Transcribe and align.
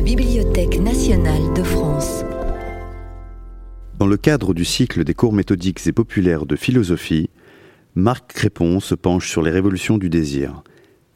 la 0.00 0.06
Bibliothèque 0.06 0.80
nationale 0.80 1.52
de 1.54 1.62
France. 1.62 2.24
Dans 3.98 4.06
le 4.06 4.16
cadre 4.16 4.54
du 4.54 4.64
cycle 4.64 5.04
des 5.04 5.12
cours 5.12 5.34
méthodiques 5.34 5.86
et 5.86 5.92
populaires 5.92 6.46
de 6.46 6.56
philosophie, 6.56 7.28
Marc 7.94 8.32
Crépon 8.32 8.80
se 8.80 8.94
penche 8.94 9.28
sur 9.28 9.42
les 9.42 9.50
révolutions 9.50 9.98
du 9.98 10.08
désir. 10.08 10.62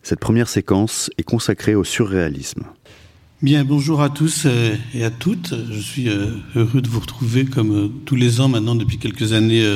Cette 0.02 0.20
première 0.20 0.50
séquence 0.50 1.08
est 1.16 1.22
consacrée 1.22 1.74
au 1.74 1.82
surréalisme. 1.82 2.64
Bien, 3.40 3.64
bonjour 3.64 4.02
à 4.02 4.10
tous 4.10 4.42
euh, 4.44 4.76
et 4.92 5.02
à 5.02 5.10
toutes. 5.10 5.54
Je 5.70 5.80
suis 5.80 6.10
euh, 6.10 6.32
heureux 6.54 6.82
de 6.82 6.88
vous 6.88 7.00
retrouver 7.00 7.46
comme 7.46 7.74
euh, 7.74 7.88
tous 8.04 8.16
les 8.16 8.42
ans 8.42 8.48
maintenant 8.48 8.74
depuis 8.74 8.98
quelques 8.98 9.32
années 9.32 9.66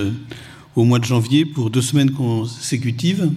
au 0.76 0.84
mois 0.84 0.98
de 0.98 1.06
janvier 1.06 1.46
pour 1.46 1.70
deux 1.70 1.80
semaines 1.80 2.10
consécutives. 2.10 3.30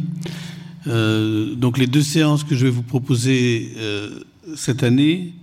donc 0.85 1.77
les 1.77 1.87
deux 1.87 2.01
séances 2.01 2.43
que 2.43 2.55
je 2.55 2.65
vais 2.65 2.71
vous 2.71 2.83
proposer 2.83 3.71
cette 4.55 4.83
année 4.83 5.33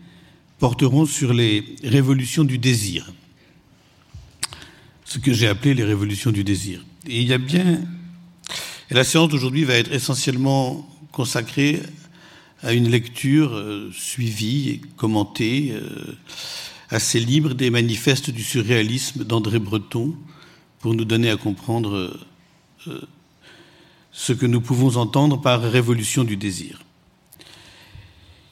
porteront 0.59 1.07
sur 1.07 1.33
les 1.33 1.77
révolutions 1.85 2.45
du 2.45 2.59
désir, 2.59 3.13
ce 5.05 5.19
que 5.19 5.33
j'ai 5.33 5.49
appelé 5.49 5.75
les 5.75 5.85
révolutions 5.85 6.31
du 6.31 6.45
désir. 6.45 6.85
Et 7.07 7.21
il 7.21 7.29
y 7.29 7.33
a 7.33 7.39
bien, 7.39 7.81
et 8.91 8.95
la 8.95 9.05
séance 9.05 9.29
d'aujourd'hui 9.29 9.65
va 9.65 9.75
être 9.75 9.93
essentiellement 9.93 10.89
consacrée 11.13 11.83
à 12.63 12.73
une 12.73 12.89
lecture 12.89 13.55
euh, 13.55 13.91
suivie 13.93 14.71
et 14.71 14.81
commentée, 14.97 15.71
euh, 15.73 16.17
assez 16.91 17.21
libre 17.21 17.55
des 17.55 17.71
manifestes 17.71 18.31
du 18.31 18.43
surréalisme 18.43 19.25
d'André 19.25 19.59
Breton, 19.59 20.15
pour 20.81 20.95
nous 20.95 21.05
donner 21.05 21.31
à 21.31 21.37
comprendre 21.37 22.19
euh, 22.89 23.01
ce 24.13 24.33
que 24.33 24.47
nous 24.47 24.61
pouvons 24.61 24.97
entendre 24.97 25.41
par 25.41 25.61
révolution 25.61 26.25
du 26.25 26.37
désir. 26.37 26.83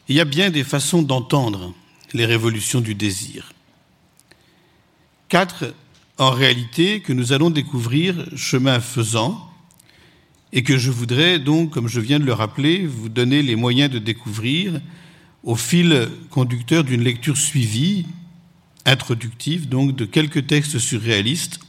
Il 0.09 0.15
y 0.15 0.20
a 0.20 0.24
bien 0.24 0.51
des 0.51 0.65
façons 0.65 1.02
d'entendre 1.02 1.74
les 2.12 2.26
révolutions 2.26 2.80
du 2.80 2.95
désir. 2.95 3.52
Quatre, 5.29 5.74
en 6.18 6.30
réalité, 6.30 7.01
que 7.01 7.12
nous 7.12 7.32
allons 7.32 7.51
découvrir 7.51 8.26
chemin 8.37 8.80
faisant 8.80 9.51
et 10.52 10.62
que 10.62 10.79
je 10.79 10.90
voudrais 10.90 11.38
donc, 11.38 11.71
comme 11.71 11.88
je 11.88 12.01
viens 12.01 12.18
de 12.18 12.24
le 12.24 12.32
rappeler, 12.32 12.87
vous 12.87 13.09
donner 13.09 13.43
les 13.43 13.57
moyens 13.57 13.90
de 13.90 13.99
découvrir 13.99 14.80
au 15.43 15.57
fil 15.57 16.09
conducteur 16.30 16.84
d'une 16.84 17.02
lecture 17.02 17.37
suivie, 17.37 18.07
introductive 18.84 19.68
donc, 19.68 19.95
de 19.95 20.04
quelques 20.04 20.46
textes 20.46 20.79
surréalistes, 20.79 21.60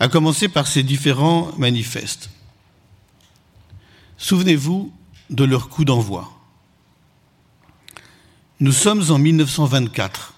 à 0.00 0.08
commencer 0.08 0.48
par 0.48 0.66
ces 0.66 0.82
différents 0.82 1.52
manifestes. 1.58 2.30
Souvenez-vous 4.16 4.92
de 5.30 5.44
leur 5.44 5.68
coup 5.68 5.84
d'envoi. 5.84 6.37
Nous 8.60 8.72
sommes 8.72 9.04
en 9.10 9.18
1924. 9.18 10.34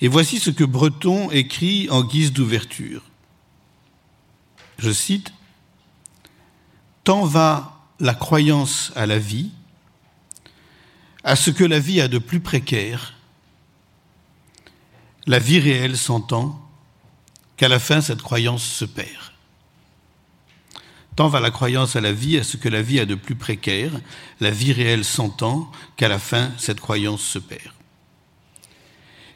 Et 0.00 0.08
voici 0.08 0.38
ce 0.38 0.50
que 0.50 0.64
Breton 0.64 1.30
écrit 1.30 1.88
en 1.90 2.02
guise 2.02 2.32
d'ouverture. 2.32 3.02
Je 4.78 4.90
cite, 4.90 5.32
Tant 7.04 7.26
va 7.26 7.86
la 8.00 8.14
croyance 8.14 8.90
à 8.96 9.04
la 9.04 9.18
vie, 9.18 9.50
à 11.22 11.36
ce 11.36 11.50
que 11.50 11.64
la 11.64 11.78
vie 11.78 12.00
a 12.00 12.08
de 12.08 12.18
plus 12.18 12.40
précaire, 12.40 13.14
la 15.26 15.38
vie 15.38 15.60
réelle 15.60 15.98
s'entend, 15.98 16.60
qu'à 17.58 17.68
la 17.68 17.78
fin 17.78 18.00
cette 18.00 18.22
croyance 18.22 18.64
se 18.64 18.86
perd. 18.86 19.33
Tant 21.16 21.28
va 21.28 21.40
la 21.40 21.50
croyance 21.50 21.94
à 21.96 22.00
la 22.00 22.12
vie, 22.12 22.38
à 22.38 22.44
ce 22.44 22.56
que 22.56 22.68
la 22.68 22.82
vie 22.82 22.98
a 22.98 23.06
de 23.06 23.14
plus 23.14 23.36
précaire, 23.36 23.92
la 24.40 24.50
vie 24.50 24.72
réelle 24.72 25.04
s'entend, 25.04 25.70
qu'à 25.96 26.08
la 26.08 26.18
fin 26.18 26.50
cette 26.58 26.80
croyance 26.80 27.22
se 27.22 27.38
perd. 27.38 27.72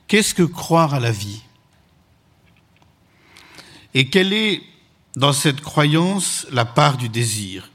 Qu'est-ce 0.09 0.35
que 0.35 0.43
croire 0.43 0.95
à 0.95 1.01
la 1.01 1.12
vie? 1.12 1.43
Et 3.95 4.08
quelle 4.08 4.33
est 4.33 4.63
dans 5.17 5.33
cette 5.33 5.61
croyance 5.61 6.47
la 6.51 6.64
part 6.64 6.97
du 6.97 7.08
désir? 7.08 7.70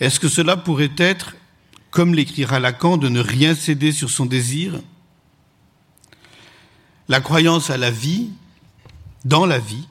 Est-ce 0.00 0.20
que 0.20 0.28
cela 0.28 0.56
pourrait 0.56 0.92
être, 0.98 1.36
comme 1.90 2.14
l'écrira 2.14 2.58
Lacan, 2.60 2.96
de 2.96 3.08
ne 3.08 3.20
rien 3.20 3.54
céder 3.54 3.92
sur 3.92 4.10
son 4.10 4.26
désir? 4.26 4.80
La 7.08 7.20
croyance 7.20 7.70
à 7.70 7.76
la 7.76 7.90
vie, 7.90 8.30
dans 9.24 9.46
la 9.46 9.58
vie, 9.58 9.86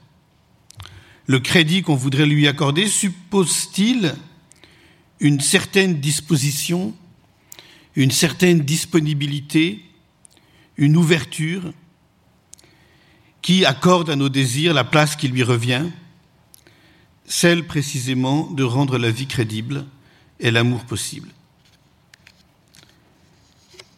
le 1.25 1.39
crédit 1.39 1.81
qu'on 1.81 1.95
voudrait 1.95 2.25
lui 2.25 2.47
accorder 2.47 2.87
suppose-t-il 2.87 4.15
une 5.19 5.39
certaine 5.39 5.99
disposition, 5.99 6.93
une 7.95 8.11
certaine 8.11 8.61
disponibilité, 8.61 9.83
une 10.77 10.97
ouverture 10.97 11.73
qui 13.41 13.65
accorde 13.65 14.09
à 14.09 14.15
nos 14.15 14.29
désirs 14.29 14.73
la 14.73 14.83
place 14.83 15.15
qui 15.15 15.27
lui 15.27 15.43
revient, 15.43 15.85
celle 17.25 17.65
précisément 17.65 18.49
de 18.51 18.63
rendre 18.63 18.97
la 18.97 19.11
vie 19.11 19.27
crédible 19.27 19.85
et 20.39 20.51
l'amour 20.51 20.83
possible. 20.85 21.29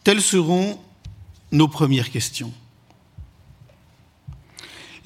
Telles 0.04 0.22
seront 0.22 0.80
nos 1.50 1.68
premières 1.68 2.10
questions. 2.10 2.52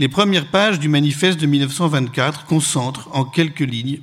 Les 0.00 0.08
premières 0.08 0.50
pages 0.50 0.78
du 0.78 0.88
manifeste 0.88 1.38
de 1.38 1.44
1924 1.44 2.46
concentrent 2.46 3.10
en 3.12 3.26
quelques 3.26 3.60
lignes 3.60 4.00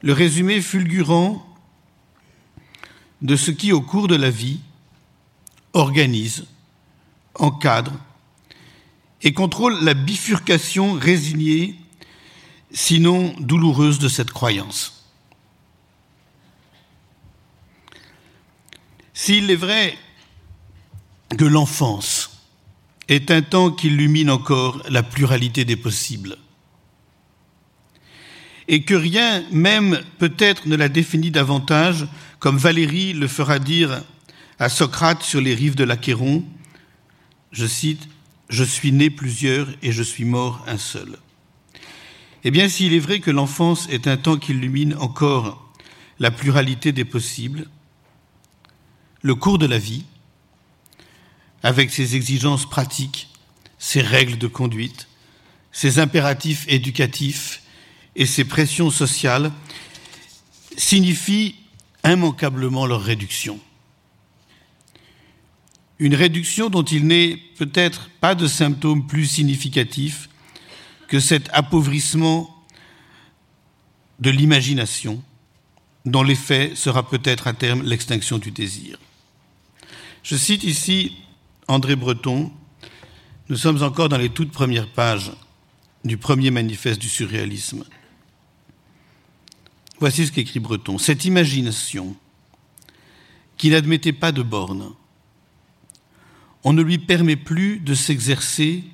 le 0.00 0.14
résumé 0.14 0.62
fulgurant 0.62 1.46
de 3.20 3.36
ce 3.36 3.50
qui, 3.50 3.72
au 3.72 3.82
cours 3.82 4.08
de 4.08 4.16
la 4.16 4.30
vie, 4.30 4.60
organise, 5.74 6.46
encadre 7.34 7.92
et 9.20 9.34
contrôle 9.34 9.84
la 9.84 9.92
bifurcation 9.92 10.94
résignée, 10.94 11.78
sinon 12.72 13.34
douloureuse, 13.40 13.98
de 13.98 14.08
cette 14.08 14.30
croyance. 14.30 15.04
S'il 19.12 19.50
est 19.50 19.56
vrai 19.56 19.98
que 21.36 21.44
l'enfance 21.44 22.33
est 23.08 23.30
un 23.30 23.42
temps 23.42 23.70
qui 23.70 23.88
illumine 23.88 24.30
encore 24.30 24.82
la 24.88 25.02
pluralité 25.02 25.64
des 25.64 25.76
possibles. 25.76 26.36
Et 28.66 28.82
que 28.82 28.94
rien, 28.94 29.44
même 29.52 30.00
peut-être, 30.18 30.66
ne 30.66 30.76
la 30.76 30.88
définit 30.88 31.30
davantage, 31.30 32.06
comme 32.38 32.56
Valérie 32.56 33.12
le 33.12 33.28
fera 33.28 33.58
dire 33.58 34.02
à 34.58 34.68
Socrate 34.68 35.22
sur 35.22 35.40
les 35.40 35.54
rives 35.54 35.74
de 35.74 35.84
l'Achéron, 35.84 36.44
je 37.52 37.66
cite, 37.66 38.08
Je 38.50 38.64
suis 38.64 38.92
né 38.92 39.10
plusieurs 39.10 39.68
et 39.82 39.90
je 39.90 40.02
suis 40.02 40.24
mort 40.24 40.62
un 40.66 40.78
seul. 40.78 41.18
Eh 42.44 42.50
bien, 42.50 42.68
s'il 42.68 42.92
est 42.92 42.98
vrai 42.98 43.20
que 43.20 43.30
l'enfance 43.30 43.88
est 43.90 44.06
un 44.06 44.18
temps 44.18 44.36
qui 44.36 44.52
illumine 44.52 44.94
encore 45.00 45.72
la 46.18 46.30
pluralité 46.30 46.92
des 46.92 47.06
possibles, 47.06 47.66
le 49.22 49.34
cours 49.34 49.58
de 49.58 49.66
la 49.66 49.78
vie, 49.78 50.04
avec 51.64 51.90
ses 51.90 52.14
exigences 52.14 52.68
pratiques, 52.68 53.30
ses 53.78 54.02
règles 54.02 54.36
de 54.36 54.46
conduite, 54.46 55.08
ses 55.72 55.98
impératifs 55.98 56.66
éducatifs 56.68 57.62
et 58.14 58.26
ses 58.26 58.44
pressions 58.44 58.90
sociales, 58.90 59.50
signifie 60.76 61.56
immanquablement 62.04 62.84
leur 62.84 63.02
réduction. 63.02 63.58
Une 65.98 66.14
réduction 66.14 66.68
dont 66.68 66.82
il 66.82 67.06
n'est 67.06 67.38
peut-être 67.56 68.10
pas 68.20 68.34
de 68.34 68.46
symptôme 68.46 69.06
plus 69.06 69.26
significatif 69.26 70.28
que 71.08 71.18
cet 71.18 71.48
appauvrissement 71.54 72.62
de 74.20 74.28
l'imagination, 74.28 75.22
dont 76.04 76.22
l'effet 76.22 76.72
sera 76.74 77.08
peut-être 77.08 77.46
à 77.46 77.54
terme 77.54 77.82
l'extinction 77.84 78.36
du 78.36 78.50
désir. 78.50 78.98
Je 80.22 80.36
cite 80.36 80.64
ici 80.64 81.16
André 81.68 81.96
Breton, 81.96 82.52
nous 83.48 83.56
sommes 83.56 83.82
encore 83.82 84.08
dans 84.08 84.18
les 84.18 84.28
toutes 84.28 84.52
premières 84.52 84.88
pages 84.88 85.32
du 86.04 86.18
premier 86.18 86.50
manifeste 86.50 87.00
du 87.00 87.08
surréalisme. 87.08 87.84
Voici 89.98 90.26
ce 90.26 90.32
qu'écrit 90.32 90.60
Breton. 90.60 90.98
Cette 90.98 91.24
imagination, 91.24 92.14
qui 93.56 93.70
n'admettait 93.70 94.12
pas 94.12 94.32
de 94.32 94.42
bornes, 94.42 94.92
on 96.64 96.72
ne 96.72 96.82
lui 96.82 96.98
permet 96.98 97.36
plus 97.36 97.78
de 97.78 97.94
s'exercer 97.94 98.84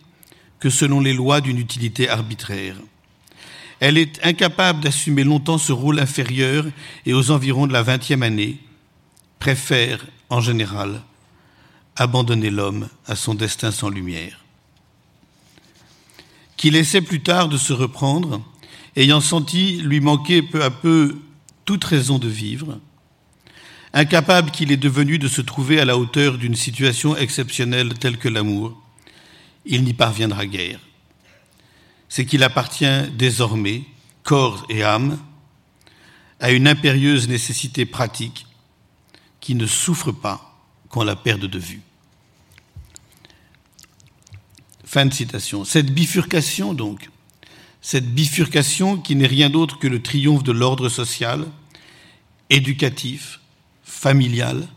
que 0.60 0.70
selon 0.70 1.00
les 1.00 1.14
lois 1.14 1.40
d'une 1.40 1.58
utilité 1.58 2.08
arbitraire. 2.08 2.76
Elle 3.80 3.96
est 3.96 4.24
incapable 4.24 4.80
d'assumer 4.80 5.24
longtemps 5.24 5.58
ce 5.58 5.72
rôle 5.72 5.98
inférieur 5.98 6.66
et 7.06 7.14
aux 7.14 7.30
environs 7.30 7.66
de 7.66 7.72
la 7.72 7.82
vingtième 7.82 8.22
année 8.22 8.58
préfère, 9.38 10.04
en 10.28 10.40
général, 10.40 11.02
abandonner 11.96 12.50
l'homme 12.50 12.88
à 13.06 13.16
son 13.16 13.34
destin 13.34 13.70
sans 13.70 13.88
lumière. 13.88 14.44
Qu'il 16.56 16.76
essaie 16.76 17.00
plus 17.00 17.22
tard 17.22 17.48
de 17.48 17.56
se 17.56 17.72
reprendre, 17.72 18.42
ayant 18.96 19.20
senti 19.20 19.78
lui 19.78 20.00
manquer 20.00 20.42
peu 20.42 20.62
à 20.62 20.70
peu 20.70 21.18
toute 21.64 21.84
raison 21.84 22.18
de 22.18 22.28
vivre, 22.28 22.80
incapable 23.92 24.50
qu'il 24.50 24.72
est 24.72 24.76
devenu 24.76 25.18
de 25.18 25.28
se 25.28 25.40
trouver 25.40 25.80
à 25.80 25.84
la 25.84 25.96
hauteur 25.96 26.38
d'une 26.38 26.54
situation 26.54 27.16
exceptionnelle 27.16 27.94
telle 27.94 28.18
que 28.18 28.28
l'amour, 28.28 28.80
il 29.64 29.84
n'y 29.84 29.94
parviendra 29.94 30.46
guère. 30.46 30.80
C'est 32.08 32.26
qu'il 32.26 32.42
appartient 32.42 33.08
désormais, 33.16 33.84
corps 34.22 34.66
et 34.68 34.82
âme, 34.82 35.18
à 36.40 36.50
une 36.50 36.66
impérieuse 36.66 37.28
nécessité 37.28 37.84
pratique 37.84 38.46
qui 39.40 39.54
ne 39.54 39.66
souffre 39.66 40.12
pas 40.12 40.49
qu'on 40.90 41.04
la 41.04 41.16
perde 41.16 41.46
de 41.46 41.58
vue. 41.58 41.80
Fin 44.84 45.06
de 45.06 45.14
citation. 45.14 45.64
Cette 45.64 45.94
bifurcation, 45.94 46.74
donc, 46.74 47.08
cette 47.80 48.12
bifurcation 48.12 48.98
qui 48.98 49.16
n'est 49.16 49.26
rien 49.26 49.48
d'autre 49.48 49.78
que 49.78 49.86
le 49.86 50.02
triomphe 50.02 50.42
de 50.42 50.52
l'ordre 50.52 50.88
social, 50.88 51.46
éducatif, 52.50 53.40
familial, 53.84 54.68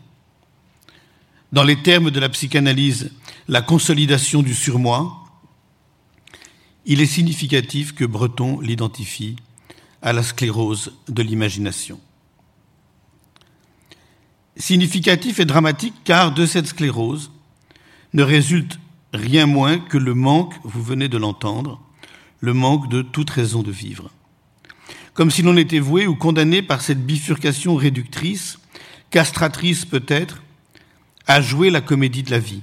dans 1.52 1.64
les 1.64 1.82
termes 1.82 2.10
de 2.10 2.20
la 2.20 2.28
psychanalyse, 2.28 3.10
la 3.48 3.60
consolidation 3.60 4.42
du 4.42 4.54
surmoi, 4.54 5.20
il 6.86 7.00
est 7.00 7.06
significatif 7.06 7.94
que 7.94 8.04
Breton 8.04 8.60
l'identifie 8.60 9.36
à 10.00 10.12
la 10.12 10.22
sclérose 10.22 10.92
de 11.08 11.22
l'imagination. 11.22 12.00
Significatif 14.56 15.40
et 15.40 15.44
dramatique 15.44 15.94
car 16.04 16.32
de 16.32 16.46
cette 16.46 16.68
sclérose 16.68 17.32
ne 18.12 18.22
résulte 18.22 18.78
rien 19.12 19.46
moins 19.46 19.78
que 19.78 19.98
le 19.98 20.14
manque, 20.14 20.54
vous 20.62 20.82
venez 20.82 21.08
de 21.08 21.18
l'entendre, 21.18 21.80
le 22.40 22.54
manque 22.54 22.88
de 22.88 23.02
toute 23.02 23.30
raison 23.30 23.62
de 23.62 23.72
vivre. 23.72 24.10
Comme 25.12 25.30
si 25.30 25.42
l'on 25.42 25.56
était 25.56 25.78
voué 25.80 26.06
ou 26.06 26.14
condamné 26.14 26.62
par 26.62 26.82
cette 26.82 27.04
bifurcation 27.04 27.74
réductrice, 27.74 28.58
castratrice 29.10 29.84
peut-être, 29.84 30.42
à 31.26 31.40
jouer 31.40 31.70
la 31.70 31.80
comédie 31.80 32.22
de 32.22 32.30
la 32.30 32.38
vie, 32.38 32.62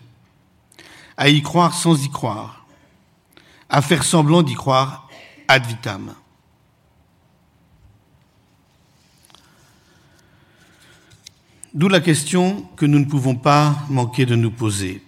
à 1.17 1.29
y 1.29 1.41
croire 1.41 1.73
sans 1.73 2.03
y 2.03 2.09
croire, 2.09 2.65
à 3.69 3.81
faire 3.81 4.03
semblant 4.03 4.43
d'y 4.43 4.53
croire 4.53 5.09
ad 5.47 5.65
vitam. 5.65 6.13
D'où 11.73 11.87
la 11.87 12.01
question 12.01 12.63
que 12.75 12.85
nous 12.85 12.99
ne 12.99 13.05
pouvons 13.05 13.35
pas 13.35 13.85
manquer 13.89 14.25
de 14.25 14.35
nous 14.35 14.51
poser. 14.51 15.01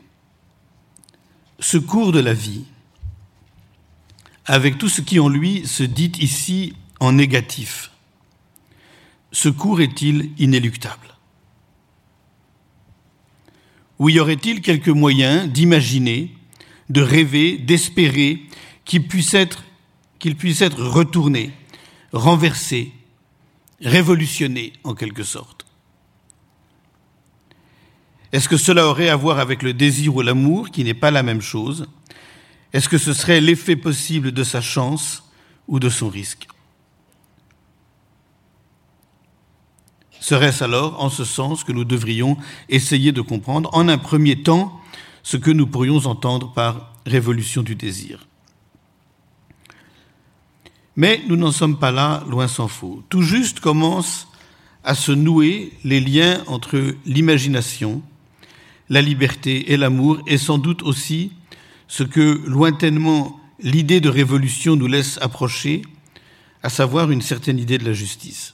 Ce 1.59 1.77
cours 1.77 2.13
de 2.13 2.21
la 2.21 2.33
vie, 2.33 2.63
avec 4.45 4.77
tout 4.77 4.87
ce 4.87 5.01
qui 5.01 5.19
en 5.19 5.27
lui 5.27 5.67
se 5.67 5.83
dit 5.83 6.11
ici 6.19 6.73
en 7.01 7.11
négatif, 7.11 7.91
ce 9.33 9.49
cours 9.49 9.81
est-il 9.81 10.31
inéluctable? 10.37 11.17
Ou 13.99 14.07
y 14.09 14.19
aurait-il 14.19 14.61
quelques 14.61 14.87
moyens 14.87 15.49
d'imaginer, 15.49 16.33
de 16.89 17.01
rêver, 17.01 17.57
d'espérer 17.57 18.41
qu'il 18.85 19.05
puisse 19.07 19.33
être, 19.33 19.65
qu'il 20.17 20.37
puisse 20.37 20.61
être 20.61 20.81
retourné, 20.81 21.51
renversé, 22.13 22.93
révolutionné 23.81 24.71
en 24.85 24.93
quelque 24.93 25.23
sorte? 25.23 25.62
Est-ce 28.33 28.49
que 28.49 28.57
cela 28.57 28.87
aurait 28.87 29.09
à 29.09 29.15
voir 29.15 29.37
avec 29.37 29.61
le 29.61 29.73
désir 29.73 30.15
ou 30.15 30.21
l'amour, 30.23 30.71
qui 30.71 30.83
n'est 30.83 30.95
pas 30.95 31.11
la 31.11 31.21
même 31.21 31.41
chose? 31.41 31.85
Est-ce 32.73 32.89
que 32.89 32.97
ce 32.97 33.13
serait 33.13 33.39
l'effet 33.39 33.75
possible 33.75 34.31
de 34.31 34.43
sa 34.43 34.59
chance 34.59 35.23
ou 35.67 35.79
de 35.79 35.87
son 35.87 36.09
risque? 36.09 36.47
Serait-ce 40.19 40.63
alors 40.63 40.99
en 40.99 41.11
ce 41.11 41.23
sens 41.23 41.63
que 41.63 41.71
nous 41.71 41.83
devrions 41.83 42.35
essayer 42.69 43.11
de 43.11 43.21
comprendre 43.21 43.69
en 43.73 43.87
un 43.87 43.99
premier 43.99 44.41
temps 44.41 44.81
ce 45.21 45.37
que 45.37 45.51
nous 45.51 45.67
pourrions 45.67 46.07
entendre 46.07 46.53
par 46.53 46.91
révolution 47.05 47.61
du 47.61 47.75
désir? 47.75 48.25
Mais 50.95 51.21
nous 51.27 51.35
n'en 51.35 51.51
sommes 51.51 51.77
pas 51.77 51.91
là, 51.91 52.23
loin 52.27 52.47
s'en 52.47 52.67
faut. 52.67 53.03
Tout 53.09 53.21
juste 53.21 53.59
commencent 53.59 54.27
à 54.83 54.95
se 54.95 55.11
nouer 55.11 55.71
les 55.83 55.99
liens 55.99 56.43
entre 56.47 56.95
l'imagination, 57.05 58.01
la 58.93 59.01
liberté 59.01 59.73
et 59.73 59.77
l'amour 59.77 60.19
est 60.27 60.37
sans 60.37 60.59
doute 60.59 60.83
aussi 60.83 61.31
ce 61.87 62.03
que 62.03 62.43
lointainement 62.45 63.39
l'idée 63.59 63.99
de 63.99 64.07
révolution 64.07 64.75
nous 64.75 64.85
laisse 64.85 65.17
approcher, 65.19 65.81
à 66.61 66.69
savoir 66.69 67.09
une 67.09 67.23
certaine 67.23 67.57
idée 67.57 67.79
de 67.79 67.85
la 67.85 67.93
justice. 67.93 68.53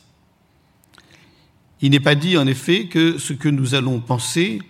Il 1.81 1.91
n'est 1.91 1.99
pas 1.99 2.15
dit 2.15 2.37
en 2.37 2.47
effet 2.47 2.85
que 2.85 3.17
ce 3.17 3.33
que 3.33 3.49
nous 3.49 3.75
allons 3.75 3.99
penser, 3.99 4.61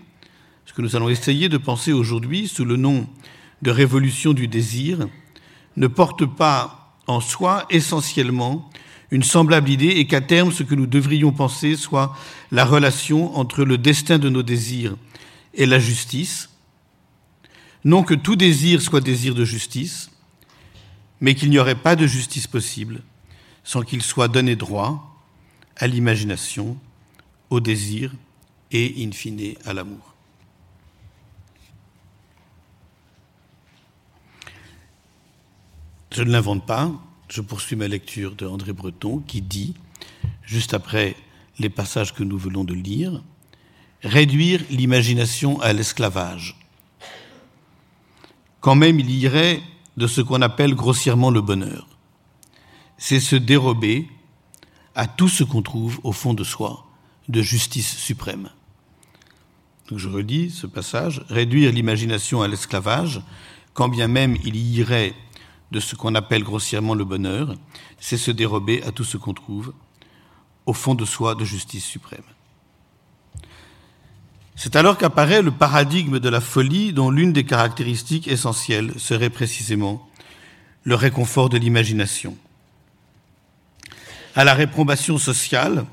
ce 0.66 0.74
que 0.74 0.82
nous 0.82 0.96
allons 0.96 1.08
essayer 1.08 1.50
de 1.50 1.58
penser 1.58 1.94
aujourd'hui 1.94 2.48
sous 2.48 2.66
le 2.66 2.76
nom 2.76 3.08
de 3.62 3.70
révolution 3.70 4.34
du 4.34 4.48
désir, 4.48 5.08
ne 5.78 5.86
porte 5.86 6.26
pas 6.26 6.98
en 7.06 7.22
soi 7.22 7.68
essentiellement 7.70 8.72
une 9.12 9.24
semblable 9.24 9.70
idée 9.70 9.90
et 9.90 10.08
qu'à 10.08 10.22
terme 10.22 10.52
ce 10.52 10.64
que 10.64 10.74
nous 10.74 10.88
devrions 10.88 11.32
penser 11.32 11.76
soit 11.76 12.18
la 12.52 12.66
relation 12.66 13.38
entre 13.38 13.64
le 13.64 13.78
destin 13.78 14.18
de 14.18 14.30
nos 14.30 14.42
désirs 14.42 14.96
et 15.54 15.66
la 15.66 15.80
justice. 15.80 16.50
Non 17.84 18.04
que 18.04 18.14
tout 18.14 18.36
désir 18.36 18.82
soit 18.82 19.02
désir 19.02 19.36
de 19.36 19.46
justice, 19.46 20.12
mais 21.22 21.36
qu'il 21.36 21.50
n'y 21.50 21.60
aurait 21.60 21.76
pas 21.76 21.96
de 21.96 22.08
justice 22.08 22.48
possible 22.48 23.02
sans 23.64 23.84
qu'il 23.84 24.02
soit 24.02 24.28
donné 24.28 24.56
droit 24.56 25.24
à 25.78 25.88
l'imagination, 25.88 26.78
au 27.50 27.60
désir 27.60 28.14
et, 28.72 29.06
in 29.06 29.12
fine, 29.12 29.56
à 29.66 29.74
l'amour. 29.74 30.14
Je 36.12 36.24
ne 36.24 36.32
l'invente 36.32 36.66
pas, 36.66 36.92
je 37.30 37.42
poursuis 37.42 37.76
ma 37.76 37.88
lecture 37.88 38.36
de 38.36 38.46
André 38.46 38.74
Breton 38.74 39.20
qui 39.20 39.42
dit, 39.42 39.76
juste 40.44 40.74
après 40.74 41.16
les 41.60 41.70
passages 41.70 42.14
que 42.14 42.24
nous 42.24 42.38
venons 42.38 42.64
de 42.64 42.74
lire, 42.74 43.22
réduire 44.04 44.62
l'imagination 44.70 45.60
à 45.62 45.74
l'esclavage. 45.74 46.56
Quand 48.62 48.76
même 48.76 49.00
il 49.00 49.10
irait 49.10 49.62
de 49.98 50.08
ce 50.08 50.22
qu'on 50.22 50.42
appelle 50.42 50.76
grossièrement 50.76 51.32
le 51.32 51.42
bonheur. 51.42 51.88
C'est 52.98 53.20
se 53.20 53.36
dérober 53.36 54.08
à 54.96 55.08
tout 55.08 55.30
ce 55.30 55.44
qu'on 55.44 55.62
trouve 55.62 56.00
au 56.04 56.12
fond 56.12 56.34
de 56.34 56.44
soi 56.44 56.86
de 57.28 57.42
justice 57.42 57.98
suprême. 57.98 58.50
Donc 59.90 60.00
je 60.00 60.10
redis 60.10 60.50
ce 60.50 60.68
passage, 60.68 61.24
réduire 61.30 61.72
l'imagination 61.72 62.42
à 62.42 62.48
l'esclavage, 62.48 63.22
quand 63.74 63.90
bien 63.90 64.08
même 64.08 64.38
il 64.44 64.56
y 64.56 64.80
irait 64.80 65.14
de 65.72 65.80
ce 65.80 65.96
qu'on 65.96 66.16
appelle 66.16 66.44
grossièrement 66.44 66.96
le 66.96 67.06
bonheur, 67.06 67.56
c'est 68.00 68.18
se 68.18 68.32
dérober 68.32 68.84
à 68.84 68.92
tout 68.92 69.04
ce 69.04 69.18
qu'on 69.18 69.34
trouve 69.34 69.74
au 70.66 70.74
fond 70.74 70.96
de 70.96 71.06
soi 71.06 71.36
de 71.36 71.46
justice 71.46 71.86
suprême. 71.86 72.24
C'est 74.62 74.76
alors 74.76 74.98
qu'apparaît 74.98 75.42
le 75.42 75.52
paradigme 75.52 76.20
de 76.20 76.28
la 76.28 76.42
folie 76.42 76.92
dont 76.92 77.12
l'une 77.12 77.32
des 77.32 77.46
caractéristiques 77.46 78.28
essentielles 78.28 78.92
serait 78.98 79.30
précisément 79.30 80.06
le 80.84 80.96
réconfort 80.96 81.48
de 81.48 81.58
l'imagination. 81.58 82.36
À 84.36 84.44
la 84.44 84.54
réprobation 84.54 85.18
sociale, 85.18 85.86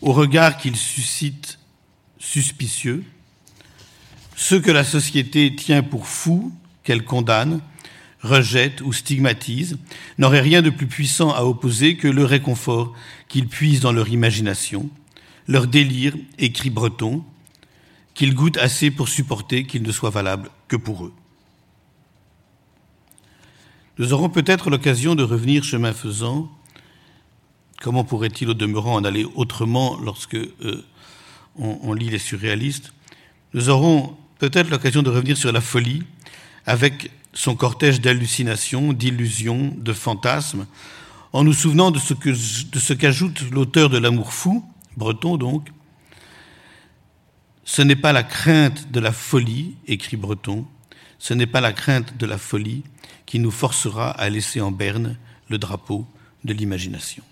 au 0.00 0.12
regard 0.12 0.56
qu'il 0.56 0.74
suscite 0.74 1.60
suspicieux, 2.18 3.04
ceux 4.34 4.58
que 4.58 4.72
la 4.72 4.82
société 4.82 5.54
tient 5.54 5.84
pour 5.84 6.08
fous, 6.08 6.52
qu'elle 6.82 7.04
condamne, 7.04 7.60
rejette 8.22 8.80
ou 8.80 8.92
stigmatise, 8.92 9.78
n'auraient 10.18 10.40
rien 10.40 10.62
de 10.62 10.70
plus 10.70 10.88
puissant 10.88 11.30
à 11.30 11.42
opposer 11.42 11.96
que 11.96 12.08
le 12.08 12.24
réconfort 12.24 12.92
qu'ils 13.28 13.46
puisent 13.46 13.82
dans 13.82 13.92
leur 13.92 14.08
imagination, 14.08 14.90
leur 15.46 15.68
délire, 15.68 16.16
écrit 16.40 16.70
Breton, 16.70 17.24
qu'ils 18.14 18.34
goûtent 18.34 18.58
assez 18.58 18.90
pour 18.90 19.08
supporter 19.08 19.64
qu'il 19.64 19.82
ne 19.82 19.92
soit 19.92 20.10
valable 20.10 20.50
que 20.68 20.76
pour 20.76 21.06
eux. 21.06 21.12
Nous 23.98 24.12
aurons 24.12 24.28
peut-être 24.28 24.70
l'occasion 24.70 25.14
de 25.14 25.22
revenir 25.22 25.64
chemin 25.64 25.92
faisant. 25.92 26.50
Comment 27.80 28.04
pourrait-il 28.04 28.48
au 28.48 28.54
demeurant 28.54 28.94
en 28.94 29.04
aller 29.04 29.26
autrement 29.34 29.98
lorsque 29.98 30.34
euh, 30.34 30.84
on, 31.56 31.92
lit 31.92 32.08
les 32.08 32.18
surréalistes? 32.18 32.92
Nous 33.54 33.68
aurons 33.68 34.16
peut-être 34.38 34.70
l'occasion 34.70 35.02
de 35.02 35.10
revenir 35.10 35.36
sur 35.36 35.52
la 35.52 35.60
folie 35.60 36.04
avec 36.64 37.10
son 37.34 37.54
cortège 37.54 38.00
d'hallucinations, 38.00 38.92
d'illusions, 38.92 39.74
de 39.76 39.92
fantasmes, 39.92 40.66
en 41.32 41.44
nous 41.44 41.52
souvenant 41.52 41.90
de 41.90 41.98
ce 41.98 42.92
qu'ajoute 42.92 43.42
l'auteur 43.50 43.88
de 43.90 43.98
l'amour 43.98 44.32
fou, 44.32 44.64
breton 44.96 45.36
donc, 45.36 45.68
ce 47.64 47.82
n'est 47.82 47.96
pas 47.96 48.12
la 48.12 48.22
crainte 48.22 48.90
de 48.90 49.00
la 49.00 49.12
folie, 49.12 49.76
écrit 49.86 50.16
Breton, 50.16 50.66
ce 51.18 51.34
n'est 51.34 51.46
pas 51.46 51.60
la 51.60 51.72
crainte 51.72 52.16
de 52.16 52.26
la 52.26 52.38
folie 52.38 52.82
qui 53.26 53.38
nous 53.38 53.50
forcera 53.50 54.10
à 54.10 54.28
laisser 54.28 54.60
en 54.60 54.72
berne 54.72 55.16
le 55.48 55.58
drapeau 55.58 56.06
de 56.44 56.52
l'imagination. 56.52 57.22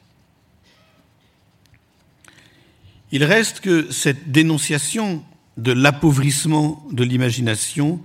Il 3.13 3.25
reste 3.25 3.61
que 3.61 3.91
cette 3.91 4.31
dénonciation 4.31 5.25
de 5.57 5.73
l'appauvrissement 5.73 6.87
de 6.93 7.03
l'imagination 7.03 8.01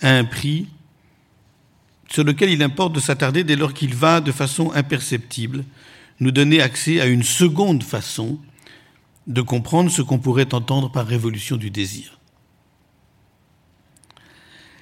a 0.00 0.10
un 0.10 0.24
prix 0.24 0.68
sur 2.08 2.22
lequel 2.22 2.50
il 2.50 2.62
importe 2.62 2.92
de 2.92 3.00
s'attarder 3.00 3.42
dès 3.42 3.56
lors 3.56 3.74
qu'il 3.74 3.94
va, 3.94 4.20
de 4.20 4.30
façon 4.30 4.70
imperceptible, 4.72 5.64
nous 6.20 6.30
donner 6.30 6.60
accès 6.60 7.00
à 7.00 7.06
une 7.06 7.24
seconde 7.24 7.82
façon 7.82 8.38
de 9.26 9.40
comprendre 9.40 9.90
ce 9.90 10.02
qu'on 10.02 10.18
pourrait 10.18 10.54
entendre 10.54 10.90
par 10.90 11.06
révolution 11.06 11.56
du 11.56 11.70
désir. 11.70 12.18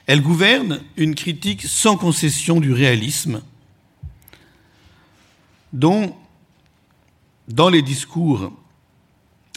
Elle 0.06 0.20
gouverne 0.20 0.80
une 0.96 1.14
critique 1.14 1.62
sans 1.62 1.96
concession 1.96 2.60
du 2.60 2.72
réalisme, 2.72 3.42
dont, 5.72 6.14
dans 7.48 7.68
les 7.68 7.82
discours, 7.82 8.52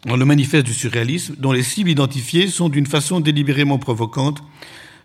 dans 0.05 0.15
le 0.15 0.25
manifeste 0.25 0.65
du 0.65 0.73
surréalisme, 0.73 1.35
dont 1.37 1.51
les 1.51 1.63
cibles 1.63 1.89
identifiées 1.89 2.47
sont 2.47 2.69
d'une 2.69 2.85
façon 2.85 3.19
délibérément 3.19 3.79
provocante 3.79 4.43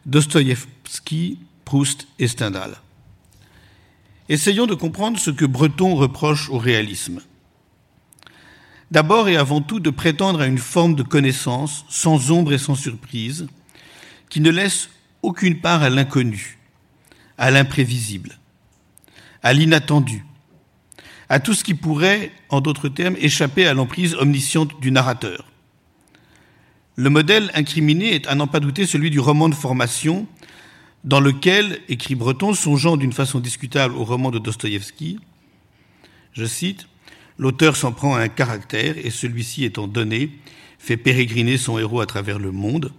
Dostoïevski, 0.06 1.38
Proust 1.64 2.06
et 2.18 2.28
Stendhal. 2.28 2.76
Essayons 4.28 4.66
de 4.66 4.74
comprendre 4.74 5.18
ce 5.18 5.30
que 5.30 5.44
Breton 5.44 5.94
reproche 5.94 6.50
au 6.50 6.58
réalisme. 6.58 7.20
D'abord 8.90 9.28
et 9.28 9.36
avant 9.36 9.60
tout 9.60 9.78
de 9.78 9.90
prétendre 9.90 10.40
à 10.40 10.46
une 10.46 10.58
forme 10.58 10.94
de 10.94 11.02
connaissance, 11.02 11.84
sans 11.88 12.32
ombre 12.32 12.52
et 12.52 12.58
sans 12.58 12.74
surprise, 12.74 13.46
qui 14.28 14.40
ne 14.40 14.50
laisse 14.50 14.90
aucune 15.22 15.60
part 15.60 15.82
à 15.82 15.90
l'inconnu, 15.90 16.58
à 17.38 17.50
l'imprévisible, 17.50 18.38
à 19.42 19.52
l'inattendu, 19.52 20.24
à 21.28 21.38
tout 21.38 21.54
ce 21.54 21.62
qui 21.62 21.74
pourrait, 21.74 22.32
en 22.48 22.60
d'autres 22.60 22.88
termes, 22.88 23.16
échapper 23.20 23.66
à 23.66 23.74
l'emprise 23.74 24.14
omnisciente 24.16 24.80
du 24.80 24.90
narrateur. 24.90 25.46
Le 26.96 27.10
modèle 27.10 27.50
incriminé 27.54 28.14
est 28.14 28.26
à 28.26 28.34
n'en 28.34 28.48
pas 28.48 28.60
douter 28.60 28.86
celui 28.86 29.10
du 29.10 29.20
roman 29.20 29.48
de 29.48 29.54
formation 29.54 30.26
dans 31.04 31.20
lequel, 31.20 31.80
écrit 31.88 32.14
Breton, 32.14 32.52
songeant 32.54 32.96
d'une 32.96 33.12
façon 33.12 33.38
discutable 33.38 33.94
au 33.94 34.04
roman 34.04 34.30
de 34.30 34.38
Dostoïevski, 34.38 35.18
je 36.32 36.44
cite, 36.44 36.88
L'auteur 37.40 37.74
s'en 37.74 37.90
prend 37.90 38.14
à 38.14 38.20
un 38.20 38.28
caractère 38.28 38.96
et 38.96 39.10
celui-ci 39.10 39.64
étant 39.64 39.88
donné, 39.88 40.30
fait 40.78 40.96
pérégriner 40.96 41.58
son 41.58 41.76
héros 41.76 42.00
à 42.00 42.06
travers 42.06 42.38
le 42.38 42.52
monde. 42.52 42.92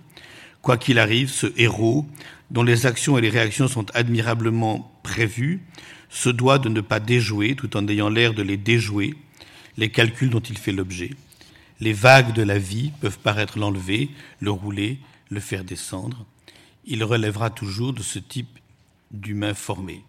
Quoi 0.62 0.78
qu'il 0.78 1.00
arrive, 1.00 1.30
ce 1.30 1.48
héros, 1.56 2.06
dont 2.50 2.64
les 2.64 2.86
actions 2.86 3.18
et 3.18 3.22
les 3.22 3.30
réactions 3.30 3.70
sont 3.70 3.86
admirablement 3.96 4.92
prévues, 5.02 5.62
se 6.10 6.30
doit 6.30 6.60
de 6.60 6.68
ne 6.68 6.82
pas 6.82 7.00
déjouer, 7.00 7.56
tout 7.56 7.78
en 7.78 7.88
ayant 7.88 8.10
l'air 8.10 8.34
de 8.34 8.44
les 8.44 8.58
déjouer, 8.58 9.14
les 9.78 9.90
calculs 9.90 10.30
dont 10.30 10.42
il 10.42 10.58
fait 10.58 10.74
l'objet. 10.74 11.12
Les 11.80 11.94
vagues 11.94 12.34
de 12.34 12.44
la 12.44 12.60
vie 12.60 12.92
peuvent 13.00 13.20
paraître 13.20 13.58
l'enlever, 13.58 14.10
le 14.42 14.52
rouler, 14.52 15.00
le 15.30 15.40
faire 15.40 15.64
descendre 15.64 16.26
il 16.86 17.04
relèvera 17.04 17.50
toujours 17.50 17.94
de 17.94 18.02
ce 18.02 18.20
type 18.20 18.60
d'humain 19.12 19.54
formé. 19.54 20.04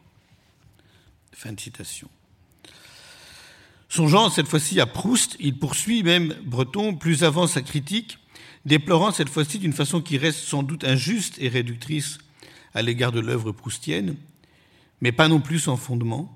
Fin 1.32 1.52
de 1.52 1.60
citation. 1.60 2.08
Songeant 3.92 4.30
cette 4.30 4.48
fois-ci 4.48 4.80
à 4.80 4.86
Proust, 4.86 5.36
il 5.38 5.58
poursuit 5.58 6.02
même 6.02 6.34
Breton 6.46 6.94
plus 6.94 7.24
avant 7.24 7.46
sa 7.46 7.60
critique, 7.60 8.18
déplorant 8.64 9.12
cette 9.12 9.28
fois-ci 9.28 9.58
d'une 9.58 9.74
façon 9.74 10.00
qui 10.00 10.16
reste 10.16 10.38
sans 10.38 10.62
doute 10.62 10.84
injuste 10.84 11.36
et 11.38 11.50
réductrice 11.50 12.16
à 12.72 12.80
l'égard 12.80 13.12
de 13.12 13.20
l'œuvre 13.20 13.52
proustienne, 13.52 14.16
mais 15.02 15.12
pas 15.12 15.28
non 15.28 15.42
plus 15.42 15.58
sans 15.58 15.76
fondement, 15.76 16.34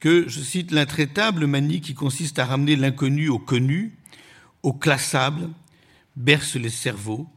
que, 0.00 0.30
je 0.30 0.40
cite, 0.40 0.70
l'intraitable 0.70 1.46
manie 1.46 1.82
qui 1.82 1.92
consiste 1.92 2.38
à 2.38 2.46
ramener 2.46 2.74
l'inconnu 2.74 3.28
au 3.28 3.38
connu, 3.38 3.94
au 4.62 4.72
classable, 4.72 5.50
berce 6.16 6.56
les 6.56 6.70
cerveaux, 6.70 7.28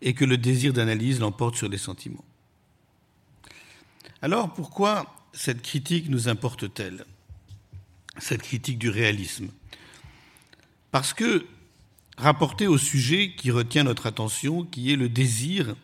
et 0.00 0.14
que 0.14 0.24
le 0.24 0.38
désir 0.38 0.72
d'analyse 0.72 1.18
l'emporte 1.18 1.56
sur 1.56 1.68
les 1.68 1.76
sentiments. 1.76 2.24
Alors 4.22 4.54
pourquoi 4.54 5.12
cette 5.32 5.62
critique 5.62 6.08
nous 6.08 6.28
importe-t-elle? 6.28 7.04
Cette 8.18 8.42
critique 8.42 8.78
du 8.78 8.90
réalisme 8.90 9.48
Parce 10.90 11.12
que, 11.12 11.46
rapportée 12.16 12.66
au 12.66 12.78
sujet 12.78 13.32
qui 13.36 13.50
retient 13.50 13.84
notre 13.84 14.06
attention, 14.06 14.64
qui 14.64 14.92
est 14.92 14.96
le 14.96 15.08
désir, 15.08 15.74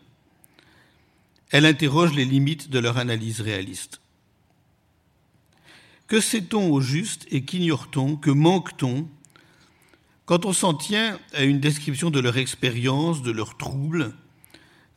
elle 1.49 1.65
interroge 1.65 2.13
les 2.13 2.25
limites 2.25 2.69
de 2.69 2.79
leur 2.79 2.97
analyse 2.97 3.41
réaliste. 3.41 3.99
Que 6.07 6.21
sait-on 6.21 6.71
au 6.71 6.81
juste 6.81 7.25
et 7.31 7.43
qu'ignore-t-on, 7.43 8.15
que 8.15 8.31
manque-t-on 8.31 9.07
quand 10.25 10.45
on 10.45 10.53
s'en 10.53 10.73
tient 10.73 11.19
à 11.33 11.43
une 11.43 11.59
description 11.59 12.09
de 12.09 12.21
leur 12.21 12.37
expérience, 12.37 13.21
de 13.21 13.31
leurs 13.31 13.57
troubles, 13.57 14.13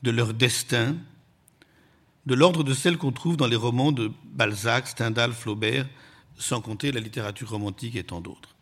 de 0.05 0.13
leur 0.13 0.33
destin, 0.33 0.97
de 2.27 2.35
l'ordre 2.35 2.63
de 2.63 2.73
celles 2.73 2.99
qu'on 2.99 3.11
trouve 3.11 3.37
dans 3.37 3.49
les 3.49 3.57
romans 3.57 3.91
de 3.91 4.13
Balzac, 4.25 4.87
Stendhal, 4.87 5.33
Flaubert, 5.33 5.89
sans 6.39 6.61
compter 6.61 6.93
la 6.93 7.01
littérature 7.01 7.51
romantique 7.51 7.97
et 7.97 8.05
tant 8.05 8.21
d'autres. 8.21 8.55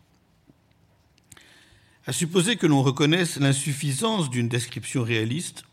À 2.05 2.11
supposer 2.11 2.57
que 2.57 2.67
l'on 2.67 2.83
reconnaisse 2.83 3.37
l'insuffisance 3.37 4.29
d'une 4.29 4.49
description 4.49 5.03
réaliste, 5.03 5.63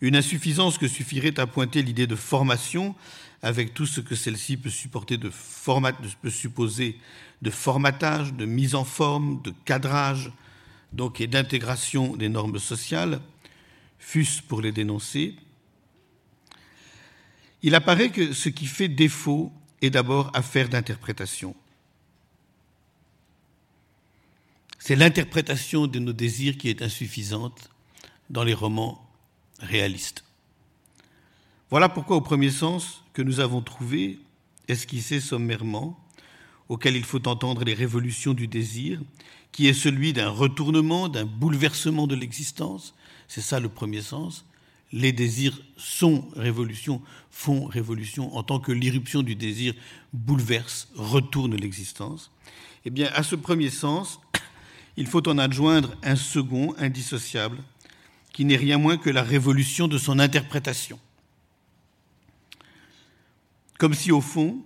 une 0.00 0.16
insuffisance 0.16 0.78
que 0.78 0.88
suffirait 0.88 1.38
à 1.38 1.46
pointer 1.46 1.82
l'idée 1.82 2.06
de 2.06 2.16
formation 2.16 2.94
avec 3.42 3.74
tout 3.74 3.86
ce 3.86 4.00
que 4.00 4.14
celle-ci 4.14 4.56
peut 4.56 4.70
supporter 4.70 5.16
de 5.16 5.30
format, 5.30 5.92
peut 5.92 6.30
supposer 6.30 6.98
de 7.42 7.50
formatage, 7.50 8.34
de 8.34 8.44
mise 8.44 8.74
en 8.74 8.84
forme, 8.84 9.40
de 9.42 9.52
cadrage, 9.64 10.30
donc 10.92 11.20
et 11.20 11.26
d'intégration 11.26 12.16
des 12.16 12.28
normes 12.28 12.58
sociales, 12.58 13.20
fût-ce 13.98 14.42
pour 14.42 14.60
les 14.60 14.72
dénoncer, 14.72 15.36
il 17.62 17.74
apparaît 17.74 18.10
que 18.10 18.32
ce 18.32 18.48
qui 18.48 18.66
fait 18.66 18.88
défaut 18.88 19.52
est 19.82 19.90
d'abord 19.90 20.30
affaire 20.34 20.68
d'interprétation. 20.68 21.54
C'est 24.78 24.96
l'interprétation 24.96 25.86
de 25.86 25.98
nos 25.98 26.12
désirs 26.12 26.56
qui 26.56 26.68
est 26.68 26.82
insuffisante 26.82 27.70
dans 28.30 28.44
les 28.44 28.54
romans 28.54 29.06
réalistes. 29.58 30.24
Voilà 31.70 31.88
pourquoi, 31.88 32.16
au 32.16 32.20
premier 32.20 32.50
sens, 32.50 33.04
que 33.12 33.22
nous 33.22 33.40
avons 33.40 33.60
trouvé, 33.60 34.18
esquissé 34.68 35.20
sommairement, 35.20 35.98
auquel 36.68 36.96
il 36.96 37.04
faut 37.04 37.26
entendre 37.28 37.64
les 37.64 37.74
révolutions 37.74 38.32
du 38.32 38.48
désir, 38.48 39.00
qui 39.52 39.68
est 39.68 39.74
celui 39.74 40.12
d'un 40.12 40.30
retournement, 40.30 41.08
d'un 41.08 41.26
bouleversement 41.26 42.06
de 42.06 42.14
l'existence. 42.14 42.94
C'est 43.28 43.40
ça 43.40 43.60
le 43.60 43.68
premier 43.68 44.02
sens. 44.02 44.44
Les 44.92 45.12
désirs 45.12 45.60
sont 45.76 46.28
révolution, 46.34 47.00
font 47.30 47.66
révolution, 47.66 48.34
en 48.36 48.42
tant 48.42 48.58
que 48.58 48.72
l'irruption 48.72 49.22
du 49.22 49.36
désir 49.36 49.74
bouleverse, 50.12 50.88
retourne 50.94 51.54
l'existence. 51.54 52.32
Eh 52.84 52.90
bien, 52.90 53.08
à 53.14 53.22
ce 53.22 53.36
premier 53.36 53.70
sens, 53.70 54.20
il 54.96 55.06
faut 55.06 55.26
en 55.28 55.38
adjoindre 55.38 55.96
un 56.02 56.16
second, 56.16 56.74
indissociable, 56.78 57.58
qui 58.32 58.44
n'est 58.44 58.56
rien 58.56 58.78
moins 58.78 58.96
que 58.96 59.10
la 59.10 59.22
révolution 59.22 59.86
de 59.86 59.98
son 59.98 60.18
interprétation. 60.18 60.98
Comme 63.78 63.94
si, 63.94 64.12
au 64.12 64.20
fond, 64.20 64.62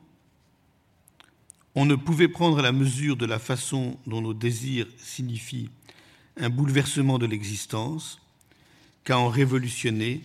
on 1.74 1.84
ne 1.84 1.94
pouvait 1.94 2.28
prendre 2.28 2.62
la 2.62 2.72
mesure 2.72 3.16
de 3.16 3.26
la 3.26 3.38
façon 3.38 3.98
dont 4.06 4.20
nos 4.20 4.34
désirs 4.34 4.86
signifient 4.96 5.70
un 6.36 6.50
bouleversement 6.50 7.18
de 7.18 7.26
l'existence 7.26 8.20
qu'à 9.04 9.18
en 9.18 9.28
révolutionner 9.28 10.22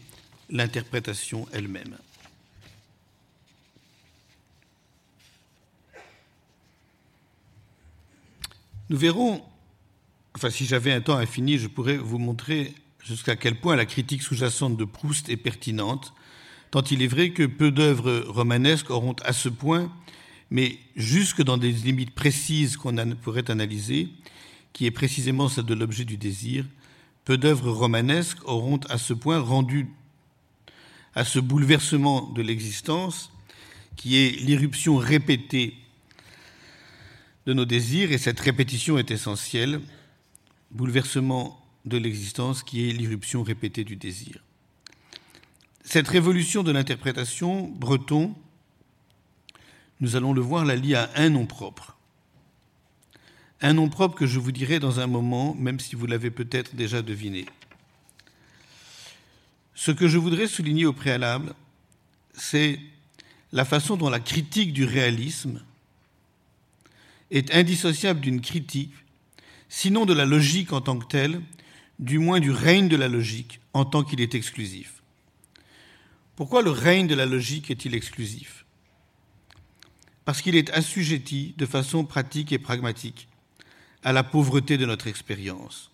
l'interprétation 0.50 1.48
elle-même. 1.54 1.98
Nous 8.90 8.98
verrons, 8.98 9.44
enfin 10.36 10.50
si 10.50 10.66
j'avais 10.66 10.92
un 10.92 11.02
temps 11.02 11.18
infini, 11.18 11.60
je 11.60 11.68
pourrais 11.68 11.98
vous 11.98 12.18
montrer 12.18 12.74
jusqu'à 13.04 13.36
quel 13.36 13.60
point 13.60 13.76
la 13.76 13.86
critique 13.86 14.24
sous-jacente 14.24 14.78
de 14.78 14.86
Proust 14.86 15.30
est 15.30 15.38
pertinente, 15.38 16.14
tant 16.72 16.82
il 16.84 17.04
est 17.04 17.08
vrai 17.08 17.32
que 17.32 17.44
peu 17.44 17.72
d'œuvres 17.72 18.24
romanesques 18.28 18.90
auront 18.90 19.16
à 19.24 19.34
ce 19.34 19.50
point 19.50 19.92
mais 20.52 20.80
jusque 20.96 21.44
dans 21.44 21.58
des 21.58 21.72
limites 21.72 22.16
précises 22.16 22.78
qu'on 22.78 22.96
pourrait 23.22 23.50
analyser, 23.52 24.10
qui 24.74 24.86
est 24.86 24.92
précisément 24.92 25.50
celle 25.50 25.66
de 25.66 25.74
l'objet 25.74 26.06
du 26.06 26.18
désir, 26.18 26.66
peu 27.30 27.38
d'œuvres 27.38 27.70
romanesques 27.70 28.40
auront 28.46 28.80
à 28.90 28.98
ce 28.98 29.14
point 29.14 29.38
rendu 29.38 29.88
à 31.14 31.24
ce 31.24 31.38
bouleversement 31.38 32.24
de 32.32 32.42
l'existence, 32.42 33.32
qui 33.96 34.18
est 34.18 34.32
l'irruption 34.42 34.98
répétée 34.98 35.76
de 37.46 37.54
nos 37.54 37.66
désirs, 37.66 38.12
et 38.12 38.18
cette 38.18 38.40
répétition 38.40 38.98
est 38.98 39.12
essentielle, 39.12 39.80
bouleversement 40.72 41.64
de 41.86 42.00
l'existence 42.00 42.64
qui 42.64 42.90
est 42.90 42.94
l'irruption 42.94 43.44
répétée 43.44 43.84
du 43.84 43.96
désir. 43.96 44.44
Cette 45.84 46.08
révolution 46.08 46.64
de 46.64 46.72
l'interprétation, 46.72 47.68
Breton, 47.68 48.34
nous 50.00 50.16
allons 50.16 50.34
le 50.34 50.42
voir, 50.42 50.66
la 50.66 50.76
lie 50.76 50.96
à 50.96 51.12
un 51.14 51.30
nom 51.30 51.46
propre. 51.46 51.99
Un 53.62 53.74
nom 53.74 53.90
propre 53.90 54.16
que 54.16 54.28
je 54.28 54.40
vous 54.40 54.52
dirai 54.52 54.80
dans 54.80 55.00
un 55.00 55.08
moment, 55.08 55.56
même 55.56 55.80
si 55.80 55.96
vous 55.96 56.06
l'avez 56.06 56.32
peut-être 56.32 56.76
déjà 56.76 57.02
deviné. 57.02 57.46
Ce 59.76 59.92
que 59.92 60.08
je 60.08 60.18
voudrais 60.18 60.48
souligner 60.48 60.86
au 60.86 60.94
préalable, 60.94 61.54
c'est 62.34 62.80
la 63.52 63.66
façon 63.66 63.98
dont 63.98 64.10
la 64.10 64.20
critique 64.20 64.74
du 64.74 64.86
réalisme 64.86 65.62
est 67.32 67.54
indissociable 67.54 68.20
d'une 68.20 68.42
critique, 68.42 68.94
sinon 69.68 70.06
de 70.06 70.14
la 70.14 70.26
logique 70.26 70.74
en 70.74 70.82
tant 70.82 70.98
que 70.98 71.06
telle, 71.06 71.42
du 72.00 72.18
moins 72.18 72.40
du 72.40 72.52
règne 72.52 72.88
de 72.88 72.96
la 72.96 73.08
logique 73.08 73.60
en 73.74 73.86
tant 73.86 74.04
qu'il 74.04 74.22
est 74.22 74.36
exclusif. 74.36 75.02
Pourquoi 76.36 76.62
le 76.62 76.72
règne 76.72 77.08
de 77.08 77.16
la 77.16 77.26
logique 77.26 77.70
est-il 77.70 77.94
exclusif? 77.94 78.66
Parce 80.24 80.42
qu'il 80.42 80.56
est 80.56 80.70
assujetti 80.72 81.54
de 81.58 81.66
façon 81.66 82.06
pratique 82.06 82.52
et 82.52 82.60
pragmatique 82.60 83.29
à 84.04 84.14
la 84.14 84.24
pauvreté 84.24 84.78
de 84.78 84.86
notre 84.86 85.08
expérience. 85.08 85.92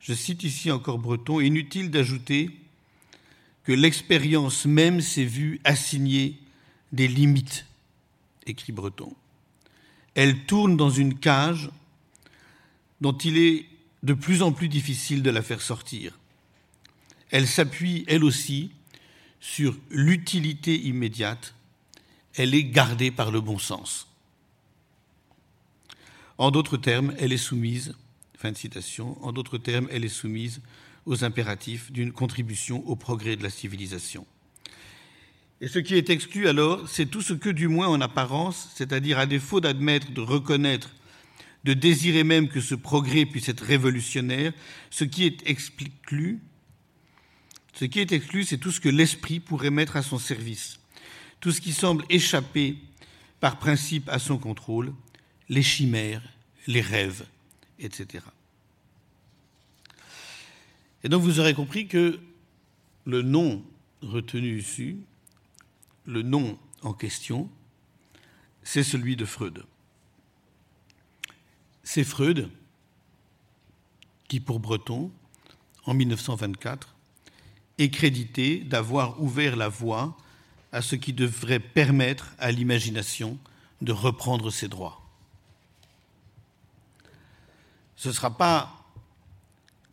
Je 0.00 0.12
cite 0.12 0.42
ici 0.42 0.70
encore 0.70 0.98
Breton, 0.98 1.40
inutile 1.40 1.90
d'ajouter 1.90 2.50
que 3.64 3.72
l'expérience 3.72 4.66
même 4.66 5.00
s'est 5.00 5.24
vue 5.24 5.60
assigner 5.64 6.38
des 6.92 7.08
limites, 7.08 7.66
écrit 8.46 8.72
Breton. 8.72 9.14
Elle 10.14 10.44
tourne 10.44 10.76
dans 10.76 10.90
une 10.90 11.18
cage 11.18 11.70
dont 13.00 13.16
il 13.16 13.38
est 13.38 13.66
de 14.02 14.14
plus 14.14 14.42
en 14.42 14.52
plus 14.52 14.68
difficile 14.68 15.22
de 15.22 15.30
la 15.30 15.42
faire 15.42 15.62
sortir. 15.62 16.18
Elle 17.30 17.48
s'appuie, 17.48 18.04
elle 18.06 18.22
aussi, 18.22 18.70
sur 19.40 19.76
l'utilité 19.90 20.78
immédiate. 20.78 21.54
Elle 22.36 22.54
est 22.54 22.64
gardée 22.64 23.10
par 23.10 23.30
le 23.30 23.40
bon 23.40 23.58
sens. 23.58 24.06
En 26.38 26.50
d'autres 26.50 26.76
termes, 26.76 27.14
elle 27.18 27.32
est 27.32 27.36
soumise, 27.38 27.94
aux 31.06 31.24
impératifs 31.24 31.92
d'une 31.92 32.12
contribution 32.12 32.86
au 32.86 32.96
progrès 32.96 33.36
de 33.36 33.42
la 33.42 33.50
civilisation. 33.50 34.26
Et 35.60 35.68
ce 35.68 35.78
qui 35.78 35.94
est 35.94 36.10
exclu 36.10 36.48
alors, 36.48 36.88
c'est 36.88 37.06
tout 37.06 37.22
ce 37.22 37.32
que, 37.32 37.48
du 37.48 37.68
moins 37.68 37.88
en 37.88 38.00
apparence, 38.00 38.70
c'est-à-dire 38.74 39.18
à 39.18 39.26
défaut 39.26 39.60
d'admettre, 39.60 40.10
de 40.10 40.20
reconnaître, 40.20 40.90
de 41.64 41.72
désirer 41.72 42.24
même 42.24 42.48
que 42.48 42.60
ce 42.60 42.74
progrès 42.74 43.24
puisse 43.24 43.48
être 43.48 43.64
révolutionnaire, 43.64 44.52
ce 44.90 45.04
qui 45.04 45.24
est 45.24 45.48
exclu, 45.48 46.40
ce 47.72 47.86
qui 47.86 48.00
est 48.00 48.12
exclu, 48.12 48.44
c'est 48.44 48.58
tout 48.58 48.70
ce 48.70 48.80
que 48.80 48.88
l'esprit 48.88 49.40
pourrait 49.40 49.70
mettre 49.70 49.96
à 49.96 50.02
son 50.02 50.18
service, 50.18 50.78
tout 51.40 51.50
ce 51.50 51.60
qui 51.60 51.72
semble 51.72 52.04
échapper 52.10 52.76
par 53.40 53.58
principe 53.58 54.08
à 54.08 54.18
son 54.18 54.38
contrôle, 54.38 54.92
les 55.48 55.62
chimères, 55.62 56.22
les 56.66 56.80
rêves, 56.80 57.26
etc. 57.78 58.24
Et 61.02 61.08
donc 61.08 61.22
vous 61.22 61.40
aurez 61.40 61.54
compris 61.54 61.86
que 61.86 62.18
le 63.04 63.22
nom 63.22 63.62
retenu 64.00 64.58
ici, 64.58 64.96
le 66.06 66.22
nom 66.22 66.58
en 66.82 66.92
question, 66.92 67.50
c'est 68.62 68.82
celui 68.82 69.16
de 69.16 69.24
Freud. 69.24 69.64
C'est 71.82 72.04
Freud 72.04 72.48
qui, 74.28 74.40
pour 74.40 74.58
Breton, 74.58 75.10
en 75.84 75.92
1924, 75.92 76.94
est 77.76 77.90
crédité 77.90 78.58
d'avoir 78.58 79.20
ouvert 79.22 79.56
la 79.56 79.68
voie 79.68 80.16
à 80.72 80.80
ce 80.80 80.96
qui 80.96 81.12
devrait 81.12 81.60
permettre 81.60 82.34
à 82.38 82.50
l'imagination 82.50 83.38
de 83.82 83.92
reprendre 83.92 84.50
ses 84.50 84.68
droits 84.68 85.03
ce 88.04 88.10
ne 88.10 88.12
sera 88.12 88.36
pas, 88.36 88.84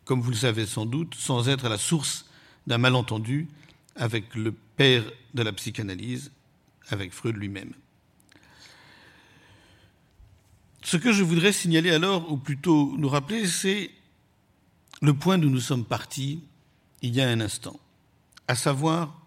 comme 0.04 0.20
vous 0.20 0.32
le 0.32 0.36
savez 0.36 0.66
sans 0.66 0.84
doute, 0.84 1.14
sans 1.14 1.48
être 1.48 1.70
la 1.70 1.78
source 1.78 2.26
d'un 2.66 2.76
malentendu 2.76 3.48
avec 3.96 4.34
le 4.34 4.52
père 4.52 5.02
de 5.32 5.42
la 5.42 5.50
psychanalyse, 5.50 6.30
avec 6.90 7.14
Freud 7.14 7.36
lui-même. 7.36 7.72
Ce 10.82 10.98
que 10.98 11.10
je 11.10 11.22
voudrais 11.22 11.54
signaler 11.54 11.90
alors, 11.90 12.30
ou 12.30 12.36
plutôt 12.36 12.94
nous 12.98 13.08
rappeler, 13.08 13.46
c'est 13.46 13.90
le 15.00 15.14
point 15.14 15.38
d'où 15.38 15.48
nous 15.48 15.60
sommes 15.60 15.86
partis 15.86 16.42
il 17.00 17.16
y 17.16 17.22
a 17.22 17.28
un 17.30 17.40
instant, 17.40 17.80
à 18.46 18.56
savoir 18.56 19.22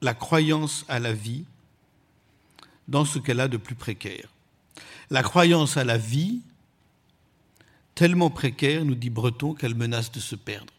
la 0.00 0.14
croyance 0.14 0.86
à 0.88 0.98
la 0.98 1.12
vie 1.12 1.44
dans 2.88 3.04
ce 3.04 3.18
qu'elle 3.18 3.40
a 3.40 3.48
de 3.48 3.58
plus 3.58 3.74
précaire. 3.74 4.30
La 5.10 5.22
croyance 5.22 5.76
à 5.76 5.84
la 5.84 5.98
vie 5.98 6.40
tellement 8.00 8.30
précaire, 8.30 8.86
nous 8.86 8.94
dit 8.94 9.10
Breton, 9.10 9.52
qu'elle 9.52 9.74
menace 9.74 10.10
de 10.10 10.20
se 10.20 10.34
perdre. 10.34 10.72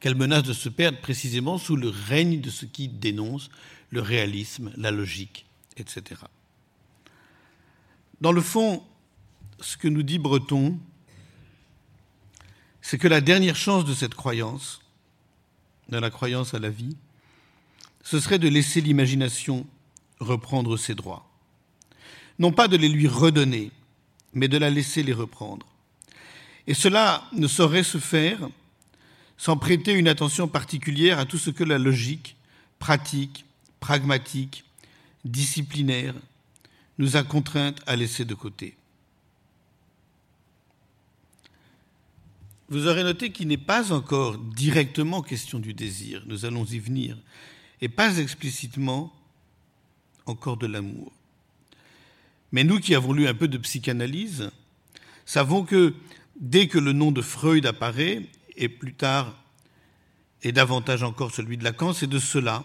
Qu'elle 0.00 0.14
menace 0.14 0.42
de 0.42 0.52
se 0.52 0.68
perdre 0.68 1.00
précisément 1.00 1.56
sous 1.56 1.76
le 1.76 1.88
règne 1.88 2.42
de 2.42 2.50
ce 2.50 2.66
qui 2.66 2.88
dénonce 2.88 3.48
le 3.88 4.02
réalisme, 4.02 4.70
la 4.76 4.90
logique, 4.90 5.46
etc. 5.78 6.20
Dans 8.20 8.32
le 8.32 8.42
fond, 8.42 8.82
ce 9.60 9.78
que 9.78 9.88
nous 9.88 10.02
dit 10.02 10.18
Breton, 10.18 10.78
c'est 12.82 12.98
que 12.98 13.08
la 13.08 13.22
dernière 13.22 13.56
chance 13.56 13.86
de 13.86 13.94
cette 13.94 14.14
croyance, 14.14 14.82
de 15.88 15.96
la 15.96 16.10
croyance 16.10 16.52
à 16.52 16.58
la 16.58 16.68
vie, 16.68 16.98
ce 18.02 18.20
serait 18.20 18.38
de 18.38 18.48
laisser 18.48 18.82
l'imagination 18.82 19.66
reprendre 20.18 20.76
ses 20.76 20.94
droits. 20.94 21.26
Non 22.38 22.52
pas 22.52 22.68
de 22.68 22.76
les 22.76 22.90
lui 22.90 23.08
redonner, 23.08 23.72
mais 24.34 24.48
de 24.48 24.58
la 24.58 24.68
laisser 24.68 25.02
les 25.02 25.14
reprendre. 25.14 25.69
Et 26.66 26.74
cela 26.74 27.26
ne 27.32 27.46
saurait 27.46 27.82
se 27.82 27.98
faire 27.98 28.48
sans 29.36 29.56
prêter 29.56 29.92
une 29.92 30.08
attention 30.08 30.48
particulière 30.48 31.18
à 31.18 31.24
tout 31.24 31.38
ce 31.38 31.50
que 31.50 31.64
la 31.64 31.78
logique, 31.78 32.36
pratique, 32.78 33.46
pragmatique, 33.80 34.64
disciplinaire, 35.24 36.14
nous 36.98 37.16
a 37.16 37.22
contraintes 37.22 37.80
à 37.86 37.96
laisser 37.96 38.26
de 38.26 38.34
côté. 38.34 38.76
Vous 42.68 42.86
aurez 42.86 43.02
noté 43.02 43.32
qu'il 43.32 43.48
n'est 43.48 43.56
pas 43.56 43.92
encore 43.92 44.38
directement 44.38 45.22
question 45.22 45.58
du 45.58 45.74
désir, 45.74 46.22
nous 46.26 46.44
allons 46.44 46.64
y 46.66 46.78
venir, 46.78 47.16
et 47.80 47.88
pas 47.88 48.18
explicitement 48.18 49.12
encore 50.26 50.56
de 50.56 50.66
l'amour. 50.66 51.10
Mais 52.52 52.62
nous 52.62 52.78
qui 52.78 52.94
avons 52.94 53.12
lu 53.12 53.26
un 53.26 53.34
peu 53.34 53.48
de 53.48 53.58
psychanalyse, 53.58 54.50
savons 55.24 55.64
que 55.64 55.94
dès 56.40 56.66
que 56.66 56.78
le 56.78 56.92
nom 56.92 57.12
de 57.12 57.22
Freud 57.22 57.66
apparaît, 57.66 58.26
et 58.56 58.68
plus 58.68 58.94
tard, 58.94 59.34
et 60.42 60.52
davantage 60.52 61.02
encore 61.02 61.32
celui 61.32 61.56
de 61.56 61.64
Lacan, 61.64 61.92
c'est 61.92 62.06
de 62.06 62.18
cela, 62.18 62.64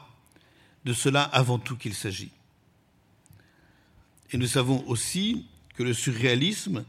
de 0.86 0.94
cela 0.94 1.24
avant 1.24 1.60
tout 1.60 1.76
qu'il 1.76 1.94
s'agit. 1.94 2.32
Et 4.32 4.38
nous 4.38 4.48
savons 4.48 4.84
aussi 4.88 5.46
que 5.76 5.84
le 5.84 5.94
surréalisme, 5.94 6.86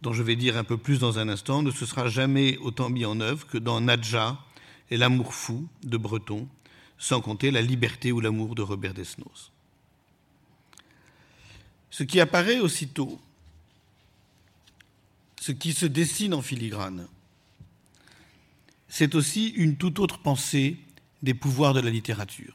dont 0.00 0.12
je 0.12 0.22
vais 0.22 0.36
dire 0.36 0.56
un 0.56 0.64
peu 0.64 0.78
plus 0.78 0.98
dans 0.98 1.18
un 1.18 1.28
instant, 1.28 1.62
ne 1.62 1.70
se 1.70 1.84
sera 1.84 2.08
jamais 2.08 2.56
autant 2.58 2.88
mis 2.88 3.04
en 3.04 3.20
œuvre 3.20 3.46
que 3.46 3.58
dans 3.58 3.80
Nadja 3.80 4.38
et 4.90 4.96
l'amour 4.96 5.34
fou 5.34 5.68
de 5.82 5.96
Breton, 5.96 6.48
sans 6.96 7.20
compter 7.20 7.50
la 7.50 7.62
liberté 7.62 8.12
ou 8.12 8.20
l'amour 8.20 8.54
de 8.54 8.62
Robert 8.62 8.94
Desnos. 8.94 9.52
Ce 11.90 12.02
qui 12.02 12.20
apparaît 12.20 12.60
aussitôt 12.60 13.20
ce 15.48 15.52
qui 15.52 15.72
se 15.72 15.86
dessine 15.86 16.34
en 16.34 16.42
filigrane, 16.42 17.08
c'est 18.86 19.14
aussi 19.14 19.48
une 19.48 19.78
toute 19.78 19.98
autre 19.98 20.18
pensée 20.18 20.76
des 21.22 21.32
pouvoirs 21.32 21.72
de 21.72 21.80
la 21.80 21.88
littérature. 21.88 22.52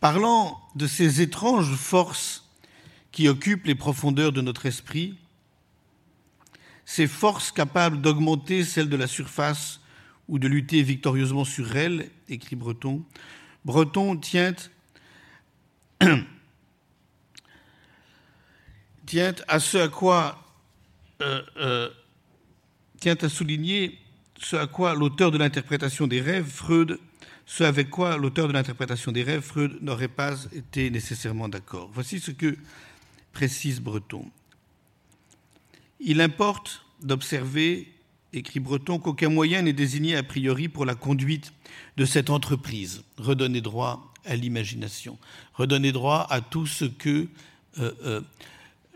Parlant 0.00 0.60
de 0.74 0.88
ces 0.88 1.20
étranges 1.20 1.76
forces 1.76 2.44
qui 3.12 3.28
occupent 3.28 3.66
les 3.66 3.76
profondeurs 3.76 4.32
de 4.32 4.40
notre 4.40 4.66
esprit, 4.66 5.16
ces 6.84 7.06
forces 7.06 7.52
capables 7.52 8.02
d'augmenter 8.02 8.64
celles 8.64 8.88
de 8.88 8.96
la 8.96 9.06
surface 9.06 9.78
ou 10.26 10.40
de 10.40 10.48
lutter 10.48 10.82
victorieusement 10.82 11.44
sur 11.44 11.76
elles, 11.76 12.10
écrit 12.28 12.56
Breton, 12.56 13.04
Breton 13.64 14.16
tient 14.16 14.56
tient 19.06 19.34
à 19.46 19.60
ce 19.60 19.78
à 19.78 19.86
quoi 19.86 20.44
euh, 21.20 21.42
euh, 21.56 21.90
tient 23.00 23.16
à 23.20 23.28
souligner 23.28 23.98
ce 24.40 24.54
à 24.54 24.68
quoi 24.68 24.94
l'auteur 24.94 25.32
de 25.32 25.38
l'interprétation 25.38 26.06
des 26.06 26.20
rêves, 26.20 26.46
Freud, 26.46 26.98
ce 27.44 27.64
avec 27.64 27.90
quoi 27.90 28.16
l'auteur 28.16 28.46
de 28.46 28.52
l'interprétation 28.52 29.10
des 29.10 29.24
rêves, 29.24 29.40
Freud, 29.40 29.78
n'aurait 29.80 30.06
pas 30.06 30.36
été 30.52 30.90
nécessairement 30.90 31.48
d'accord. 31.48 31.90
Voici 31.92 32.20
ce 32.20 32.30
que 32.30 32.56
précise 33.32 33.80
Breton. 33.80 34.30
Il 35.98 36.20
importe 36.20 36.84
d'observer, 37.02 37.92
écrit 38.32 38.60
Breton, 38.60 39.00
qu'aucun 39.00 39.28
moyen 39.28 39.62
n'est 39.62 39.72
désigné 39.72 40.14
a 40.14 40.22
priori 40.22 40.68
pour 40.68 40.84
la 40.84 40.94
conduite 40.94 41.52
de 41.96 42.04
cette 42.04 42.30
entreprise, 42.30 43.02
redonner 43.16 43.60
droit 43.60 44.12
à 44.24 44.36
l'imagination, 44.36 45.18
redonner 45.54 45.90
droit 45.90 46.28
à 46.30 46.40
tout 46.40 46.66
ce 46.66 46.84
que 46.84 47.26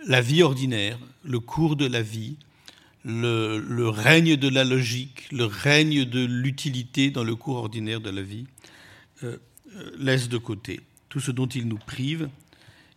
la 0.06 0.20
vie 0.20 0.42
ordinaire, 0.42 0.98
le 1.24 1.40
cours 1.40 1.76
de 1.76 1.86
la 1.86 2.02
vie, 2.02 2.36
le, 3.04 3.88
règne 3.88 4.36
de 4.36 4.48
la 4.48 4.64
logique, 4.64 5.28
le 5.32 5.44
règne 5.44 6.04
de 6.04 6.24
l'utilité 6.24 7.10
dans 7.10 7.24
le 7.24 7.34
cours 7.34 7.56
ordinaire 7.56 8.00
de 8.00 8.10
la 8.10 8.22
vie, 8.22 8.46
euh, 9.22 9.36
euh, 9.76 9.90
laisse 9.98 10.28
de 10.28 10.38
côté 10.38 10.80
tout 11.08 11.20
ce 11.20 11.30
dont 11.30 11.46
il 11.46 11.68
nous 11.68 11.78
prive 11.78 12.28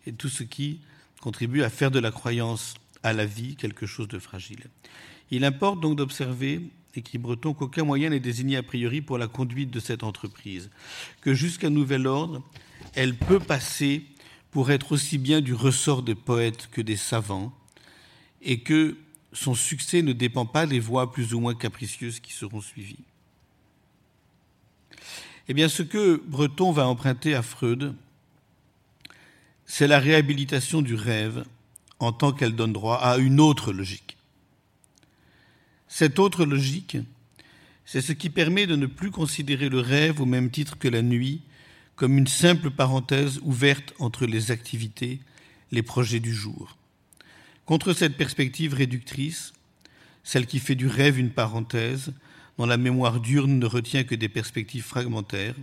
et 0.06 0.14
tout 0.14 0.30
ce 0.30 0.44
qui 0.44 0.80
contribue 1.22 1.64
à 1.64 1.70
faire 1.70 1.92
de 1.92 2.00
la 2.00 2.12
croyance 2.12 2.76
à 3.04 3.14
la 3.14 3.26
vie 3.26 3.56
quelque 3.56 3.86
chose 3.86 4.08
de 4.08 4.20
fragile. 4.20 4.66
Il 5.32 5.44
importe 5.44 5.80
donc 5.82 5.98
d'observer, 5.98 6.62
écrit 6.96 7.18
Breton, 7.18 7.54
qu'aucun 7.54 7.84
moyen 7.84 8.12
n'est 8.12 8.20
désigné 8.20 8.58
a 8.58 8.64
priori 8.64 9.02
pour 9.02 9.18
la 9.18 9.28
conduite 9.28 9.72
de 9.72 9.80
cette 9.80 10.04
entreprise, 10.04 10.70
que 11.22 11.34
jusqu'à 11.34 11.70
nouvel 11.70 12.08
ordre, 12.08 12.44
elle 12.94 13.16
peut 13.16 13.40
passer 13.40 14.06
pour 14.56 14.72
être 14.72 14.94
aussi 14.94 15.18
bien 15.18 15.42
du 15.42 15.54
ressort 15.54 16.02
des 16.02 16.16
poètes 16.16 16.70
que 16.72 16.80
des 16.80 16.96
savants, 16.96 17.54
et 18.42 18.62
que 18.62 18.96
son 19.34 19.54
succès 19.54 20.02
ne 20.02 20.14
dépend 20.14 20.46
pas 20.46 20.66
des 20.66 20.80
voies 20.80 21.12
plus 21.12 21.34
ou 21.34 21.42
moins 21.42 21.54
capricieuses 21.54 22.22
qui 22.22 22.32
seront 22.32 22.62
suivies. 22.62 23.04
Eh 25.50 25.54
bien, 25.54 25.68
ce 25.68 25.84
que 25.84 26.24
Breton 26.26 26.72
va 26.72 26.88
emprunter 26.88 27.36
à 27.36 27.42
Freud, 27.42 27.96
c'est 29.66 29.88
la 29.90 30.00
réhabilitation 30.00 30.82
du 30.82 30.96
rêve 30.96 31.44
en 32.00 32.14
tant 32.14 32.32
qu'elle 32.32 32.56
donne 32.56 32.72
droit 32.72 32.96
à 32.96 33.18
une 33.18 33.42
autre 33.42 33.74
logique. 33.74 34.16
Cette 35.90 36.18
autre 36.18 36.46
logique, 36.46 36.96
c'est 37.84 38.02
ce 38.02 38.14
qui 38.14 38.30
permet 38.30 38.68
de 38.68 38.78
ne 38.78 38.86
plus 38.86 39.12
considérer 39.12 39.68
le 39.68 39.82
rêve 39.82 40.22
au 40.22 40.26
même 40.26 40.50
titre 40.50 40.78
que 40.78 40.88
la 40.88 41.02
nuit 41.02 41.42
comme 41.96 42.18
une 42.18 42.28
simple 42.28 42.72
parenthèse 42.72 43.40
ouverte 43.44 43.94
entre 44.00 44.26
les 44.26 44.52
activités, 44.52 45.20
les 45.72 45.84
projets 45.84 46.20
du 46.20 46.34
jour. 46.34 46.78
Contre 47.66 47.94
cette 47.94 48.18
perspective 48.18 48.74
réductrice, 48.74 49.54
celle 50.24 50.46
qui 50.46 50.60
fait 50.60 50.76
du 50.76 50.88
rêve 50.88 51.18
une 51.18 51.32
parenthèse, 51.32 52.14
dont 52.58 52.66
la 52.66 52.78
mémoire 52.78 53.20
diurne 53.20 53.60
ne 53.60 53.66
retient 53.66 54.04
que 54.04 54.16
des 54.16 54.30
perspectives 54.30 54.84
fragmentaires, 54.84 55.56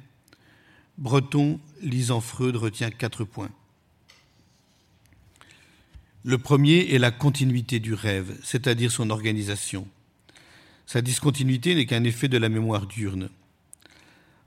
Breton, 0.98 1.58
lisant 1.80 2.20
Freud, 2.20 2.56
retient 2.56 2.90
quatre 2.90 3.24
points. 3.24 3.50
Le 6.24 6.38
premier 6.38 6.94
est 6.94 6.98
la 6.98 7.10
continuité 7.10 7.80
du 7.80 7.94
rêve, 7.94 8.38
c'est-à-dire 8.44 8.92
son 8.92 9.10
organisation. 9.10 9.88
Sa 10.86 11.02
discontinuité 11.02 11.74
n'est 11.74 11.86
qu'un 11.86 12.04
effet 12.04 12.28
de 12.28 12.38
la 12.38 12.48
mémoire 12.48 12.86
diurne. 12.86 13.30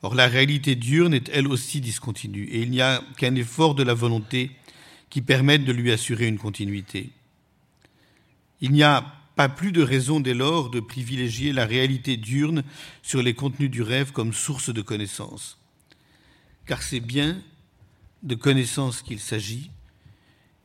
Or, 0.05 0.13
la 0.13 0.27
réalité 0.27 0.75
diurne 0.75 1.15
est 1.15 1.29
elle 1.29 1.47
aussi 1.47 1.81
discontinue, 1.81 2.43
et 2.43 2.61
il 2.61 2.69
n'y 2.69 2.79
a 2.79 3.01
qu'un 3.17 3.33
effort 3.33 3.73
de 3.73 3.81
la 3.81 3.95
volonté 3.95 4.51
qui 5.09 5.23
permette 5.23 5.65
de 5.65 5.71
lui 5.71 5.91
assurer 5.91 6.27
une 6.27 6.37
continuité. 6.37 7.09
Il 8.61 8.71
n'y 8.71 8.83
a 8.83 9.03
pas 9.35 9.49
plus 9.49 9.71
de 9.71 9.81
raison 9.81 10.19
dès 10.19 10.35
lors 10.35 10.69
de 10.69 10.79
privilégier 10.79 11.53
la 11.53 11.65
réalité 11.65 12.17
diurne 12.17 12.63
sur 13.01 13.23
les 13.23 13.33
contenus 13.33 13.71
du 13.71 13.81
rêve 13.81 14.11
comme 14.11 14.31
source 14.31 14.71
de 14.71 14.83
connaissance. 14.83 15.57
Car 16.67 16.83
c'est 16.83 16.99
bien 16.99 17.41
de 18.21 18.35
connaissance 18.35 19.01
qu'il 19.01 19.19
s'agit, 19.19 19.71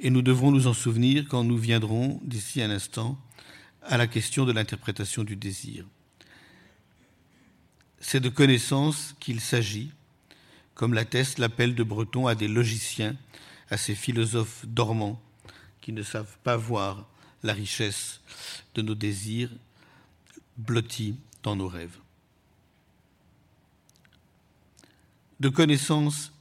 et 0.00 0.11
nous 0.11 0.20
devrons 0.20 0.50
nous 0.50 0.66
en 0.66 0.74
souvenir 0.74 1.24
quand 1.31 1.44
nous 1.44 1.57
viendrons, 1.57 2.20
d'ici 2.24 2.61
un 2.61 2.68
instant, 2.68 3.18
à 3.85 3.96
la 3.96 4.07
question 4.07 4.44
de 4.44 4.53
l'interprétation 4.53 5.24
du 5.24 5.35
désir. 5.35 5.87
C'est 8.00 8.20
de 8.20 8.28
connaissance 8.28 9.14
qu'il 9.20 9.40
s'agit, 9.40 9.92
comme 10.74 10.94
l'atteste 10.94 11.38
l'appel 11.38 11.74
de 11.74 11.82
Breton 11.82 12.26
à 12.26 12.34
des 12.34 12.48
logiciens, 12.48 13.16
à 13.70 13.76
ces 13.76 13.94
philosophes 13.94 14.64
dormants 14.66 15.20
qui 15.80 15.92
ne 15.92 16.02
savent 16.02 16.36
pas 16.42 16.56
voir 16.56 17.06
la 17.42 17.52
richesse 17.52 18.20
de 18.74 18.82
nos 18.82 18.94
désirs 18.94 19.50
blottis 20.56 21.16
dans 21.42 21.56
nos 21.56 21.68
rêves. 21.68 21.96
De 25.38 25.48
connaissance 25.48 26.32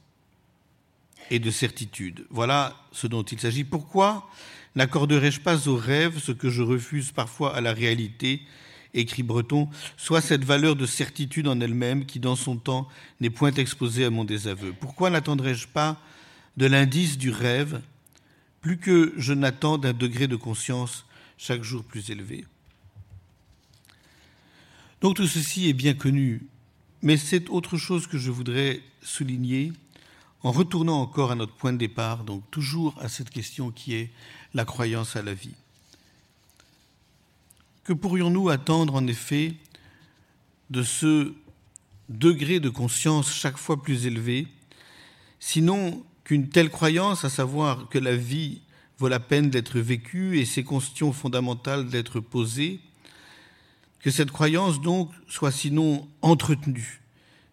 et 1.30 1.38
de 1.38 1.50
certitude. 1.50 2.26
Voilà 2.30 2.76
ce 2.92 3.06
dont 3.06 3.22
il 3.22 3.40
s'agit. 3.40 3.64
Pourquoi 3.64 4.28
n'accorderais-je 4.74 5.40
pas 5.40 5.68
au 5.68 5.76
rêve 5.76 6.18
ce 6.18 6.32
que 6.32 6.50
je 6.50 6.62
refuse 6.62 7.12
parfois 7.12 7.54
à 7.56 7.60
la 7.60 7.72
réalité 7.72 8.42
écrit 8.94 9.22
Breton, 9.22 9.68
soit 9.96 10.20
cette 10.20 10.44
valeur 10.44 10.76
de 10.76 10.86
certitude 10.86 11.48
en 11.48 11.60
elle-même 11.60 12.06
qui, 12.06 12.20
dans 12.20 12.36
son 12.36 12.56
temps, 12.56 12.88
n'est 13.20 13.30
point 13.30 13.52
exposée 13.52 14.04
à 14.04 14.10
mon 14.10 14.24
désaveu. 14.24 14.72
Pourquoi 14.72 15.10
n'attendrais-je 15.10 15.68
pas 15.68 16.00
de 16.56 16.66
l'indice 16.66 17.18
du 17.18 17.30
rêve 17.30 17.80
plus 18.60 18.78
que 18.78 19.14
je 19.16 19.32
n'attends 19.32 19.78
d'un 19.78 19.92
degré 19.92 20.28
de 20.28 20.36
conscience 20.36 21.04
chaque 21.38 21.62
jour 21.62 21.84
plus 21.84 22.10
élevé? 22.10 22.44
Donc 25.00 25.16
tout 25.16 25.26
ceci 25.26 25.68
est 25.68 25.74
bien 25.74 25.94
connu, 25.94 26.42
mais 27.02 27.16
c'est 27.16 27.48
autre 27.48 27.78
chose 27.78 28.06
que 28.06 28.18
je 28.18 28.30
voudrais 28.30 28.82
souligner 29.02 29.72
en 30.42 30.52
retournant 30.52 31.00
encore 31.00 31.32
à 31.32 31.34
notre 31.34 31.54
point 31.54 31.72
de 31.72 31.78
départ, 31.78 32.24
donc 32.24 32.42
toujours 32.50 32.94
à 33.00 33.08
cette 33.08 33.30
question 33.30 33.70
qui 33.70 33.94
est 33.94 34.10
la 34.54 34.64
croyance 34.64 35.16
à 35.16 35.22
la 35.22 35.34
vie. 35.34 35.54
Que 37.84 37.92
pourrions-nous 37.92 38.48
attendre 38.48 38.94
en 38.94 39.06
effet 39.06 39.54
de 40.70 40.82
ce 40.82 41.32
degré 42.08 42.60
de 42.60 42.68
conscience 42.68 43.32
chaque 43.32 43.56
fois 43.56 43.82
plus 43.82 44.06
élevé, 44.06 44.46
sinon 45.38 46.04
qu'une 46.24 46.48
telle 46.48 46.70
croyance, 46.70 47.24
à 47.24 47.30
savoir 47.30 47.88
que 47.88 47.98
la 47.98 48.16
vie 48.16 48.60
vaut 48.98 49.08
la 49.08 49.20
peine 49.20 49.48
d'être 49.48 49.78
vécue 49.78 50.38
et 50.38 50.44
ses 50.44 50.64
questions 50.64 51.12
fondamentales 51.12 51.88
d'être 51.88 52.20
posées, 52.20 52.80
que 54.00 54.10
cette 54.10 54.30
croyance 54.30 54.80
donc 54.80 55.10
soit 55.28 55.52
sinon 55.52 56.06
entretenue, 56.22 57.00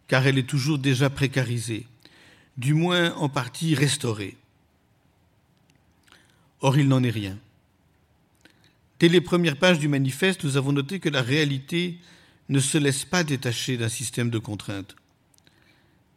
car 0.08 0.28
elle 0.28 0.38
est 0.38 0.50
toujours 0.50 0.80
déjà 0.80 1.10
précarisée, 1.10 1.88
du 2.58 2.74
moins 2.74 3.13
en 3.16 3.30
partie 3.30 3.76
restaurée. 3.76 4.36
Or, 6.62 6.78
il 6.78 6.88
n'en 6.88 7.04
est 7.04 7.12
rien. 7.12 7.38
Dès 9.00 9.10
les 9.10 9.22
premières 9.22 9.58
pages 9.58 9.80
du 9.80 9.88
manifeste, 9.88 10.44
nous 10.44 10.58
avons 10.58 10.72
noté 10.72 11.00
que 11.00 11.10
la 11.10 11.22
réalité 11.22 12.00
ne 12.50 12.60
se 12.60 12.78
laisse 12.78 13.06
pas 13.06 13.24
détacher 13.24 13.78
d'un 13.78 13.90
système 13.90 14.30
de 14.30 14.40
contraintes. 14.40 14.96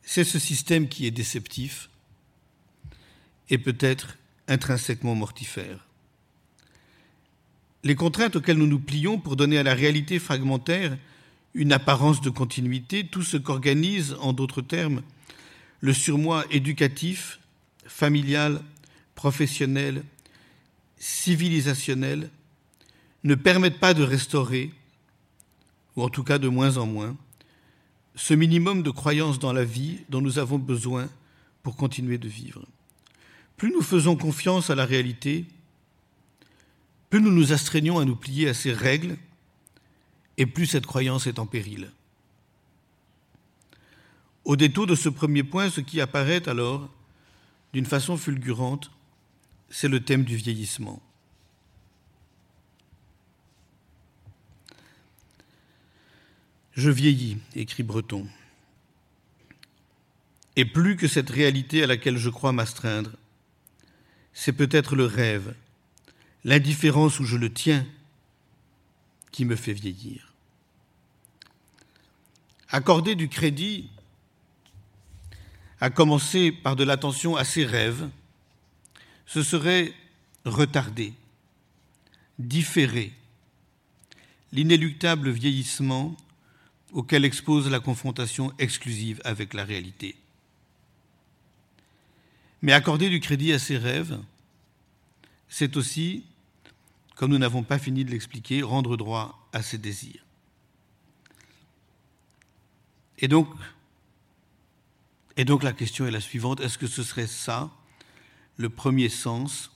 C'est 0.03 0.25
ce 0.25 0.39
système 0.39 0.89
qui 0.89 1.07
est 1.07 1.11
déceptif, 1.11 1.91
et 3.51 3.59
peut-être 3.59 4.17
intrinsèquement 4.49 5.15
mortifère. 5.15 5.87
Les 7.83 7.95
contraintes 7.95 8.37
auxquelles 8.37 8.59
nous 8.59 8.67
nous 8.67 8.81
plions 8.81 9.19
pour 9.19 9.37
donner 9.37 9.59
à 9.59 9.63
la 9.63 9.75
réalité 9.75 10.19
fragmentaire 10.19 10.97
une 11.55 11.73
apparence 11.73 12.21
de 12.21 12.31
continuité, 12.31 13.07
tout 13.07 13.23
ce 13.23 13.37
qu'organise, 13.37 14.17
en 14.21 14.33
d'autres 14.33 14.63
termes, 14.63 15.03
le 15.81 15.93
surmoi 15.93 16.45
éducatif, 16.51 17.41
familial, 17.87 18.63
professionnel, 19.15 20.05
civilisationnel, 20.99 22.31
ne 23.25 23.35
permettent 23.35 23.81
pas 23.81 23.95
de 23.95 24.03
restaurer, 24.03 24.73
ou 25.97 26.03
en 26.03 26.09
tout 26.09 26.25
cas 26.25 26.39
de 26.39 26.49
moins 26.49 26.77
en 26.77 26.87
moins, 26.87 27.17
ce 28.15 28.35
minimum 28.35 28.83
de 28.83 28.91
croyance 28.91 29.39
dans 29.39 29.53
la 29.53 29.65
vie 29.65 30.01
dont 30.09 30.21
nous 30.21 30.39
avons 30.39 30.59
besoin 30.59 31.09
pour 31.63 31.77
continuer 31.77 32.19
de 32.19 32.29
vivre. 32.29 32.65
Plus 33.57 33.73
nous 33.73 33.83
faisons 33.83 34.17
confiance 34.17 34.71
à 34.71 34.75
la 34.75 34.87
réalité, 34.87 35.47
plus 37.11 37.21
nous 37.21 37.31
nous 37.31 37.53
astreignons 37.53 37.99
à 37.99 38.05
nous 38.05 38.17
plier 38.17 38.49
à 38.49 38.55
ces 38.55 38.73
règles, 38.73 39.17
et 40.37 40.47
plus 40.47 40.67
cette 40.67 40.87
croyance 40.87 41.27
est 41.27 41.39
en 41.39 41.47
péril. 41.47 41.93
Au 44.45 44.57
détour 44.57 44.87
de 44.87 44.95
ce 44.95 45.09
premier 45.09 45.43
point, 45.43 45.69
ce 45.69 45.81
qui 45.81 46.01
apparaît 46.01 46.49
alors, 46.49 46.89
d'une 47.73 47.85
façon 47.85 48.17
fulgurante, 48.17 48.91
c'est 49.69 49.89
le 49.89 50.01
thème 50.01 50.25
du 50.25 50.37
vieillissement. 50.37 51.03
Je 56.81 56.89
vieillis, 56.89 57.37
écrit 57.55 57.83
Breton. 57.83 58.27
Et 60.57 60.65
plus 60.65 60.97
que 60.97 61.09
cette 61.09 61.29
réalité 61.29 61.83
à 61.83 61.87
laquelle 61.87 62.17
je 62.17 62.31
crois 62.31 62.53
m'astreindre, 62.53 63.11
c'est 64.33 64.55
peut-être 64.55 64.97
le 64.97 65.05
rêve, 65.05 65.55
l'indifférence 66.43 67.21
où 67.21 67.27
je 67.27 67.37
le 67.37 67.53
tiens, 67.53 67.87
qui 69.31 69.45
me 69.45 69.57
fait 69.57 69.75
vieillir. 69.75 70.33
Accorder 72.71 73.15
du 73.15 73.29
crédit, 73.29 73.91
à 75.83 75.91
commencer 75.91 76.51
par 76.51 76.77
de 76.77 76.85
l'attention 76.85 77.37
à 77.37 77.45
ses 77.45 77.67
rêves, 77.67 78.09
ce 79.27 79.43
serait 79.43 79.93
retarder, 80.47 81.13
différer 82.39 83.13
l'inéluctable 84.53 85.29
vieillissement 85.29 86.17
auquel 86.93 87.25
expose 87.25 87.71
la 87.71 87.81
confrontation 87.81 88.53
exclusive 88.59 89.21
avec 89.25 89.55
la 89.55 89.65
réalité. 89.65 90.17
Mais 92.63 92.73
accorder 92.73 93.09
du 93.09 93.21
crédit 93.21 93.53
à 93.53 93.59
ses 93.59 93.79
rêves, 93.79 94.19
c'est 95.49 95.77
aussi, 95.77 96.25
comme 97.17 97.31
nous 97.31 97.39
n'avons 97.39 97.63
pas 97.63 97.79
fini 97.79 98.05
de 98.05 98.11
l'expliquer, 98.11 98.63
rendre 98.63 98.97
droit 98.97 99.49
à 99.53 99.63
ses 99.63 99.79
désirs. 99.79 100.25
Et 103.19 103.29
donc, 103.29 103.49
et 105.37 105.45
donc 105.45 105.63
la 105.63 105.73
question 105.73 106.07
est 106.07 106.11
la 106.11 106.21
suivante, 106.21 106.61
est-ce 106.61 106.79
que 106.79 106.87
ce 106.87 107.03
serait 107.03 107.27
ça 107.27 107.71
le 108.57 108.69
premier 108.69 109.09
sens 109.09 109.71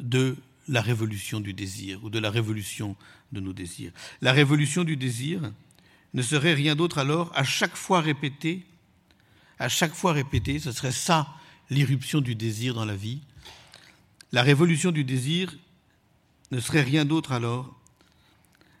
de 0.00 0.36
la 0.68 0.80
révolution 0.80 1.40
du 1.40 1.52
désir 1.52 2.02
ou 2.04 2.10
de 2.10 2.18
la 2.18 2.30
révolution 2.30 2.96
de 3.32 3.40
nos 3.40 3.52
désirs? 3.52 3.92
La 4.20 4.32
révolution 4.32 4.84
du 4.84 4.96
désir 4.96 5.52
ne 6.14 6.22
serait 6.22 6.54
rien 6.54 6.76
d'autre 6.76 6.98
alors 6.98 7.30
à 7.34 7.44
chaque 7.44 7.76
fois 7.76 8.00
répété, 8.00 8.66
à 9.58 9.68
chaque 9.68 9.94
fois 9.94 10.12
répété, 10.12 10.58
ce 10.58 10.72
serait 10.72 10.92
ça 10.92 11.28
l'irruption 11.70 12.20
du 12.20 12.34
désir 12.34 12.74
dans 12.74 12.84
la 12.84 12.96
vie. 12.96 13.20
La 14.32 14.42
révolution 14.42 14.90
du 14.90 15.04
désir 15.04 15.54
ne 16.50 16.60
serait 16.60 16.82
rien 16.82 17.04
d'autre 17.04 17.32
alors, 17.32 17.74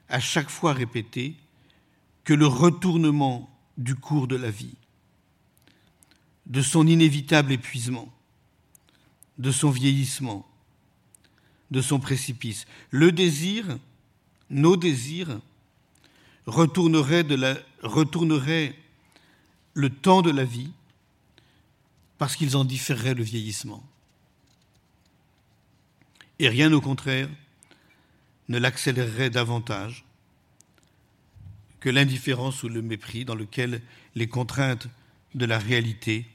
à 0.08 0.20
chaque 0.20 0.50
fois 0.50 0.72
répété, 0.72 1.36
que 2.24 2.34
le 2.34 2.46
retournement 2.46 3.48
du 3.78 3.94
cours 3.94 4.28
de 4.28 4.36
la 4.36 4.50
vie, 4.50 4.76
de 6.46 6.60
son 6.60 6.86
inévitable 6.86 7.52
épuisement, 7.52 8.12
de 9.38 9.50
son 9.50 9.70
vieillissement, 9.70 10.46
de 11.70 11.80
son 11.80 11.98
précipice. 11.98 12.66
Le 12.90 13.10
désir, 13.12 13.78
nos 14.50 14.76
désirs, 14.76 15.40
retourneraient 16.46 17.24
le 19.74 19.90
temps 19.90 20.22
de 20.22 20.30
la 20.30 20.44
vie 20.44 20.70
parce 22.18 22.36
qu'ils 22.36 22.56
en 22.56 22.64
différeraient 22.64 23.14
le 23.14 23.22
vieillissement. 23.22 23.82
Et 26.38 26.48
rien 26.48 26.72
au 26.72 26.80
contraire 26.80 27.28
ne 28.48 28.58
l'accélérerait 28.58 29.30
davantage 29.30 30.04
que 31.80 31.90
l'indifférence 31.90 32.62
ou 32.62 32.68
le 32.68 32.82
mépris 32.82 33.24
dans 33.24 33.34
lequel 33.34 33.82
les 34.14 34.28
contraintes 34.28 34.88
de 35.34 35.46
la 35.46 35.58
réalité 35.58 36.26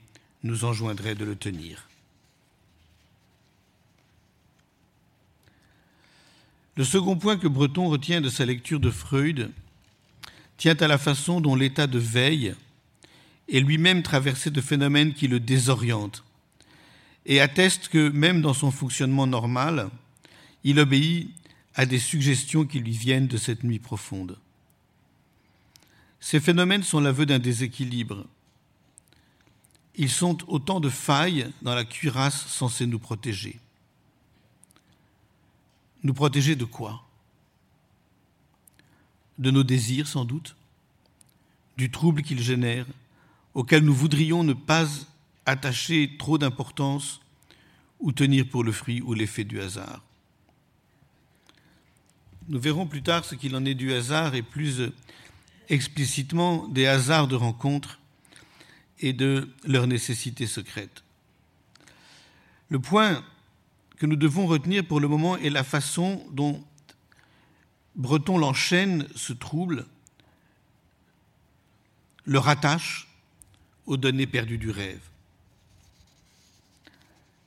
nous 0.44 0.66
enjoindraient 0.66 1.16
de 1.16 1.26
le 1.26 1.36
tenir. 1.36 1.88
Le 6.76 6.84
second 6.84 7.18
point 7.18 7.38
que 7.38 7.48
Breton 7.48 7.90
retient 7.90 8.22
de 8.22 8.30
sa 8.30 8.46
lecture 8.46 8.80
de 8.80 8.92
Freud 8.92 9.52
tient 10.58 10.76
à 10.76 10.88
la 10.88 10.98
façon 10.98 11.42
dont 11.42 11.56
l'état 11.56 11.88
de 11.88 12.00
veille 12.00 12.56
est 13.48 13.60
lui-même 13.60 14.04
traversé 14.04 14.50
de 14.50 14.62
phénomènes 14.62 15.14
qui 15.14 15.28
le 15.28 15.40
désorientent 15.40 16.24
et 17.28 17.42
atteste 17.42 17.90
que 17.90 18.10
même 18.10 18.42
dans 18.42 18.54
son 18.54 18.72
fonctionnement 18.72 19.28
normal, 19.28 19.90
il 20.64 20.80
obéit 20.80 21.30
à 21.76 21.86
des 21.86 22.00
suggestions 22.00 22.66
qui 22.66 22.80
lui 22.80 22.92
viennent 22.92 23.28
de 23.28 23.38
cette 23.38 23.64
nuit 23.64 23.80
profonde. 23.80 24.38
Ces 26.20 26.40
phénomènes 26.40 26.84
sont 26.84 27.00
l'aveu 27.00 27.26
d'un 27.26 27.38
déséquilibre. 27.38 28.26
Ils 29.96 30.10
sont 30.10 30.38
autant 30.50 30.80
de 30.80 30.90
failles 30.90 31.52
dans 31.62 31.76
la 31.76 31.86
cuirasse 31.86 32.48
censée 32.48 32.88
nous 32.88 33.00
protéger. 33.00 33.60
Nous 36.04 36.14
protéger 36.14 36.56
de 36.56 36.66
quoi? 36.66 37.07
De 39.38 39.52
nos 39.52 39.64
désirs 39.64 40.08
sans 40.08 40.26
doute, 40.26 40.56
du 41.78 41.92
trouble 41.92 42.24
qu'ils 42.24 42.42
génèrent, 42.42 42.88
auquel 43.54 43.84
nous 43.84 43.94
voudrions 43.94 44.44
ne 44.44 44.54
pas 44.54 44.88
attacher 45.46 46.16
trop 46.18 46.38
d'importance 46.38 47.22
ou 48.00 48.12
tenir 48.12 48.48
pour 48.48 48.64
le 48.64 48.72
fruit 48.72 49.02
ou 49.02 49.14
l'effet 49.14 49.44
du 49.44 49.60
hasard. 49.62 50.04
Nous 52.50 52.60
verrons 52.60 52.88
plus 52.88 53.04
tard 53.04 53.26
ce 53.26 53.36
qu'il 53.36 53.56
en 53.56 53.66
est 53.66 53.74
du 53.74 53.94
hasard 53.94 54.36
et 54.36 54.42
plus 54.42 54.92
explicitement 55.70 56.68
des 56.68 56.88
hasards 56.88 57.28
de 57.28 57.36
rencontres 57.36 58.00
et 59.00 59.14
de 59.14 59.50
leur 59.66 59.88
nécessité 59.88 60.48
secrète. 60.48 61.04
Le 62.70 62.80
point 62.80 63.24
que 63.98 64.06
nous 64.06 64.16
devons 64.16 64.48
retenir 64.48 64.86
pour 64.86 65.00
le 65.00 65.08
moment 65.08 65.38
est 65.38 65.50
la 65.50 65.64
façon 65.64 66.26
dont 66.32 66.64
Breton 67.98 68.38
l'enchaîne, 68.38 69.08
ce 69.16 69.34
trouble, 69.34 69.88
le 72.26 72.38
rattache 72.38 73.08
aux 73.88 73.98
données 73.98 74.28
perdues 74.28 74.60
du 74.60 74.70
rêve. 74.70 75.02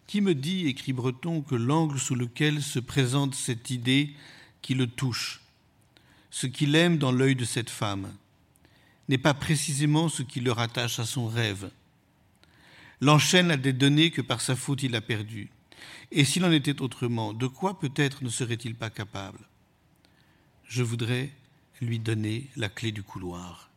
Qui 0.09 0.21
me 0.21 0.35
dit, 0.35 0.67
écrit 0.67 0.93
Breton, 0.93 1.43
que 1.43 1.55
l'angle 1.55 2.01
sous 2.01 2.17
lequel 2.17 2.65
se 2.65 2.81
présente 2.81 3.37
cette 3.37 3.71
idée 3.71 4.13
qui 4.61 4.75
le 4.75 4.89
touche, 4.89 5.41
ce 6.33 6.49
qu'il 6.49 6.75
aime 6.75 6.99
dans 6.99 7.13
l'œil 7.13 7.37
de 7.37 7.45
cette 7.45 7.71
femme, 7.71 8.13
n'est 9.09 9.19
pas 9.19 9.35
précisément 9.35 10.09
ce 10.09 10.23
qui 10.23 10.41
le 10.41 10.51
rattache 10.51 10.99
à 10.99 11.07
son 11.07 11.29
rêve. 11.29 11.71
L'enchaîne 13.01 13.53
à 13.53 13.57
des 13.57 13.73
données 13.73 14.11
que 14.11 14.21
par 14.21 14.41
sa 14.41 14.57
faute 14.57 14.83
il 14.83 14.97
a 14.97 15.01
perdues. 15.01 15.51
Et 16.11 16.25
s'il 16.25 16.45
en 16.45 16.51
était 16.51 16.83
autrement, 16.83 17.33
de 17.33 17.47
quoi 17.47 17.79
peut-être 17.79 18.25
ne 18.25 18.29
serait-il 18.29 18.75
pas 18.75 18.91
capable? 18.91 19.39
Je 20.71 20.85
voudrais 20.85 21.31
lui 21.81 21.99
donner 21.99 22.47
la 22.55 22.69
clé 22.69 22.93
du 22.93 23.03
couloir. 23.03 23.71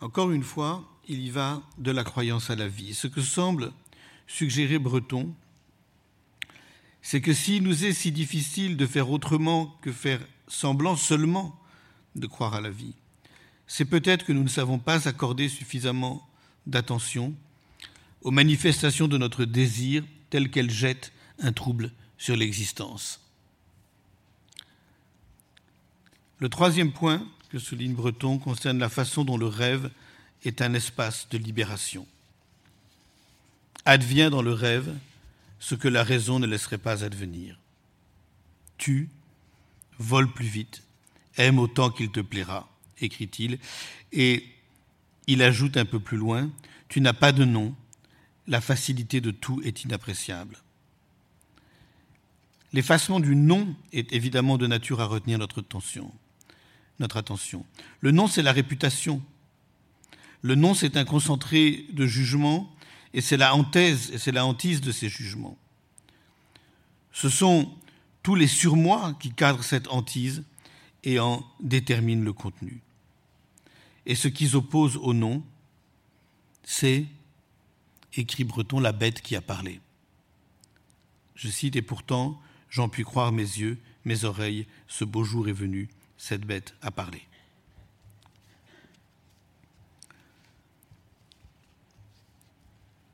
Encore 0.00 0.30
une 0.30 0.42
fois, 0.42 0.88
il 1.08 1.20
y 1.20 1.28
va 1.28 1.62
de 1.76 1.90
la 1.90 2.02
croyance 2.02 2.48
à 2.48 2.56
la 2.56 2.68
vie. 2.68 2.94
Ce 2.94 3.06
que 3.06 3.20
semble 3.20 3.70
suggérer 4.26 4.78
Breton, 4.78 5.34
c'est 7.02 7.20
que 7.20 7.34
s'il 7.34 7.62
nous 7.62 7.84
est 7.84 7.92
si 7.92 8.12
difficile 8.12 8.78
de 8.78 8.86
faire 8.86 9.10
autrement 9.10 9.76
que 9.82 9.92
faire 9.92 10.20
semblant 10.48 10.96
seulement 10.96 11.54
de 12.16 12.26
croire 12.26 12.54
à 12.54 12.62
la 12.62 12.70
vie, 12.70 12.94
c'est 13.66 13.84
peut-être 13.84 14.24
que 14.24 14.32
nous 14.32 14.42
ne 14.42 14.48
savons 14.48 14.78
pas 14.78 15.06
accorder 15.06 15.50
suffisamment 15.50 16.26
d'attention 16.66 17.34
aux 18.22 18.30
manifestations 18.30 19.06
de 19.06 19.18
notre 19.18 19.44
désir 19.44 20.02
telles 20.30 20.50
qu'elles 20.50 20.70
jettent 20.70 21.12
un 21.40 21.52
trouble 21.52 21.92
sur 22.16 22.36
l'existence. 22.36 23.20
Le 26.40 26.48
troisième 26.48 26.90
point 26.90 27.22
que 27.50 27.58
souligne 27.58 27.92
Breton 27.92 28.38
concerne 28.38 28.78
la 28.78 28.88
façon 28.88 29.24
dont 29.24 29.36
le 29.36 29.46
rêve 29.46 29.90
est 30.44 30.62
un 30.62 30.72
espace 30.72 31.28
de 31.28 31.36
libération. 31.36 32.06
Advient 33.84 34.28
dans 34.30 34.42
le 34.42 34.54
rêve 34.54 34.94
ce 35.58 35.74
que 35.74 35.88
la 35.88 36.02
raison 36.02 36.38
ne 36.38 36.46
laisserait 36.46 36.78
pas 36.78 37.04
advenir. 37.04 37.58
Tu 38.78 39.10
vole 39.98 40.32
plus 40.32 40.46
vite, 40.46 40.82
aime 41.36 41.58
autant 41.58 41.90
qu'il 41.90 42.10
te 42.10 42.20
plaira, 42.20 42.70
écrit-il, 43.02 43.58
et 44.12 44.46
il 45.26 45.42
ajoute 45.42 45.76
un 45.76 45.84
peu 45.84 46.00
plus 46.00 46.16
loin, 46.16 46.50
tu 46.88 47.02
n'as 47.02 47.12
pas 47.12 47.32
de 47.32 47.44
nom, 47.44 47.74
la 48.46 48.62
facilité 48.62 49.20
de 49.20 49.30
tout 49.30 49.60
est 49.62 49.84
inappréciable. 49.84 50.56
L'effacement 52.72 53.20
du 53.20 53.36
nom 53.36 53.74
est 53.92 54.12
évidemment 54.14 54.56
de 54.56 54.66
nature 54.66 55.02
à 55.02 55.04
retenir 55.04 55.38
notre 55.38 55.60
attention. 55.60 56.10
Notre 57.00 57.16
attention. 57.16 57.64
Le 58.00 58.10
nom, 58.10 58.28
c'est 58.28 58.42
la 58.42 58.52
réputation. 58.52 59.22
Le 60.42 60.54
nom, 60.54 60.74
c'est 60.74 60.98
un 60.98 61.06
concentré 61.06 61.86
de 61.92 62.06
jugement 62.06 62.70
et 63.14 63.22
c'est 63.22 63.38
la 63.38 63.54
hantise, 63.54 64.10
et 64.12 64.18
c'est 64.18 64.32
la 64.32 64.44
hantise 64.44 64.82
de 64.82 64.92
ces 64.92 65.08
jugements. 65.08 65.58
Ce 67.10 67.28
sont 67.28 67.72
tous 68.22 68.34
les 68.34 68.46
surmois 68.46 69.14
qui 69.18 69.32
cadrent 69.32 69.64
cette 69.64 69.88
hantise 69.88 70.44
et 71.02 71.18
en 71.18 71.44
déterminent 71.60 72.22
le 72.22 72.34
contenu. 72.34 72.82
Et 74.04 74.14
ce 74.14 74.28
qu'ils 74.28 74.54
opposent 74.54 74.98
au 74.98 75.14
nom, 75.14 75.42
c'est 76.62 77.06
écrit 78.14 78.44
Breton, 78.44 78.78
la 78.78 78.92
bête 78.92 79.22
qui 79.22 79.36
a 79.36 79.40
parlé. 79.40 79.80
Je 81.34 81.48
cite, 81.48 81.76
et 81.76 81.82
pourtant, 81.82 82.40
j'en 82.68 82.90
puis 82.90 83.04
croire 83.04 83.32
mes 83.32 83.42
yeux, 83.42 83.78
mes 84.04 84.24
oreilles, 84.24 84.66
ce 84.86 85.04
beau 85.04 85.24
jour 85.24 85.48
est 85.48 85.52
venu, 85.52 85.88
cette 86.20 86.44
bête 86.44 86.74
a 86.82 86.90
parlé. 86.90 87.22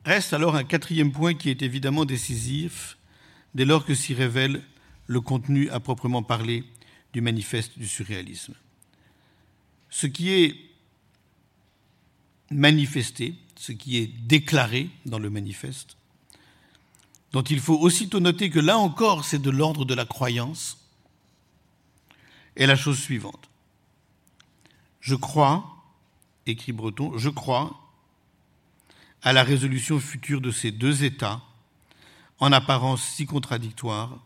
Reste 0.05 0.33
alors 0.33 0.57
un 0.57 0.64
quatrième 0.64 1.12
point 1.12 1.35
qui 1.35 1.49
est 1.49 1.62
évidemment 1.62 2.05
décisif 2.05 2.99
dès 3.55 3.64
lors 3.64 3.85
que 3.85 3.95
s'y 3.95 4.12
révèle 4.12 4.61
le 5.07 5.21
contenu 5.21 5.71
à 5.71 5.79
proprement 5.79 6.25
parler 6.25 6.64
du 7.12 7.21
manifeste 7.21 7.79
du 7.79 7.87
surréalisme. 7.87 8.55
Ce 9.88 10.09
qui 10.09 10.33
est 10.33 10.57
manifesté, 12.51 13.37
ce 13.55 13.71
qui 13.71 13.99
est 13.99 14.09
déclaré 14.09 14.90
dans 15.07 15.21
le 15.21 15.31
manifeste, 15.31 15.97
dont 17.31 17.42
il 17.42 17.61
faut 17.61 17.79
aussitôt 17.79 18.19
noter 18.19 18.51
que 18.51 18.59
là 18.59 18.79
encore 18.79 19.25
c'est 19.25 19.40
de 19.40 19.51
l'ordre 19.51 19.85
de 19.85 19.95
la 19.95 20.07
croyance, 20.07 20.86
est 22.57 22.66
la 22.66 22.77
chose 22.77 22.99
suivante. 22.99 23.49
Je 25.01 25.14
crois, 25.14 25.85
écrit 26.47 26.73
Breton, 26.73 27.16
je 27.16 27.29
crois 27.29 27.81
à 29.23 29.33
la 29.33 29.42
résolution 29.42 30.01
future 30.01 30.40
de 30.40 30.51
ces 30.51 30.71
deux 30.71 31.05
États 31.05 31.42
en 32.38 32.53
apparence 32.53 33.03
si 33.03 33.27
contradictoires, 33.27 34.19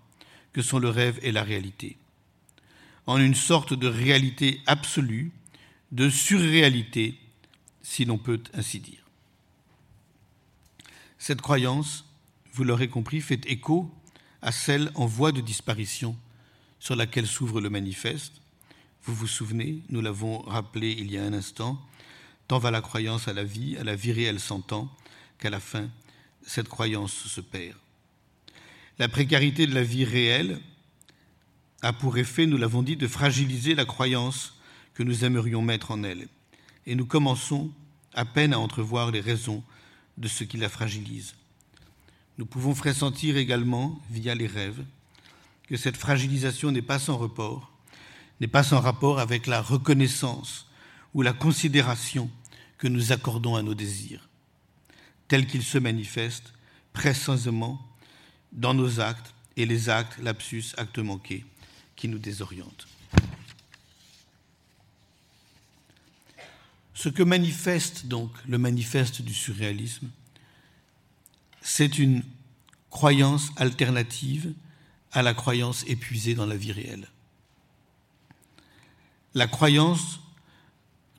que 0.53 0.63
sont 0.63 0.79
le 0.79 0.89
rêve 0.89 1.19
et 1.23 1.33
la 1.33 1.43
réalité, 1.43 1.97
en 3.07 3.19
une 3.19 3.35
sorte 3.35 3.73
de 3.73 3.87
réalité 3.87 4.61
absolue, 4.67 5.31
de 5.93 6.11
surréalité, 6.11 7.19
si 7.83 8.05
l'on 8.05 8.19
peut 8.19 8.43
ainsi 8.53 8.81
dire. 8.81 9.05
Cette 11.19 11.41
croyance, 11.41 12.05
vous 12.53 12.65
l'aurez 12.65 12.89
compris, 12.89 13.21
fait 13.21 13.47
écho 13.47 13.95
à 14.43 14.53
celle 14.53 14.91
en 14.95 15.07
voie 15.07 15.33
de 15.33 15.41
disparition 15.41 16.17
sur 16.81 16.97
laquelle 16.97 17.27
s'ouvre 17.27 17.61
le 17.61 17.71
manifeste. 17.71 18.41
Vous 19.05 19.15
vous 19.15 19.27
souvenez, 19.27 19.83
nous 19.91 20.01
l'avons 20.01 20.41
rappelé 20.41 20.91
il 20.91 21.11
y 21.11 21.19
a 21.19 21.23
un 21.23 21.33
instant, 21.33 21.81
tant 22.49 22.59
va 22.59 22.71
la 22.71 22.81
croyance 22.81 23.29
à 23.29 23.33
la 23.33 23.45
vie, 23.45 23.77
à 23.77 23.85
la 23.85 23.95
vie 23.95 24.13
réelle 24.13 24.41
s'entend, 24.41 24.91
qu'à 25.39 25.51
la 25.51 25.61
fin, 25.61 25.89
cette 26.45 26.69
croyance 26.69 27.13
se 27.13 27.41
perd. 27.41 27.77
La 28.99 29.09
précarité 29.09 29.67
de 29.67 29.75
la 29.75 29.83
vie 29.83 30.05
réelle 30.05 30.61
a 31.83 31.93
pour 31.93 32.19
effet, 32.19 32.47
nous 32.47 32.59
l'avons 32.59 32.83
dit, 32.83 32.97
de 32.97 33.07
fragiliser 33.07 33.75
la 33.75 33.85
croyance 33.85 34.59
que 34.95 35.03
nous 35.03 35.25
aimerions 35.25 35.63
mettre 35.63 35.93
en 35.93 36.03
elle. 36.03 36.29
Et 36.87 36.95
nous 36.95 37.07
commençons 37.07 37.71
à 38.13 38.25
peine 38.25 38.53
à 38.53 38.59
entrevoir 38.59 39.11
les 39.11 39.21
raisons 39.21 39.63
de 40.19 40.29
ce 40.29 40.45
qui 40.45 40.59
la 40.59 40.69
fragilise. 40.69 41.35
Nous 42.37 42.47
pouvons 42.47 42.75
pressentir 42.75 43.37
également, 43.37 44.01
via 44.11 44.35
les 44.35 44.47
rêves, 44.47 44.85
que 45.71 45.77
cette 45.77 45.97
fragilisation 45.97 46.73
n'est 46.73 46.83
pas 46.83 46.99
sans 46.99 47.17
report, 47.17 47.71
n'est 48.41 48.49
pas 48.49 48.65
sans 48.65 48.81
rapport 48.81 49.21
avec 49.21 49.47
la 49.47 49.63
reconnaissance 49.63 50.67
ou 51.15 51.23
la 51.23 51.33
considération 51.33 52.29
que 52.77 52.89
nous 52.89 53.13
accordons 53.13 53.55
à 53.55 53.63
nos 53.63 53.75
désirs, 53.75 54.29
tels 55.29 55.47
qu'ils 55.47 55.63
se 55.63 55.79
manifestent 55.79 56.53
précisément 56.93 57.81
dans 58.51 58.75
nos 58.75 58.99
actes 58.99 59.33
et 59.57 59.65
les 59.65 59.89
actes, 59.89 60.19
lapsus, 60.19 60.75
actes 60.77 60.99
manqués, 60.99 61.45
qui 61.95 62.09
nous 62.09 62.19
désorientent. 62.19 62.89
Ce 66.95 67.09
que 67.09 67.23
manifeste 67.23 68.07
donc 68.07 68.33
le 68.49 68.59
manifeste 68.59 69.23
du 69.23 69.35
surréalisme, 69.35 70.09
c'est 71.63 72.01
une 72.01 72.25
croyance 72.91 73.53
alternative 73.55 74.53
à 75.13 75.23
la 75.23 75.35
croyance 75.35 75.85
épuisée 75.87 76.35
dans 76.35 76.47
la 76.47 76.57
vie 76.57 76.73
réelle. 76.73 77.09
La 79.35 79.47
croyance 79.47 80.21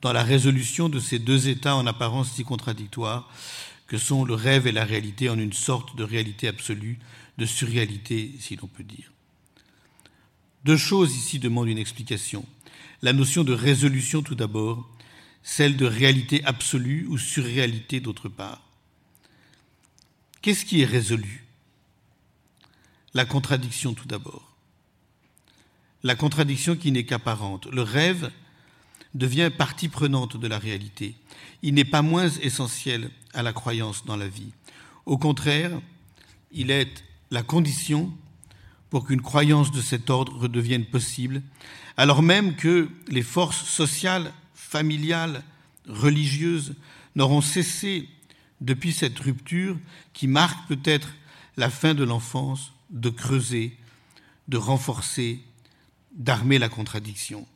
dans 0.01 0.13
la 0.13 0.23
résolution 0.23 0.89
de 0.89 0.99
ces 0.99 1.19
deux 1.19 1.47
états 1.47 1.75
en 1.75 1.85
apparence 1.85 2.31
si 2.31 2.43
contradictoires 2.43 3.29
que 3.87 3.97
sont 3.97 4.25
le 4.25 4.33
rêve 4.33 4.67
et 4.67 4.71
la 4.71 4.85
réalité 4.85 5.29
en 5.29 5.37
une 5.37 5.53
sorte 5.53 5.95
de 5.95 6.03
réalité 6.03 6.47
absolue, 6.47 6.97
de 7.37 7.45
surréalité 7.45 8.33
si 8.39 8.55
l'on 8.55 8.67
peut 8.67 8.83
dire. 8.83 9.11
Deux 10.63 10.77
choses 10.77 11.15
ici 11.15 11.39
demandent 11.39 11.67
une 11.67 11.77
explication. 11.77 12.45
La 13.01 13.13
notion 13.13 13.43
de 13.43 13.53
résolution 13.53 14.21
tout 14.21 14.35
d'abord, 14.35 14.89
celle 15.43 15.75
de 15.75 15.85
réalité 15.85 16.43
absolue 16.45 17.05
ou 17.09 17.17
surréalité 17.17 17.99
d'autre 17.99 18.29
part. 18.29 18.61
Qu'est-ce 20.41 20.65
qui 20.65 20.81
est 20.81 20.85
résolu? 20.85 21.40
La 23.13 23.25
contradiction 23.25 23.93
tout 23.93 24.07
d'abord. 24.07 24.55
La 26.03 26.15
contradiction 26.15 26.75
qui 26.75 26.91
n'est 26.91 27.05
qu'apparente. 27.05 27.67
Le 27.67 27.81
rêve 27.81 28.31
devient 29.13 29.51
partie 29.55 29.89
prenante 29.89 30.37
de 30.37 30.47
la 30.47 30.57
réalité. 30.57 31.15
Il 31.61 31.73
n'est 31.73 31.85
pas 31.85 32.01
moins 32.01 32.29
essentiel 32.29 33.11
à 33.33 33.43
la 33.43 33.53
croyance 33.53 34.05
dans 34.05 34.15
la 34.15 34.27
vie. 34.27 34.51
Au 35.05 35.17
contraire, 35.17 35.71
il 36.51 36.71
est 36.71 37.03
la 37.29 37.43
condition 37.43 38.11
pour 38.89 39.05
qu'une 39.05 39.21
croyance 39.21 39.71
de 39.71 39.81
cet 39.81 40.09
ordre 40.09 40.37
redevienne 40.37 40.85
possible, 40.85 41.41
alors 41.97 42.21
même 42.21 42.55
que 42.55 42.89
les 43.07 43.21
forces 43.21 43.65
sociales, 43.65 44.33
familiales, 44.53 45.43
religieuses 45.87 46.75
n'auront 47.15 47.41
cessé 47.41 48.07
depuis 48.59 48.91
cette 48.91 49.19
rupture 49.19 49.77
qui 50.13 50.27
marque 50.27 50.67
peut-être 50.67 51.09
la 51.57 51.69
fin 51.69 51.93
de 51.93 52.03
l'enfance 52.03 52.73
de 52.91 53.09
creuser, 53.09 53.75
de 54.47 54.57
renforcer, 54.57 55.41
d'armer 56.13 56.59
la 56.59 56.69
contradiction. 56.69 57.47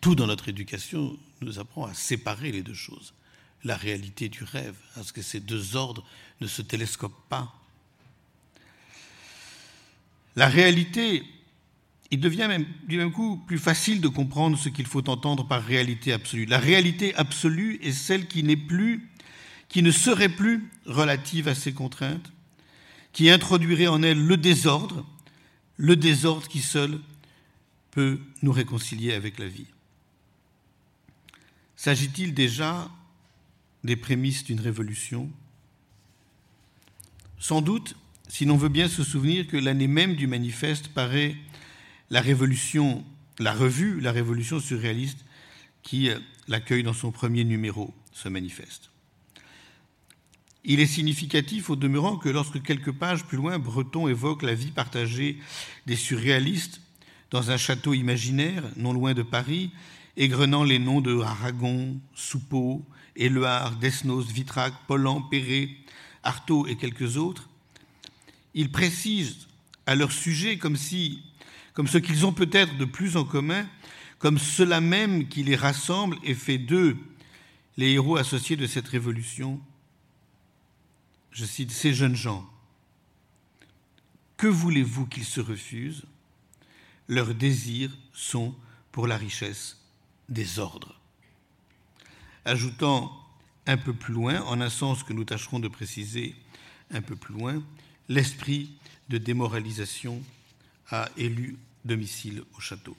Tout 0.00 0.14
dans 0.14 0.26
notre 0.26 0.48
éducation 0.48 1.18
nous 1.40 1.58
apprend 1.58 1.86
à 1.86 1.94
séparer 1.94 2.52
les 2.52 2.62
deux 2.62 2.74
choses, 2.74 3.14
la 3.64 3.76
réalité 3.76 4.28
du 4.28 4.44
rêve, 4.44 4.76
parce 4.94 5.12
que 5.12 5.22
ces 5.22 5.40
deux 5.40 5.76
ordres 5.76 6.04
ne 6.40 6.46
se 6.46 6.62
télescopent 6.62 7.28
pas. 7.28 7.52
La 10.36 10.46
réalité, 10.46 11.24
il 12.12 12.20
devient 12.20 12.46
même, 12.48 12.64
du 12.86 12.96
même 12.96 13.10
coup 13.10 13.38
plus 13.46 13.58
facile 13.58 14.00
de 14.00 14.06
comprendre 14.06 14.56
ce 14.56 14.68
qu'il 14.68 14.86
faut 14.86 15.08
entendre 15.10 15.46
par 15.46 15.64
réalité 15.64 16.12
absolue. 16.12 16.46
La 16.46 16.58
réalité 16.58 17.12
absolue 17.16 17.80
est 17.82 17.92
celle 17.92 18.28
qui 18.28 18.44
n'est 18.44 18.56
plus, 18.56 19.10
qui 19.68 19.82
ne 19.82 19.90
serait 19.90 20.28
plus 20.28 20.70
relative 20.86 21.48
à 21.48 21.54
ces 21.54 21.72
contraintes, 21.72 22.32
qui 23.12 23.30
introduirait 23.30 23.86
en 23.86 24.02
elle 24.02 24.24
le 24.24 24.36
désordre, 24.36 25.06
le 25.76 25.96
désordre 25.96 26.48
qui 26.48 26.60
seul 26.60 27.00
peut 27.90 28.18
nous 28.42 28.52
réconcilier 28.52 29.12
avec 29.12 29.38
la 29.38 29.48
vie. 29.48 29.66
S'agit-il 31.76 32.34
déjà 32.34 32.90
des 33.84 33.96
prémices 33.96 34.44
d'une 34.44 34.60
révolution? 34.60 35.30
Sans 37.38 37.62
doute, 37.62 37.94
si 38.28 38.44
l'on 38.44 38.56
veut 38.56 38.68
bien 38.68 38.88
se 38.88 39.04
souvenir 39.04 39.46
que 39.46 39.56
l'année 39.56 39.86
même 39.86 40.16
du 40.16 40.26
manifeste 40.26 40.88
paraît 40.88 41.36
la 42.10 42.20
révolution, 42.20 43.04
la 43.38 43.52
revue, 43.52 44.00
la 44.00 44.12
révolution 44.12 44.60
surréaliste, 44.60 45.24
qui 45.82 46.10
l'accueille 46.48 46.82
dans 46.82 46.92
son 46.92 47.12
premier 47.12 47.44
numéro, 47.44 47.94
ce 48.12 48.28
manifeste. 48.28 48.87
Il 50.64 50.80
est 50.80 50.86
significatif 50.86 51.70
au 51.70 51.76
demeurant 51.76 52.16
que 52.16 52.28
lorsque 52.28 52.62
quelques 52.62 52.92
pages 52.92 53.24
plus 53.24 53.36
loin, 53.36 53.58
Breton 53.58 54.08
évoque 54.08 54.42
la 54.42 54.54
vie 54.54 54.70
partagée 54.70 55.38
des 55.86 55.96
surréalistes 55.96 56.80
dans 57.30 57.50
un 57.50 57.56
château 57.56 57.94
imaginaire 57.94 58.64
non 58.76 58.92
loin 58.92 59.14
de 59.14 59.22
Paris, 59.22 59.70
égrenant 60.16 60.64
les 60.64 60.78
noms 60.78 61.00
de 61.00 61.20
Aragon, 61.20 62.00
Soupeau, 62.14 62.84
Éluard, 63.16 63.76
Desnos, 63.76 64.26
Vitrac, 64.32 64.72
Pollan, 64.86 65.22
Perret, 65.22 65.70
Artaud 66.22 66.66
et 66.66 66.76
quelques 66.76 67.16
autres, 67.16 67.48
ils 68.54 68.70
précisent 68.70 69.46
à 69.86 69.94
leur 69.94 70.10
sujet 70.10 70.58
comme 70.58 70.76
si, 70.76 71.22
comme 71.72 71.86
ce 71.86 71.98
qu'ils 71.98 72.26
ont 72.26 72.32
peut-être 72.32 72.76
de 72.76 72.84
plus 72.84 73.16
en 73.16 73.24
commun, 73.24 73.66
comme 74.18 74.38
cela 74.38 74.80
même 74.80 75.28
qui 75.28 75.44
les 75.44 75.56
rassemble 75.56 76.16
et 76.24 76.34
fait 76.34 76.58
d'eux 76.58 76.96
les 77.76 77.92
héros 77.92 78.16
associés 78.16 78.56
de 78.56 78.66
cette 78.66 78.88
révolution. 78.88 79.60
Je 81.30 81.44
cite 81.44 81.70
ces 81.70 81.94
jeunes 81.94 82.16
gens. 82.16 82.48
Que 84.36 84.46
voulez-vous 84.46 85.06
qu'ils 85.06 85.24
se 85.24 85.40
refusent? 85.40 86.04
Leurs 87.08 87.34
désirs 87.34 87.96
sont 88.12 88.54
pour 88.92 89.06
la 89.06 89.16
richesse 89.16 89.78
des 90.28 90.58
ordres. 90.58 90.98
Ajoutant 92.44 93.12
un 93.66 93.76
peu 93.76 93.92
plus 93.92 94.14
loin, 94.14 94.42
en 94.42 94.60
un 94.60 94.70
sens 94.70 95.02
que 95.02 95.12
nous 95.12 95.24
tâcherons 95.24 95.60
de 95.60 95.68
préciser 95.68 96.34
un 96.90 97.02
peu 97.02 97.16
plus 97.16 97.34
loin, 97.34 97.62
l'esprit 98.08 98.70
de 99.08 99.18
démoralisation 99.18 100.22
a 100.90 101.08
élu 101.16 101.58
domicile 101.84 102.42
au 102.56 102.60
château. 102.60 102.96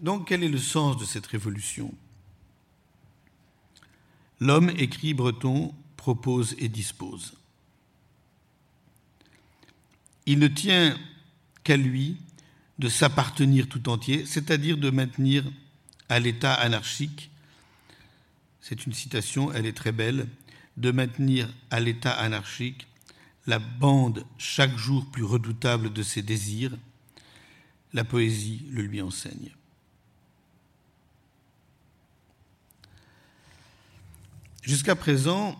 Donc 0.00 0.28
quel 0.28 0.44
est 0.44 0.48
le 0.48 0.58
sens 0.58 0.96
de 0.96 1.04
cette 1.04 1.26
révolution? 1.26 1.92
L'homme, 4.40 4.70
écrit 4.70 5.14
Breton, 5.14 5.74
propose 5.96 6.54
et 6.58 6.68
dispose. 6.68 7.34
Il 10.26 10.38
ne 10.38 10.48
tient 10.48 10.96
qu'à 11.64 11.76
lui 11.76 12.18
de 12.78 12.88
s'appartenir 12.88 13.68
tout 13.68 13.88
entier, 13.88 14.24
c'est-à-dire 14.24 14.76
de 14.76 14.90
maintenir 14.90 15.44
à 16.08 16.20
l'état 16.20 16.54
anarchique, 16.54 17.30
c'est 18.60 18.86
une 18.86 18.92
citation, 18.92 19.52
elle 19.52 19.66
est 19.66 19.76
très 19.76 19.92
belle, 19.92 20.28
de 20.76 20.90
maintenir 20.90 21.52
à 21.70 21.80
l'état 21.80 22.12
anarchique 22.12 22.86
la 23.46 23.58
bande 23.58 24.26
chaque 24.36 24.76
jour 24.76 25.10
plus 25.10 25.24
redoutable 25.24 25.90
de 25.90 26.02
ses 26.02 26.20
désirs, 26.22 26.76
la 27.94 28.04
poésie 28.04 28.66
le 28.70 28.82
lui 28.82 29.00
enseigne. 29.00 29.50
Jusqu'à 34.68 34.94
présent, 34.94 35.58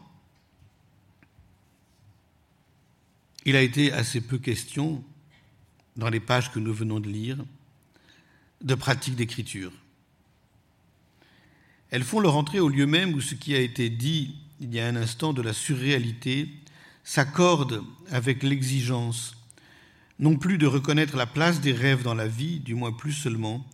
il 3.46 3.56
a 3.56 3.62
été 3.62 3.90
assez 3.90 4.20
peu 4.20 4.36
question 4.36 5.02
dans 5.96 6.10
les 6.10 6.20
pages 6.20 6.52
que 6.52 6.58
nous 6.58 6.74
venons 6.74 7.00
de 7.00 7.08
lire, 7.08 7.38
de 8.60 8.74
pratique 8.74 9.16
d'écriture. 9.16 9.72
Elles 11.88 12.04
font 12.04 12.20
leur 12.20 12.36
entrée 12.36 12.60
au 12.60 12.68
lieu 12.68 12.84
même 12.84 13.14
où 13.14 13.22
ce 13.22 13.34
qui 13.34 13.54
a 13.54 13.60
été 13.60 13.88
dit 13.88 14.34
il 14.60 14.74
y 14.74 14.78
a 14.78 14.86
un 14.86 14.96
instant 14.96 15.32
de 15.32 15.40
la 15.40 15.54
surréalité 15.54 16.50
s'accorde 17.02 17.82
avec 18.10 18.42
l'exigence, 18.42 19.36
non 20.18 20.36
plus 20.36 20.58
de 20.58 20.66
reconnaître 20.66 21.16
la 21.16 21.24
place 21.24 21.62
des 21.62 21.72
rêves 21.72 22.02
dans 22.02 22.14
la 22.14 22.28
vie, 22.28 22.60
du 22.60 22.74
moins 22.74 22.92
plus 22.92 23.14
seulement, 23.14 23.64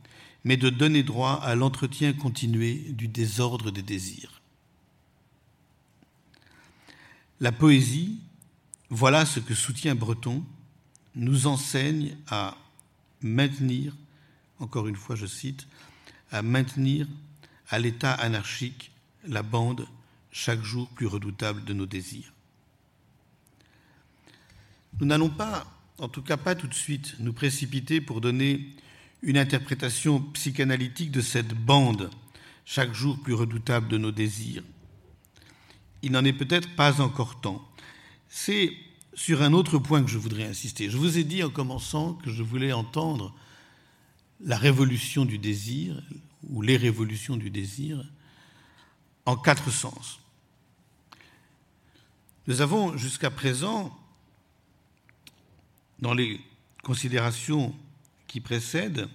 mais 0.45 0.57
de 0.57 0.71
donner 0.71 1.03
droit 1.03 1.41
à 1.43 1.57
l'entretien 1.57 2.13
continué 2.13 2.85
du 2.91 3.09
désordre 3.09 3.73
des 3.73 3.83
désirs. 3.83 4.34
La 7.45 7.53
poésie, 7.53 8.21
voilà 8.89 9.27
ce 9.27 9.39
que 9.39 9.55
soutient 9.55 9.95
Breton, 9.95 10.43
nous 11.15 11.47
enseigne 11.47 12.17
à 12.27 12.57
maintenir, 13.21 13.95
encore 14.61 14.89
une 14.89 14.97
fois 14.97 15.15
je 15.15 15.27
cite, 15.27 15.67
à 16.31 16.41
maintenir 16.41 17.07
à 17.69 17.79
l'état 17.79 18.15
anarchique 18.15 18.93
la 19.29 19.43
bande 19.43 19.87
chaque 20.31 20.63
jour 20.63 20.89
plus 20.89 21.07
redoutable 21.07 21.67
de 21.67 21.75
nos 21.75 21.85
désirs. 21.85 22.33
Nous 24.99 25.05
n'allons 25.05 25.29
pas, 25.29 25.67
en 25.99 26.09
tout 26.09 26.23
cas 26.23 26.39
pas 26.39 26.55
tout 26.55 26.67
de 26.67 26.73
suite, 26.73 27.17
nous 27.19 27.35
précipiter 27.35 28.01
pour 28.01 28.23
donner 28.23 28.71
une 29.21 29.37
interprétation 29.37 30.19
psychanalytique 30.33 31.11
de 31.11 31.21
cette 31.21 31.53
bande 31.53 32.09
chaque 32.65 32.95
jour 32.95 33.21
plus 33.23 33.35
redoutable 33.35 33.89
de 33.89 33.99
nos 33.99 34.13
désirs. 34.13 34.63
Il 36.05 36.13
n'en 36.13 36.25
est 36.25 36.35
peut-être 36.35 36.77
pas 36.77 37.01
encore 37.01 37.41
temps. 37.41 37.67
C'est 38.29 38.77
sur 39.15 39.41
un 39.41 39.55
autre 39.55 39.79
point 39.79 40.05
que 40.05 40.11
je 40.11 40.19
voudrais 40.19 40.45
insister. 40.45 40.91
Je 40.91 40.99
vous 40.99 41.17
ai 41.17 41.25
dit 41.25 41.43
en 41.43 41.49
commençant 41.49 42.13
que 42.13 42.31
je 42.31 42.43
voulais 42.43 42.75
entendre 42.75 43.35
la 44.41 44.59
révolution 44.59 45.25
du 45.25 45.39
désir, 45.39 46.03
ou 46.51 46.61
les 46.61 46.77
révolutions 46.77 47.39
du 47.39 47.49
désir, 47.49 48.05
en 49.25 49.35
quatre 49.37 49.71
sens. 49.71 50.21
Nous 52.47 52.61
avons 52.61 52.99
jusqu'à 52.99 53.31
présent, 53.31 53.99
dans 56.01 56.13
les 56.13 56.39
considérations 56.83 57.75
qui 58.27 58.41
précèdent, 58.41 59.09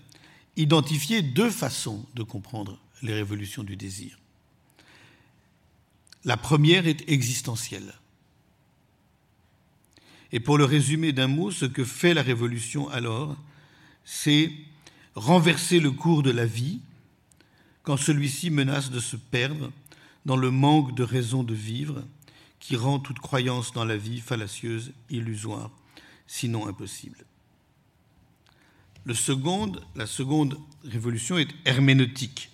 identifié 0.56 1.22
deux 1.22 1.52
façons 1.52 2.04
de 2.16 2.24
comprendre 2.24 2.80
les 3.04 3.14
révolutions 3.14 3.64
du 3.64 3.76
désir. 3.76 4.19
La 6.26 6.38
première 6.38 6.88
est 6.88 7.10
existentielle. 7.10 7.94
Et 10.32 10.40
pour 10.40 10.58
le 10.58 10.66
résumer 10.66 11.12
d'un 11.12 11.28
mot, 11.28 11.52
ce 11.52 11.66
que 11.66 11.84
fait 11.84 12.14
la 12.14 12.22
révolution 12.22 12.90
alors, 12.90 13.36
c'est 14.04 14.52
renverser 15.16 15.80
le 15.80 15.92
cours 15.92 16.24
de 16.24 16.32
la 16.32 16.46
vie 16.46 16.80
quand 17.84 17.98
celui-ci 17.98 18.50
menace 18.50 18.92
de 18.92 19.00
se 19.00 19.16
perdre 19.16 19.72
dans 20.26 20.38
le 20.38 20.52
manque 20.52 20.96
de 20.96 21.04
raison 21.04 21.44
de 21.44 21.56
vivre 21.56 22.04
qui 22.60 22.76
rend 22.76 23.00
toute 23.00 23.20
croyance 23.20 23.72
dans 23.72 23.86
la 23.86 23.98
vie 23.98 24.20
fallacieuse, 24.20 24.92
illusoire, 25.10 25.72
sinon 26.28 26.68
impossible. 26.68 27.18
La 29.06 29.16
seconde 29.16 30.60
révolution 30.84 31.38
est 31.38 31.50
herméneutique. 31.66 32.52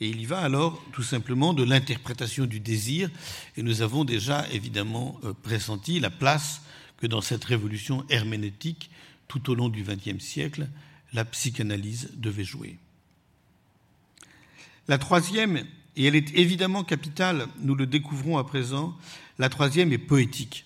Et 0.00 0.08
il 0.08 0.20
y 0.20 0.26
va 0.26 0.40
alors 0.40 0.82
tout 0.92 1.02
simplement 1.02 1.54
de 1.54 1.62
l'interprétation 1.62 2.44
du 2.44 2.60
désir. 2.60 3.10
Et 3.56 3.62
nous 3.62 3.82
avons 3.82 4.04
déjà 4.04 4.46
évidemment 4.50 5.18
euh, 5.24 5.32
pressenti 5.32 6.00
la 6.00 6.10
place 6.10 6.62
que 6.98 7.06
dans 7.06 7.20
cette 7.20 7.44
révolution 7.44 8.04
herméneutique, 8.08 8.90
tout 9.28 9.50
au 9.50 9.54
long 9.54 9.68
du 9.68 9.82
XXe 9.82 10.22
siècle, 10.22 10.68
la 11.12 11.24
psychanalyse 11.24 12.10
devait 12.14 12.44
jouer. 12.44 12.78
La 14.88 14.98
troisième, 14.98 15.64
et 15.96 16.04
elle 16.04 16.14
est 16.14 16.34
évidemment 16.34 16.84
capitale, 16.84 17.48
nous 17.60 17.74
le 17.74 17.86
découvrons 17.86 18.38
à 18.38 18.44
présent, 18.44 18.96
la 19.38 19.48
troisième 19.48 19.92
est 19.92 19.98
poétique. 19.98 20.64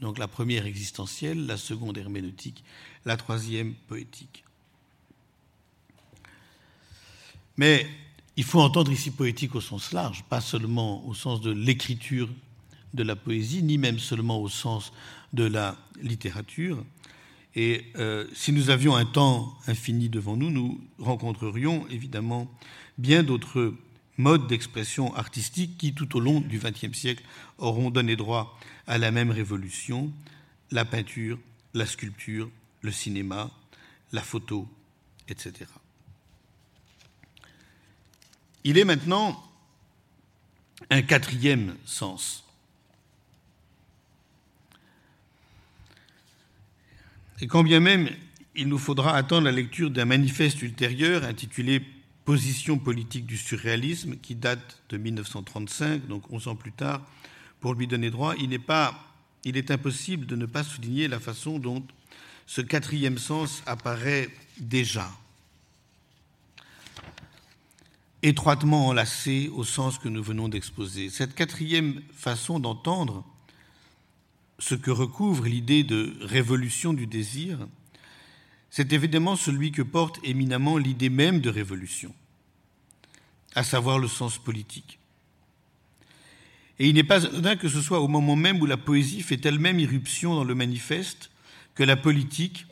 Donc 0.00 0.18
la 0.18 0.28
première 0.28 0.66
existentielle, 0.66 1.46
la 1.46 1.56
seconde 1.56 1.96
herméneutique, 1.96 2.64
la 3.04 3.16
troisième 3.16 3.74
poétique. 3.88 4.44
Mais 7.56 7.86
il 8.36 8.44
faut 8.44 8.60
entendre 8.60 8.90
ici 8.90 9.10
poétique 9.10 9.54
au 9.54 9.60
sens 9.60 9.92
large, 9.92 10.24
pas 10.24 10.40
seulement 10.40 11.06
au 11.06 11.14
sens 11.14 11.40
de 11.40 11.50
l'écriture 11.50 12.28
de 12.92 13.02
la 13.02 13.16
poésie, 13.16 13.62
ni 13.62 13.78
même 13.78 13.98
seulement 13.98 14.40
au 14.40 14.48
sens 14.48 14.92
de 15.32 15.44
la 15.44 15.76
littérature. 16.02 16.84
Et 17.54 17.84
euh, 17.96 18.26
si 18.34 18.52
nous 18.52 18.70
avions 18.70 18.96
un 18.96 19.04
temps 19.04 19.56
infini 19.66 20.08
devant 20.08 20.36
nous, 20.36 20.50
nous 20.50 20.80
rencontrerions 20.98 21.86
évidemment 21.88 22.50
bien 22.98 23.22
d'autres 23.22 23.74
modes 24.16 24.46
d'expression 24.48 25.14
artistique 25.14 25.76
qui, 25.78 25.94
tout 25.94 26.16
au 26.16 26.20
long 26.20 26.40
du 26.40 26.58
XXe 26.58 26.96
siècle, 26.96 27.22
auront 27.58 27.90
donné 27.90 28.16
droit 28.16 28.58
à 28.86 28.98
la 28.98 29.10
même 29.10 29.30
révolution, 29.30 30.12
la 30.70 30.84
peinture, 30.84 31.38
la 31.74 31.86
sculpture, 31.86 32.48
le 32.82 32.92
cinéma, 32.92 33.50
la 34.12 34.22
photo, 34.22 34.68
etc. 35.28 35.66
Il 38.64 38.78
est 38.78 38.84
maintenant 38.84 39.42
un 40.90 41.02
quatrième 41.02 41.76
sens. 41.84 42.44
Et 47.40 47.46
quand 47.46 47.62
bien 47.62 47.80
même 47.80 48.08
il 48.56 48.68
nous 48.68 48.78
faudra 48.78 49.16
attendre 49.16 49.44
la 49.46 49.52
lecture 49.52 49.90
d'un 49.90 50.04
manifeste 50.04 50.62
ultérieur 50.62 51.24
intitulé 51.24 51.82
Position 52.24 52.78
politique 52.78 53.26
du 53.26 53.36
surréalisme, 53.36 54.16
qui 54.16 54.34
date 54.34 54.80
de 54.88 54.96
1935, 54.96 56.06
donc 56.06 56.32
11 56.32 56.48
ans 56.48 56.56
plus 56.56 56.72
tard, 56.72 57.02
pour 57.60 57.74
lui 57.74 57.86
donner 57.86 58.08
droit, 58.08 58.34
il, 58.36 58.54
est 58.54 59.70
impossible 59.70 60.24
de 60.24 60.34
ne 60.34 60.46
pas 60.46 60.64
souligner 60.64 61.06
la 61.06 61.20
façon 61.20 61.58
dont 61.58 61.84
ce 62.46 62.62
quatrième 62.62 63.18
sens 63.18 63.62
apparaît 63.66 64.30
déjà, 64.58 65.10
étroitement 68.24 68.88
enlacé 68.88 69.50
au 69.54 69.64
sens 69.64 69.98
que 69.98 70.08
nous 70.08 70.22
venons 70.22 70.48
d'exposer. 70.48 71.10
Cette 71.10 71.34
quatrième 71.34 72.00
façon 72.14 72.58
d'entendre 72.58 73.22
ce 74.58 74.74
que 74.74 74.90
recouvre 74.90 75.44
l'idée 75.44 75.84
de 75.84 76.16
révolution 76.22 76.94
du 76.94 77.06
désir, 77.06 77.68
c'est 78.70 78.94
évidemment 78.94 79.36
celui 79.36 79.72
que 79.72 79.82
porte 79.82 80.18
éminemment 80.24 80.78
l'idée 80.78 81.10
même 81.10 81.40
de 81.40 81.50
révolution, 81.50 82.14
à 83.54 83.62
savoir 83.62 83.98
le 83.98 84.08
sens 84.08 84.38
politique. 84.38 84.98
Et 86.78 86.88
il 86.88 86.94
n'est 86.94 87.04
pas 87.04 87.26
anodin 87.26 87.56
que 87.56 87.68
ce 87.68 87.82
soit 87.82 88.00
au 88.00 88.08
moment 88.08 88.36
même 88.36 88.60
où 88.62 88.66
la 88.66 88.78
poésie 88.78 89.20
fait 89.20 89.44
elle-même 89.44 89.78
irruption 89.78 90.34
dans 90.34 90.44
le 90.44 90.54
manifeste 90.54 91.30
que 91.74 91.84
la 91.84 91.96
politique, 91.96 92.66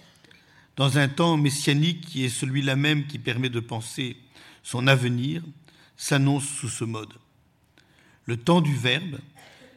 dans 0.76 0.96
un 0.96 1.08
temps 1.08 1.36
messianique 1.36 2.00
qui 2.06 2.24
est 2.24 2.30
celui-là 2.30 2.74
même 2.74 3.06
qui 3.06 3.18
permet 3.18 3.50
de 3.50 3.60
penser 3.60 4.16
son 4.62 4.86
avenir, 4.86 5.42
s'annonce 5.96 6.46
sous 6.46 6.68
ce 6.68 6.84
mode. 6.84 7.12
Le 8.26 8.36
temps 8.36 8.60
du 8.60 8.74
Verbe 8.76 9.18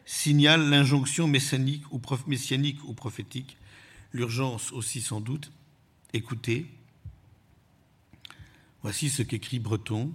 signale 0.04 0.68
l'injonction 0.68 1.26
messianique 1.26 1.84
ou, 1.90 1.98
prophétique, 1.98 3.56
l'urgence 4.12 4.72
aussi 4.72 5.00
sans 5.00 5.20
doute. 5.20 5.50
Écoutez, 6.12 6.66
voici 8.82 9.10
ce 9.10 9.22
qu'écrit 9.22 9.58
Breton, 9.58 10.12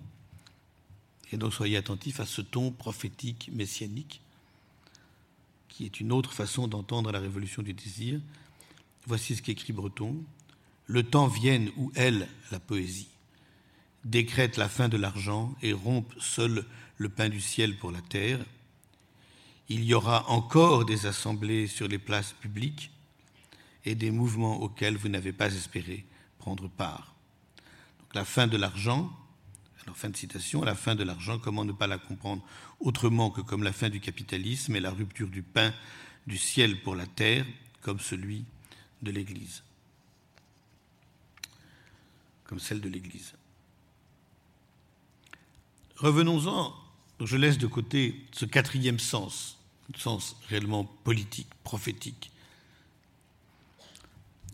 et 1.32 1.38
donc 1.38 1.54
soyez 1.54 1.78
attentifs 1.78 2.20
à 2.20 2.26
ce 2.26 2.42
ton 2.42 2.72
prophétique 2.72 3.50
messianique, 3.54 4.22
qui 5.68 5.86
est 5.86 6.00
une 6.00 6.12
autre 6.12 6.34
façon 6.34 6.68
d'entendre 6.68 7.12
la 7.12 7.20
révolution 7.20 7.62
du 7.62 7.74
désir. 7.74 8.20
Voici 9.06 9.36
ce 9.36 9.42
qu'écrit 9.42 9.74
Breton. 9.74 10.24
Le 10.88 11.04
temps 11.04 11.28
vienne 11.28 11.72
où 11.78 11.92
elle, 11.96 12.28
la 12.52 12.60
poésie, 12.60 13.08
décrète 14.04 14.58
la 14.58 14.70
fin 14.70 14.90
de 14.90 14.98
l'argent 14.98 15.56
et 15.62 15.74
rompe 15.74 16.14
seul 16.20 16.66
le 16.98 17.10
pain 17.10 17.30
du 17.30 17.42
ciel 17.42 17.78
pour 17.78 17.92
la 17.92 18.02
terre. 18.02 18.40
Il 19.70 19.84
y 19.84 19.94
aura 19.94 20.30
encore 20.30 20.86
des 20.86 21.06
assemblées 21.06 21.68
sur 21.68 21.88
les 21.88 22.00
places 22.00 22.34
publiques 22.34 22.92
et 23.86 23.96
des 23.96 24.12
mouvements 24.12 24.62
auxquels 24.62 24.98
vous 24.98 25.10
n'avez 25.10 25.34
pas 25.34 25.54
espéré 25.54 26.06
prendre 26.40 26.68
part. 26.68 27.16
La 28.14 28.26
fin 28.26 28.48
de 28.48 28.58
l'argent, 28.58 29.12
alors 29.84 29.98
fin 29.98 30.10
de 30.10 30.18
citation, 30.18 30.64
la 30.64 30.76
fin 30.76 30.96
de 30.96 31.04
l'argent, 31.04 31.40
comment 31.40 31.66
ne 31.66 31.72
pas 31.72 31.88
la 31.88 31.98
comprendre 31.98 32.44
autrement 32.80 33.30
que 33.32 33.42
comme 33.42 33.64
la 33.64 33.74
fin 33.74 33.90
du 33.90 34.00
capitalisme 34.00 34.76
et 34.76 34.80
la 34.80 34.92
rupture 34.92 35.30
du 35.30 35.44
pain 35.44 35.74
du 36.28 36.38
ciel 36.38 36.82
pour 36.82 36.96
la 36.96 37.06
terre, 37.06 37.46
comme 37.82 38.00
celui 38.00 38.46
de 39.02 39.12
l'Église, 39.12 39.64
comme 42.44 42.60
celle 42.60 42.82
de 42.82 42.90
l'Église. 42.90 43.34
Revenons-en, 46.02 46.74
je 47.24 47.38
laisse 47.38 47.60
de 47.60 47.68
côté 47.68 48.26
ce 48.32 48.46
quatrième 48.46 48.98
sens, 48.98 49.60
sens 49.96 50.36
réellement 50.50 50.86
politique, 51.04 51.50
prophétique. 51.64 52.32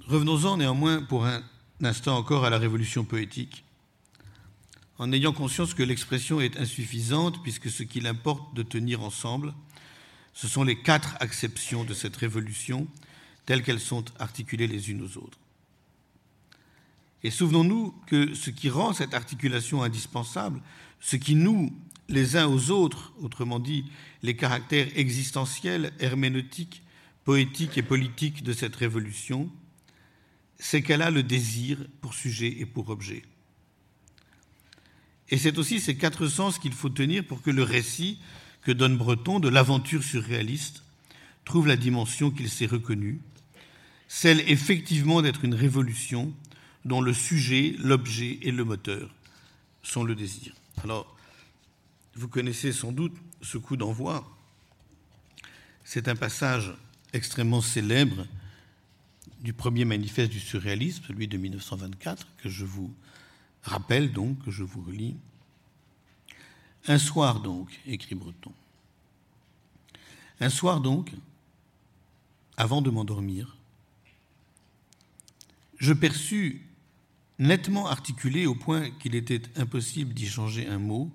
Revenons-en 0.08 0.58
néanmoins 0.58 1.02
pour 1.02 1.26
un 1.26 1.42
instant 1.82 2.18
encore 2.18 2.44
à 2.44 2.50
la 2.50 2.58
révolution 2.58 3.06
poétique, 3.06 3.64
en 4.98 5.14
ayant 5.14 5.32
conscience 5.32 5.74
que 5.74 5.84
l'expression 5.84 6.42
est 6.42 6.58
insuffisante, 6.58 7.42
puisque 7.44 7.70
ce 7.70 7.84
qu'il 7.84 8.08
importe 8.08 8.54
de 8.54 8.64
tenir 8.64 9.02
ensemble, 9.02 9.54
ce 10.34 10.50
sont 10.50 10.66
les 10.66 10.82
quatre 10.82 11.16
acceptions 11.22 11.86
de 11.86 11.94
cette 11.94 12.18
révolution, 12.18 12.90
telles 13.46 13.64
qu'elles 13.64 13.80
sont 13.80 14.04
articulées 14.20 14.68
les 14.68 14.90
unes 14.90 15.02
aux 15.02 15.18
autres. 15.18 15.40
Et 17.24 17.32
souvenons-nous 17.32 17.96
que 18.06 18.34
ce 18.34 18.50
qui 18.50 18.70
rend 18.70 18.92
cette 18.92 19.14
articulation 19.14 19.82
indispensable, 19.82 20.62
ce 21.00 21.16
qui 21.16 21.36
noue 21.36 21.74
les 22.10 22.36
uns 22.38 22.48
aux 22.48 22.72
autres, 22.72 23.14
autrement 23.20 23.60
dit 23.60 23.86
les 24.24 24.36
caractères 24.36 24.88
existentiels, 24.96 25.94
herméneutiques, 26.00 26.84
poétiques 27.26 27.78
et 27.78 27.84
politiques 27.84 28.44
de 28.44 28.54
cette 28.54 28.76
révolution, 28.76 29.52
c'est 30.60 30.82
qu'elle 30.82 31.02
a 31.02 31.12
le 31.12 31.24
désir 31.24 31.78
pour 32.02 32.14
sujet 32.14 32.56
et 32.60 32.66
pour 32.66 32.90
objet. 32.90 33.24
Et 35.30 35.38
c'est 35.38 35.58
aussi 35.58 35.80
ces 35.80 35.98
quatre 35.98 36.28
sens 36.28 36.58
qu'il 36.58 36.74
faut 36.74 36.90
tenir 36.90 37.26
pour 37.26 37.42
que 37.42 37.52
le 37.52 37.64
récit 37.64 38.20
que 38.62 38.72
donne 38.72 38.98
Breton 38.98 39.40
de 39.40 39.50
l'aventure 39.50 40.04
surréaliste 40.04 40.84
trouve 41.46 41.68
la 41.68 41.76
dimension 41.76 42.32
qu'il 42.32 42.50
s'est 42.50 42.66
reconnue, 42.66 43.20
celle 44.08 44.40
effectivement 44.50 45.22
d'être 45.22 45.44
une 45.44 45.54
révolution 45.54 46.34
dont 46.86 47.02
le 47.02 47.14
sujet, 47.14 47.76
l'objet 47.80 48.40
et 48.42 48.52
le 48.52 48.64
moteur 48.64 49.14
sont 49.84 50.04
le 50.04 50.16
désir. 50.16 50.54
Alors, 50.84 51.16
vous 52.14 52.28
connaissez 52.28 52.72
sans 52.72 52.92
doute 52.92 53.16
ce 53.42 53.58
coup 53.58 53.78
d'envoi. 53.78 54.28
C'est 55.84 56.08
un 56.08 56.16
passage 56.16 56.74
extrêmement 57.14 57.62
célèbre 57.62 58.28
du 59.40 59.54
premier 59.54 59.86
manifeste 59.86 60.32
du 60.32 60.40
surréalisme, 60.40 61.04
celui 61.08 61.28
de 61.28 61.38
1924, 61.38 62.28
que 62.38 62.50
je 62.50 62.66
vous 62.66 62.94
rappelle 63.64 64.12
donc, 64.12 64.44
que 64.44 64.52
je 64.52 64.64
vous 64.64 64.82
relis. 64.82 65.16
Un 66.88 66.98
soir 66.98 67.40
donc, 67.40 67.80
écrit 67.86 68.16
Breton. 68.16 68.52
Un 70.40 70.50
soir 70.50 70.80
donc, 70.80 71.12
avant 72.56 72.82
de 72.82 72.90
m'endormir, 72.90 73.58
je 75.80 75.94
perçus 75.94 76.67
nettement 77.40 77.88
articulé 77.88 78.46
au 78.46 78.56
point 78.56 78.90
qu'il 79.00 79.16
était 79.16 79.42
impossible 79.56 80.14
d'y 80.14 80.28
changer 80.28 80.68
un 80.68 80.80
mot, 80.80 81.12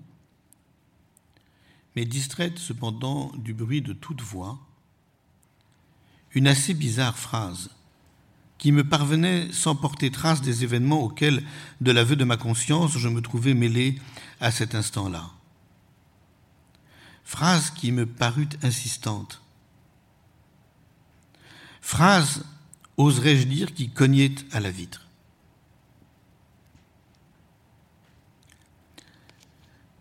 mais 1.96 2.04
distraite 2.04 2.58
cependant 2.58 3.32
du 3.36 3.54
bruit 3.54 3.82
de 3.82 3.92
toute 3.92 4.20
voix, 4.20 4.58
une 6.34 6.46
assez 6.46 6.74
bizarre 6.74 7.18
phrase 7.18 7.70
qui 8.58 8.70
me 8.70 8.84
parvenait 8.84 9.50
sans 9.50 9.74
porter 9.74 10.10
trace 10.10 10.40
des 10.40 10.62
événements 10.62 11.02
auxquels, 11.02 11.42
de 11.80 11.90
l'aveu 11.90 12.14
de 12.14 12.24
ma 12.24 12.36
conscience, 12.36 12.96
je 12.96 13.08
me 13.08 13.20
trouvais 13.20 13.54
mêlé 13.54 13.98
à 14.40 14.52
cet 14.52 14.76
instant-là. 14.76 15.30
Phrase 17.24 17.70
qui 17.70 17.90
me 17.90 18.06
parut 18.06 18.48
insistante. 18.62 19.42
Phrase, 21.80 22.44
oserais-je 22.96 23.48
dire, 23.48 23.74
qui 23.74 23.90
cognait 23.90 24.34
à 24.52 24.60
la 24.60 24.70
vitre. 24.70 25.08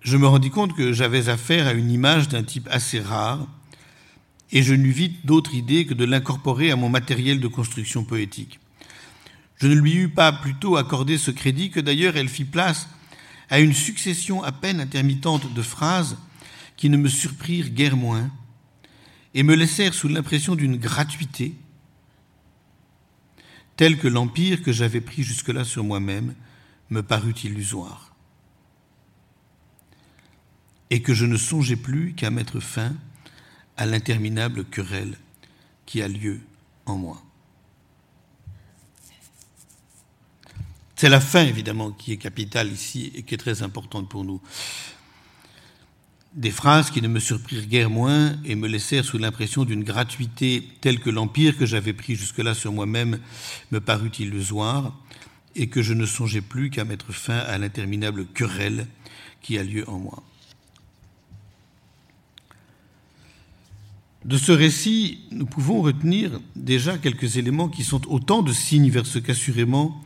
Je 0.01 0.17
me 0.17 0.25
rendis 0.25 0.49
compte 0.49 0.75
que 0.75 0.93
j'avais 0.93 1.29
affaire 1.29 1.67
à 1.67 1.73
une 1.73 1.91
image 1.91 2.27
d'un 2.27 2.41
type 2.41 2.67
assez 2.71 2.99
rare, 2.99 3.47
et 4.51 4.63
je 4.63 4.73
n'eus 4.73 4.91
vite 4.91 5.27
d'autre 5.27 5.53
idée 5.53 5.85
que 5.85 5.93
de 5.93 6.05
l'incorporer 6.05 6.71
à 6.71 6.75
mon 6.75 6.89
matériel 6.89 7.39
de 7.39 7.47
construction 7.47 8.03
poétique. 8.03 8.59
Je 9.57 9.67
ne 9.67 9.75
lui 9.75 9.93
eus 9.93 10.09
pas 10.09 10.31
plutôt 10.31 10.75
accordé 10.75 11.19
ce 11.19 11.29
crédit 11.29 11.69
que 11.69 11.79
d'ailleurs 11.79 12.17
elle 12.17 12.29
fit 12.29 12.45
place 12.45 12.89
à 13.51 13.59
une 13.59 13.73
succession 13.73 14.41
à 14.43 14.51
peine 14.51 14.81
intermittente 14.81 15.53
de 15.53 15.61
phrases 15.61 16.17
qui 16.77 16.89
ne 16.89 16.97
me 16.97 17.07
surprirent 17.07 17.69
guère 17.69 17.95
moins 17.95 18.31
et 19.35 19.43
me 19.43 19.53
laissèrent 19.53 19.93
sous 19.93 20.07
l'impression 20.07 20.55
d'une 20.55 20.77
gratuité 20.77 21.53
telle 23.77 23.99
que 23.99 24.07
l'empire 24.07 24.63
que 24.63 24.71
j'avais 24.71 25.01
pris 25.01 25.21
jusque-là 25.21 25.63
sur 25.63 25.83
moi-même 25.83 26.33
me 26.89 27.03
parut 27.03 27.35
illusoire 27.43 28.10
et 30.91 31.01
que 31.01 31.13
je 31.13 31.25
ne 31.25 31.37
songeais 31.37 31.77
plus 31.77 32.13
qu'à 32.13 32.29
mettre 32.29 32.59
fin 32.59 32.93
à 33.77 33.85
l'interminable 33.87 34.65
querelle 34.65 35.17
qui 35.87 36.01
a 36.01 36.07
lieu 36.07 36.41
en 36.85 36.97
moi. 36.97 37.23
C'est 40.97 41.09
la 41.09 41.21
fin, 41.21 41.43
évidemment, 41.43 41.91
qui 41.91 42.11
est 42.11 42.17
capitale 42.17 42.71
ici 42.71 43.11
et 43.15 43.23
qui 43.23 43.33
est 43.33 43.37
très 43.37 43.63
importante 43.63 44.07
pour 44.07 44.23
nous. 44.23 44.39
Des 46.33 46.51
phrases 46.51 46.91
qui 46.91 47.01
ne 47.01 47.07
me 47.07 47.19
surprirent 47.19 47.65
guère 47.65 47.89
moins 47.89 48.37
et 48.45 48.55
me 48.55 48.67
laissèrent 48.67 49.03
sous 49.03 49.17
l'impression 49.17 49.63
d'une 49.63 49.83
gratuité 49.83 50.67
telle 50.81 50.99
que 50.99 51.09
l'empire 51.09 51.57
que 51.57 51.65
j'avais 51.65 51.93
pris 51.93 52.15
jusque-là 52.15 52.53
sur 52.53 52.71
moi-même 52.71 53.19
me 53.71 53.79
parut 53.79 54.11
illusoire 54.19 54.95
et 55.55 55.67
que 55.67 55.81
je 55.81 55.93
ne 55.93 56.05
songeais 56.05 56.41
plus 56.41 56.69
qu'à 56.69 56.85
mettre 56.85 57.13
fin 57.13 57.37
à 57.37 57.57
l'interminable 57.57 58.27
querelle 58.27 58.87
qui 59.41 59.57
a 59.57 59.63
lieu 59.63 59.87
en 59.89 59.97
moi. 59.97 60.23
De 64.25 64.37
ce 64.37 64.51
récit, 64.51 65.19
nous 65.31 65.47
pouvons 65.47 65.81
retenir 65.81 66.39
déjà 66.55 66.97
quelques 66.97 67.37
éléments 67.37 67.69
qui 67.69 67.83
sont 67.83 68.07
autant 68.07 68.43
de 68.43 68.53
signes 68.53 68.89
vers 68.89 69.05
ce 69.05 69.19
qu'assurément 69.19 70.01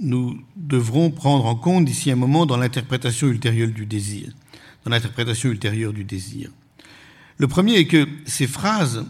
nous 0.00 0.40
devrons 0.56 1.10
prendre 1.10 1.46
en 1.46 1.54
compte 1.54 1.84
d'ici 1.84 2.10
un 2.10 2.16
moment 2.16 2.46
dans 2.46 2.56
l'interprétation 2.56 3.28
ultérieure 3.28 3.70
du 3.70 3.86
désir. 3.86 4.32
Dans 4.84 4.90
l'interprétation 4.90 5.50
ultérieure 5.50 5.92
du 5.92 6.04
désir. 6.04 6.50
Le 7.36 7.48
premier 7.48 7.74
est 7.74 7.86
que 7.86 8.08
ces 8.24 8.46
phrases 8.46 9.04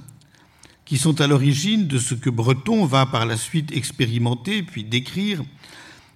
qui 0.85 0.99
sont 0.99 1.21
à 1.21 1.27
l'origine 1.27 1.87
de 1.87 1.99
ce 1.99 2.15
que 2.15 2.31
Breton 2.31 2.85
va 2.85 3.07
par 3.07 3.25
la 3.27 3.37
suite 3.37 3.71
expérimenter 3.73 4.63
puis 4.63 4.85
décrire 4.85 5.43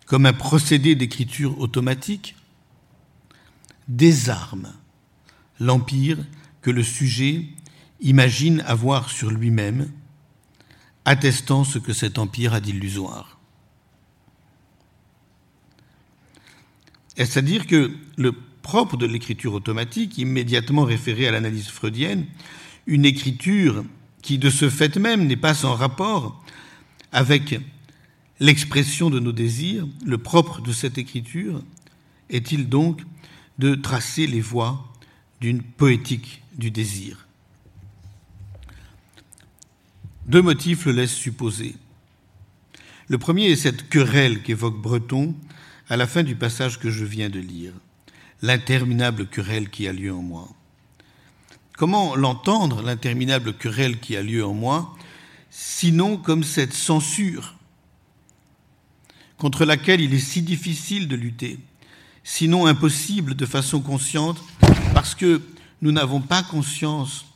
comme 0.06 0.26
un 0.26 0.32
procédé 0.32 0.96
d'écriture 0.96 1.58
automatique, 1.60 2.34
désarment 3.86 4.72
l'empire 5.60 6.18
que 6.60 6.70
le 6.70 6.82
sujet 6.82 7.46
imagine 8.00 8.62
avoir 8.66 9.10
sur 9.10 9.30
lui-même, 9.30 9.90
attestant 11.04 11.64
ce 11.64 11.78
que 11.78 11.92
cet 11.92 12.18
empire 12.18 12.54
a 12.54 12.60
d'illusoire. 12.60 13.38
Est-ce 17.16 17.38
à 17.38 17.42
dire 17.42 17.66
que 17.66 17.92
le 18.16 18.32
propre 18.62 18.96
de 18.96 19.06
l'écriture 19.06 19.54
automatique, 19.54 20.18
immédiatement 20.18 20.84
référé 20.84 21.28
à 21.28 21.30
l'analyse 21.30 21.68
freudienne, 21.68 22.26
une 22.86 23.04
écriture 23.04 23.84
qui 24.22 24.38
de 24.38 24.50
ce 24.50 24.70
fait 24.70 24.96
même 24.96 25.26
n'est 25.26 25.36
pas 25.36 25.54
sans 25.54 25.74
rapport 25.74 26.42
avec 27.12 27.60
l'expression 28.40 29.10
de 29.10 29.20
nos 29.20 29.32
désirs, 29.32 29.86
le 30.04 30.18
propre 30.18 30.60
de 30.60 30.72
cette 30.72 30.98
écriture 30.98 31.62
est-il 32.30 32.68
donc 32.68 33.02
de 33.58 33.74
tracer 33.74 34.26
les 34.26 34.40
voies 34.40 34.92
d'une 35.40 35.62
poétique 35.62 36.42
du 36.56 36.70
désir? 36.70 37.23
Deux 40.26 40.40
motifs 40.40 40.86
le 40.86 40.92
laissent 40.92 41.14
supposer. 41.14 41.76
Le 43.08 43.18
premier 43.18 43.50
est 43.50 43.56
cette 43.56 43.90
querelle 43.90 44.42
qu'évoque 44.42 44.80
Breton 44.80 45.34
à 45.90 45.98
la 45.98 46.06
fin 46.06 46.22
du 46.22 46.34
passage 46.34 46.78
que 46.78 46.90
je 46.90 47.04
viens 47.04 47.28
de 47.28 47.40
lire, 47.40 47.74
l'interminable 48.40 49.26
querelle 49.26 49.68
qui 49.68 49.86
a 49.86 49.92
lieu 49.92 50.14
en 50.14 50.22
moi. 50.22 50.48
Comment 51.76 52.16
l'entendre, 52.16 52.80
l'interminable 52.80 53.52
querelle 53.52 54.00
qui 54.00 54.16
a 54.16 54.22
lieu 54.22 54.42
en 54.42 54.54
moi, 54.54 54.96
sinon 55.50 56.16
comme 56.16 56.42
cette 56.42 56.72
censure 56.72 57.54
contre 59.36 59.66
laquelle 59.66 60.00
il 60.00 60.14
est 60.14 60.18
si 60.18 60.40
difficile 60.40 61.06
de 61.06 61.16
lutter, 61.16 61.58
sinon 62.22 62.64
impossible 62.64 63.34
de 63.34 63.44
façon 63.44 63.82
consciente, 63.82 64.42
parce 64.94 65.14
que 65.14 65.42
nous 65.82 65.92
n'avons 65.92 66.22
pas 66.22 66.42
conscience 66.42 67.26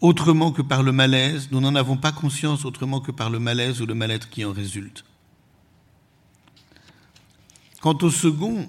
autrement 0.00 0.52
que 0.52 0.62
par 0.62 0.82
le 0.82 0.92
malaise, 0.92 1.48
nous 1.50 1.60
n'en 1.60 1.74
avons 1.74 1.96
pas 1.96 2.12
conscience 2.12 2.64
autrement 2.64 3.00
que 3.00 3.10
par 3.10 3.30
le 3.30 3.38
malaise 3.38 3.80
ou 3.80 3.86
le 3.86 3.94
mal-être 3.94 4.30
qui 4.30 4.44
en 4.44 4.52
résulte. 4.52 5.04
Quant 7.80 7.98
au 8.02 8.10
second, 8.10 8.68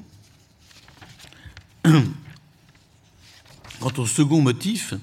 quant 3.79 3.93
au 3.97 4.05
second 4.05 4.41
motif, 4.41 4.93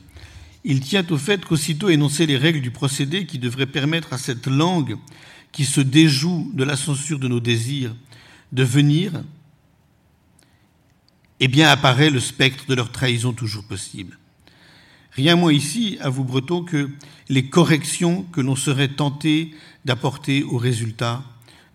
il 0.64 0.80
tient 0.80 1.06
au 1.10 1.16
fait 1.16 1.44
qu'aussitôt 1.44 1.88
énoncer 1.88 2.26
les 2.26 2.36
règles 2.36 2.60
du 2.60 2.72
procédé 2.72 3.26
qui 3.26 3.38
devraient 3.38 3.66
permettre 3.66 4.12
à 4.12 4.18
cette 4.18 4.46
langue 4.46 4.96
qui 5.52 5.64
se 5.64 5.80
déjoue 5.80 6.50
de 6.54 6.64
la 6.64 6.76
censure 6.76 7.18
de 7.18 7.28
nos 7.28 7.40
désirs 7.40 7.94
de 8.52 8.62
venir, 8.62 9.12
eh 11.40 11.48
bien 11.48 11.68
apparaît 11.68 12.10
le 12.10 12.20
spectre 12.20 12.66
de 12.66 12.74
leur 12.74 12.90
trahison 12.90 13.32
toujours 13.32 13.64
possible. 13.64 14.18
Rien 15.16 15.34
moins 15.34 15.52
ici, 15.52 15.96
à 16.00 16.10
vous 16.10 16.24
Breton, 16.24 16.62
que 16.62 16.90
les 17.30 17.48
corrections 17.48 18.24
que 18.24 18.42
l'on 18.42 18.54
serait 18.54 18.88
tenté 18.88 19.54
d'apporter 19.86 20.42
au 20.42 20.58
résultat 20.58 21.24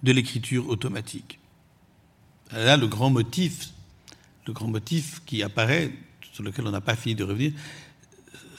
de 0.04 0.12
l'écriture 0.12 0.70
automatique. 0.70 1.40
Là, 2.52 2.78
le 2.78 2.88
grand 2.88 3.10
motif, 3.10 3.70
le 4.46 4.54
grand 4.54 4.68
motif 4.68 5.24
qui 5.26 5.42
apparaît, 5.42 5.92
sur 6.34 6.44
lequel 6.44 6.68
on 6.68 6.72
n'a 6.72 6.82
pas 6.82 6.96
fini 6.96 7.16
de 7.16 7.24
revenir, 7.24 7.54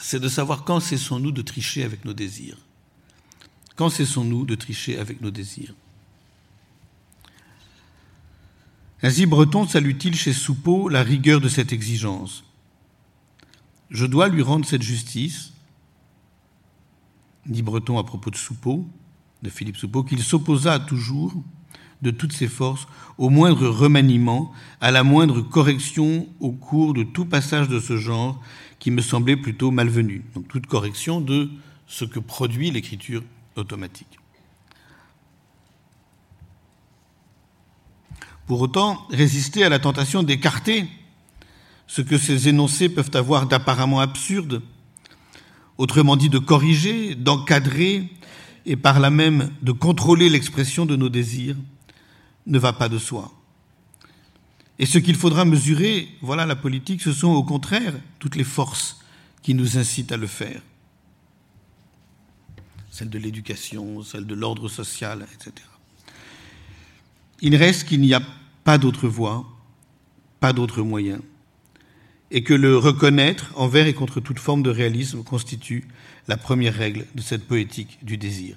c'est 0.00 0.18
de 0.18 0.28
savoir 0.28 0.64
quand 0.64 0.80
cessons-nous 0.80 1.30
de 1.30 1.42
tricher 1.42 1.84
avec 1.84 2.04
nos 2.04 2.12
désirs. 2.12 2.58
Quand 3.76 3.88
cessons-nous 3.88 4.44
de 4.46 4.56
tricher 4.56 4.98
avec 4.98 5.20
nos 5.20 5.30
désirs 5.30 5.74
Ainsi, 9.00 9.26
Breton 9.26 9.66
salue-t-il 9.66 10.16
chez 10.16 10.32
Soupeau 10.32 10.88
la 10.88 11.04
rigueur 11.04 11.40
de 11.40 11.48
cette 11.48 11.72
exigence. 11.72 12.44
Je 13.92 14.06
dois 14.06 14.28
lui 14.28 14.40
rendre 14.40 14.64
cette 14.64 14.82
justice, 14.82 15.52
dit 17.46 17.60
Breton 17.60 17.98
à 17.98 18.04
propos 18.04 18.30
de 18.30 18.36
Soupeau, 18.36 18.88
de 19.42 19.50
Philippe 19.50 19.76
Soupeau, 19.76 20.02
qu'il 20.02 20.22
s'opposa 20.22 20.80
toujours, 20.80 21.34
de 22.00 22.10
toutes 22.10 22.32
ses 22.32 22.48
forces, 22.48 22.88
au 23.18 23.28
moindre 23.28 23.68
remaniement, 23.68 24.50
à 24.80 24.90
la 24.90 25.04
moindre 25.04 25.42
correction 25.42 26.26
au 26.40 26.52
cours 26.52 26.94
de 26.94 27.02
tout 27.02 27.26
passage 27.26 27.68
de 27.68 27.78
ce 27.78 27.98
genre 27.98 28.40
qui 28.78 28.90
me 28.90 29.02
semblait 29.02 29.36
plutôt 29.36 29.70
malvenu. 29.70 30.24
Donc 30.34 30.48
toute 30.48 30.66
correction 30.66 31.20
de 31.20 31.50
ce 31.86 32.06
que 32.06 32.18
produit 32.18 32.70
l'écriture 32.70 33.22
automatique. 33.56 34.18
Pour 38.46 38.62
autant, 38.62 39.06
résister 39.10 39.64
à 39.64 39.68
la 39.68 39.78
tentation 39.78 40.22
d'écarter 40.22 40.88
ce 41.86 42.02
que 42.02 42.18
ces 42.18 42.48
énoncés 42.48 42.88
peuvent 42.88 43.10
avoir 43.14 43.46
d'apparemment 43.46 44.00
absurde, 44.00 44.62
autrement 45.78 46.16
dit 46.16 46.28
de 46.28 46.38
corriger, 46.38 47.14
d'encadrer 47.14 48.08
et 48.64 48.76
par 48.76 49.00
là 49.00 49.10
même 49.10 49.50
de 49.62 49.72
contrôler 49.72 50.28
l'expression 50.28 50.86
de 50.86 50.96
nos 50.96 51.08
désirs, 51.08 51.56
ne 52.46 52.58
va 52.58 52.72
pas 52.72 52.88
de 52.88 52.98
soi. 52.98 53.32
Et 54.78 54.86
ce 54.86 54.98
qu'il 54.98 55.16
faudra 55.16 55.44
mesurer, 55.44 56.08
voilà 56.22 56.46
la 56.46 56.56
politique, 56.56 57.02
ce 57.02 57.12
sont 57.12 57.28
au 57.28 57.42
contraire 57.42 57.94
toutes 58.18 58.36
les 58.36 58.44
forces 58.44 59.00
qui 59.42 59.54
nous 59.54 59.78
incitent 59.78 60.12
à 60.12 60.16
le 60.16 60.26
faire. 60.26 60.62
Celle 62.90 63.10
de 63.10 63.18
l'éducation, 63.18 64.02
celle 64.02 64.26
de 64.26 64.34
l'ordre 64.34 64.68
social, 64.68 65.26
etc. 65.34 65.52
Il 67.40 67.56
reste 67.56 67.88
qu'il 67.88 68.00
n'y 68.00 68.14
a 68.14 68.22
pas 68.64 68.78
d'autre 68.78 69.08
voie, 69.08 69.44
pas 70.40 70.52
d'autre 70.52 70.82
moyen, 70.82 71.20
et 72.34 72.42
que 72.42 72.54
le 72.54 72.78
reconnaître 72.78 73.52
envers 73.56 73.86
et 73.86 73.92
contre 73.92 74.18
toute 74.18 74.38
forme 74.38 74.62
de 74.62 74.70
réalisme 74.70 75.22
constitue 75.22 75.86
la 76.28 76.38
première 76.38 76.74
règle 76.74 77.04
de 77.14 77.20
cette 77.20 77.46
poétique 77.46 77.98
du 78.02 78.16
désir. 78.16 78.56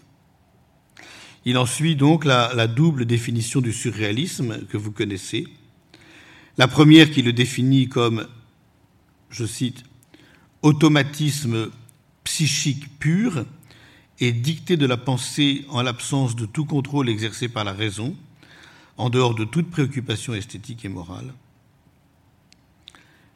Il 1.44 1.58
en 1.58 1.66
suit 1.66 1.98
donc 1.98 2.24
la, 2.24 2.68
double 2.68 3.06
définition 3.06 3.60
du 3.60 3.74
surréalisme 3.74 4.66
que 4.70 4.78
vous 4.78 4.92
connaissez. 4.92 5.46
La 6.58 6.70
première 6.70 7.12
qui 7.12 7.22
le 7.22 7.34
définit 7.34 7.90
comme, 7.90 8.28
je 9.30 9.46
cite, 9.46 9.84
automatisme 10.62 11.70
psychique 12.24 12.98
pur 12.98 13.46
et 14.22 14.32
dicté 14.32 14.78
de 14.78 14.86
la 14.86 14.98
pensée 14.98 15.66
en 15.70 15.82
l'absence 15.82 16.38
de 16.38 16.46
tout 16.46 16.66
contrôle 16.66 17.10
exercé 17.10 17.50
par 17.50 17.66
la 17.66 17.74
raison, 17.74 18.16
en 18.96 19.10
dehors 19.10 19.36
de 19.36 19.44
toute 19.44 19.70
préoccupation 19.70 20.34
esthétique 20.34 20.86
et 20.86 20.90
morale. 20.90 21.34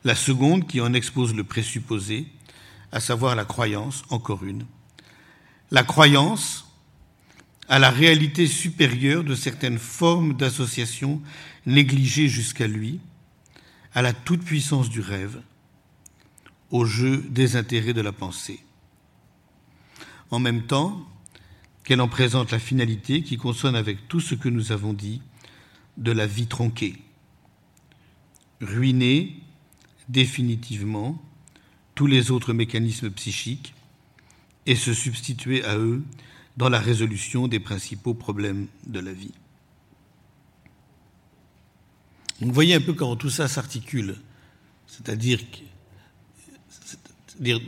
La 0.04 0.16
seconde 0.16 0.68
qui 0.68 0.80
en 0.82 0.94
expose 0.94 1.36
le 1.36 1.44
présupposé, 1.44 2.28
à 2.92 3.00
savoir 3.00 3.36
la 3.36 3.46
croyance, 3.46 4.04
encore 4.10 4.44
une. 4.44 4.66
La 5.72 5.84
croyance 5.84 6.66
à 7.68 7.78
la 7.78 7.92
réalité 7.92 8.48
supérieure 8.48 9.24
de 9.24 9.36
certaines 9.36 9.78
formes 9.78 10.36
d'association 10.36 11.22
négligées 11.66 12.28
jusqu'à 12.28 12.66
lui, 12.66 13.00
à 13.94 14.02
la 14.02 14.14
toute-puissance 14.14 14.90
du 14.90 15.02
rêve, 15.02 15.42
au 16.72 16.86
jeu 16.86 17.18
des 17.30 17.56
intérêts 17.56 17.94
de 17.94 18.02
la 18.02 18.12
pensée. 18.12 18.60
En 20.32 20.40
même 20.40 20.66
temps 20.66 21.06
qu'elle 21.84 22.02
en 22.02 22.08
présente 22.08 22.52
la 22.52 22.60
finalité 22.60 23.24
qui 23.24 23.38
consonne 23.38 23.76
avec 23.76 24.08
tout 24.08 24.20
ce 24.20 24.36
que 24.36 24.50
nous 24.50 24.72
avons 24.72 24.94
dit 24.94 25.22
de 25.98 26.12
la 26.12 26.28
vie 26.28 26.48
tronquée, 26.48 26.96
ruiner 28.62 29.36
définitivement 30.10 31.22
tous 31.96 32.08
les 32.08 32.32
autres 32.32 32.54
mécanismes 32.54 33.12
psychiques 33.12 33.74
et 34.66 34.76
se 34.76 34.94
substituer 34.94 35.64
à 35.64 35.78
eux 35.78 36.04
dans 36.58 36.70
la 36.70 36.80
résolution 36.80 37.48
des 37.48 37.60
principaux 37.60 38.14
problèmes 38.14 38.68
de 38.86 39.00
la 39.00 39.14
vie. 39.14 39.34
vous 42.42 42.52
voyez 42.52 42.76
un 42.76 42.82
peu 42.82 42.94
comment 42.94 43.16
tout 43.16 43.30
ça 43.30 43.48
s'articule, 43.48 44.16
c'est-à-dire 44.88 45.40
dire 47.40 47.60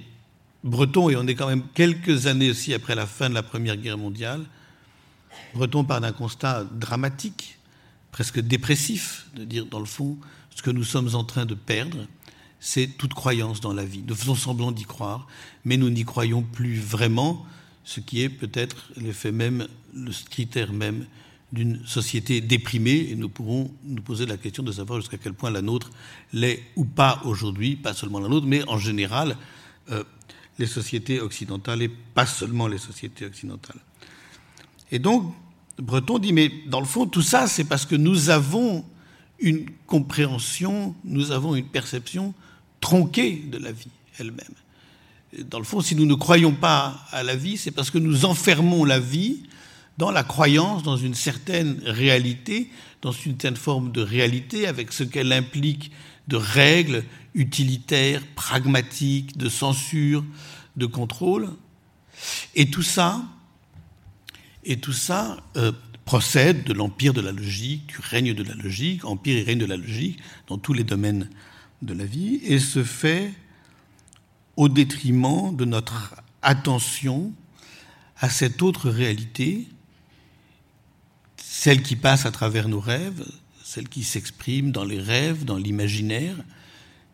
Breton, 0.64 1.10
et 1.10 1.16
on 1.16 1.26
est 1.28 1.36
quand 1.36 1.48
même 1.48 1.64
quelques 1.74 2.28
années 2.28 2.50
aussi 2.50 2.74
après 2.74 2.94
la 2.94 3.08
fin 3.08 3.30
de 3.30 3.34
la 3.34 3.44
Première 3.44 3.78
Guerre 3.78 3.98
mondiale, 3.98 4.46
Breton 5.54 5.84
part 5.84 6.02
d'un 6.02 6.12
constat 6.12 6.66
dramatique, 6.66 7.58
presque 8.12 8.40
dépressif, 8.40 9.28
de 9.36 9.44
dire 9.44 9.66
dans 9.66 9.80
le 9.80 9.86
fond, 9.86 10.18
ce 10.56 10.62
que 10.62 10.70
nous 10.70 10.84
sommes 10.84 11.16
en 11.16 11.24
train 11.24 11.46
de 11.46 11.56
perdre, 11.56 12.08
c'est 12.62 12.88
toute 12.88 13.16
croyance 13.16 13.60
dans 13.60 13.74
la 13.74 13.84
vie. 13.84 14.04
Nous 14.08 14.16
faisons 14.16 14.36
semblant 14.36 14.72
d'y 14.72 14.84
croire, 14.84 15.28
mais 15.66 15.78
nous 15.78 15.90
n'y 15.90 16.06
croyons 16.06 16.44
plus 16.44 16.80
vraiment, 16.80 17.46
ce 17.84 18.00
qui 18.00 18.22
est 18.22 18.30
peut-être 18.30 18.92
l'effet 18.96 19.32
même, 19.32 19.68
le 19.96 20.12
critère 20.30 20.72
même 20.72 21.08
d'une 21.52 21.86
société 21.86 22.40
déprimée, 22.40 23.08
et 23.10 23.16
nous 23.16 23.28
pourrons 23.28 23.74
nous 23.84 24.04
poser 24.04 24.28
la 24.28 24.38
question 24.38 24.64
de 24.64 24.72
savoir 24.72 25.02
jusqu'à 25.02 25.18
quel 25.18 25.34
point 25.34 25.50
la 25.50 25.64
nôtre 25.64 25.90
l'est 26.32 26.64
ou 26.76 26.86
pas 26.86 27.22
aujourd'hui, 27.26 27.76
pas 27.76 27.94
seulement 27.94 28.20
la 28.20 28.30
nôtre, 28.30 28.46
mais 28.46 28.66
en 28.70 28.78
général, 28.78 29.36
euh, 29.90 30.04
les 30.60 30.68
sociétés 30.68 31.20
occidentales 31.20 31.82
et 31.82 31.90
pas 31.90 32.28
seulement 32.28 32.68
les 32.68 32.78
sociétés 32.78 33.26
occidentales. 33.26 33.82
Et 34.92 35.00
donc, 35.00 35.34
Breton 35.80 36.20
dit, 36.20 36.32
mais 36.32 36.52
dans 36.68 36.80
le 36.80 36.86
fond, 36.86 37.08
tout 37.08 37.24
ça, 37.24 37.48
c'est 37.48 37.64
parce 37.64 37.88
que 37.88 37.96
nous 37.96 38.30
avons 38.30 38.86
une 39.40 39.66
compréhension, 39.88 40.94
nous 41.04 41.32
avons 41.32 41.56
une 41.56 41.66
perception 41.66 42.36
tronquée 42.82 43.44
de 43.50 43.58
la 43.58 43.72
vie 43.72 43.88
elle-même. 44.20 44.56
Dans 45.46 45.60
le 45.60 45.64
fond, 45.64 45.80
si 45.80 45.96
nous 45.96 46.06
ne 46.06 46.16
croyons 46.16 46.52
pas 46.52 47.06
à 47.12 47.24
la 47.24 47.38
vie, 47.38 47.58
c'est 47.58 47.72
parce 47.72 47.90
que 47.90 47.98
nous 47.98 48.26
enfermons 48.26 48.84
la 48.84 49.00
vie 49.00 49.44
dans 49.98 50.12
la 50.12 50.24
croyance, 50.24 50.84
dans 50.84 50.98
une 50.98 51.14
certaine 51.14 51.80
réalité, 51.86 52.70
dans 53.02 53.12
une 53.12 53.40
certaine 53.40 53.56
forme 53.56 53.92
de 53.92 54.02
réalité, 54.02 54.68
avec 54.68 54.92
ce 54.92 55.04
qu'elle 55.04 55.32
implique 55.32 55.92
de 56.28 56.36
règles 56.36 57.04
utilitaires, 57.34 58.22
pragmatiques, 58.36 59.38
de 59.38 59.48
censure, 59.48 60.24
de 60.76 60.86
contrôle. 60.86 61.50
Et 62.56 62.70
tout 62.70 62.84
ça, 62.84 63.24
et 64.64 64.78
tout 64.78 64.94
ça 64.94 65.38
euh, 65.56 65.72
procède 66.06 66.64
de 66.64 66.74
l'empire 66.74 67.14
de 67.14 67.22
la 67.22 67.32
logique, 67.32 67.88
du 67.88 67.98
règne 68.02 68.34
de 68.34 68.44
la 68.44 68.54
logique, 68.56 69.06
empire 69.06 69.38
et 69.38 69.44
règne 69.44 69.60
de 69.60 69.66
la 69.66 69.78
logique 69.78 70.20
dans 70.48 70.58
tous 70.58 70.74
les 70.74 70.84
domaines 70.84 71.30
de 71.82 71.94
la 71.94 72.06
vie, 72.06 72.40
et 72.44 72.60
se 72.60 72.84
fait 72.84 73.34
au 74.56 74.70
détriment 74.70 75.56
de 75.56 75.66
notre 75.66 76.16
attention 76.42 77.34
à 78.18 78.30
cette 78.30 78.62
autre 78.62 78.90
réalité, 78.90 79.68
celle 81.38 81.82
qui 81.82 81.96
passe 81.96 82.26
à 82.26 82.32
travers 82.32 82.68
nos 82.68 82.80
rêves, 82.80 83.26
celle 83.64 83.90
qui 83.90 84.04
s'exprime 84.04 84.72
dans 84.72 84.84
les 84.84 85.00
rêves, 85.00 85.46
dans 85.46 85.58
l'imaginaire, 85.58 86.36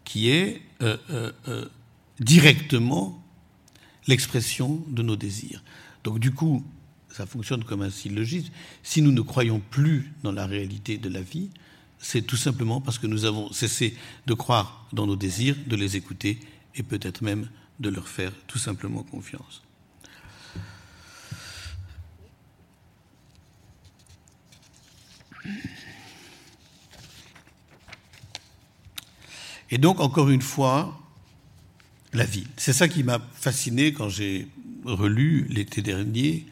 qui 0.03 0.29
est 0.29 0.61
euh, 0.81 0.97
euh, 1.09 1.31
euh, 1.47 1.65
directement 2.19 3.23
l'expression 4.07 4.83
de 4.87 5.03
nos 5.03 5.15
désirs. 5.15 5.63
Donc 6.03 6.19
du 6.19 6.31
coup, 6.31 6.63
ça 7.09 7.25
fonctionne 7.25 7.63
comme 7.63 7.81
un 7.81 7.89
syllogisme. 7.89 8.51
Si 8.83 9.01
nous 9.01 9.11
ne 9.11 9.21
croyons 9.21 9.59
plus 9.59 10.13
dans 10.23 10.31
la 10.31 10.45
réalité 10.45 10.97
de 10.97 11.09
la 11.09 11.21
vie, 11.21 11.49
c'est 11.99 12.21
tout 12.21 12.37
simplement 12.37 12.81
parce 12.81 12.99
que 12.99 13.07
nous 13.07 13.25
avons 13.25 13.51
cessé 13.51 13.97
de 14.25 14.33
croire 14.33 14.87
dans 14.93 15.07
nos 15.07 15.15
désirs, 15.15 15.55
de 15.67 15.75
les 15.75 15.95
écouter 15.95 16.39
et 16.75 16.83
peut-être 16.83 17.21
même 17.21 17.49
de 17.79 17.89
leur 17.89 18.07
faire 18.07 18.31
tout 18.47 18.59
simplement 18.59 19.03
confiance. 19.03 19.63
Et 29.69 29.77
donc, 29.77 29.99
encore 29.99 30.29
une 30.29 30.41
fois, 30.41 30.99
la 32.13 32.25
vie. 32.25 32.47
C'est 32.55 32.73
ça 32.73 32.87
qui 32.87 33.03
m'a 33.03 33.19
fasciné 33.33 33.91
quand 33.93 34.09
j'ai 34.09 34.47
relu 34.85 35.45
l'été 35.49 35.81
dernier 35.81 36.45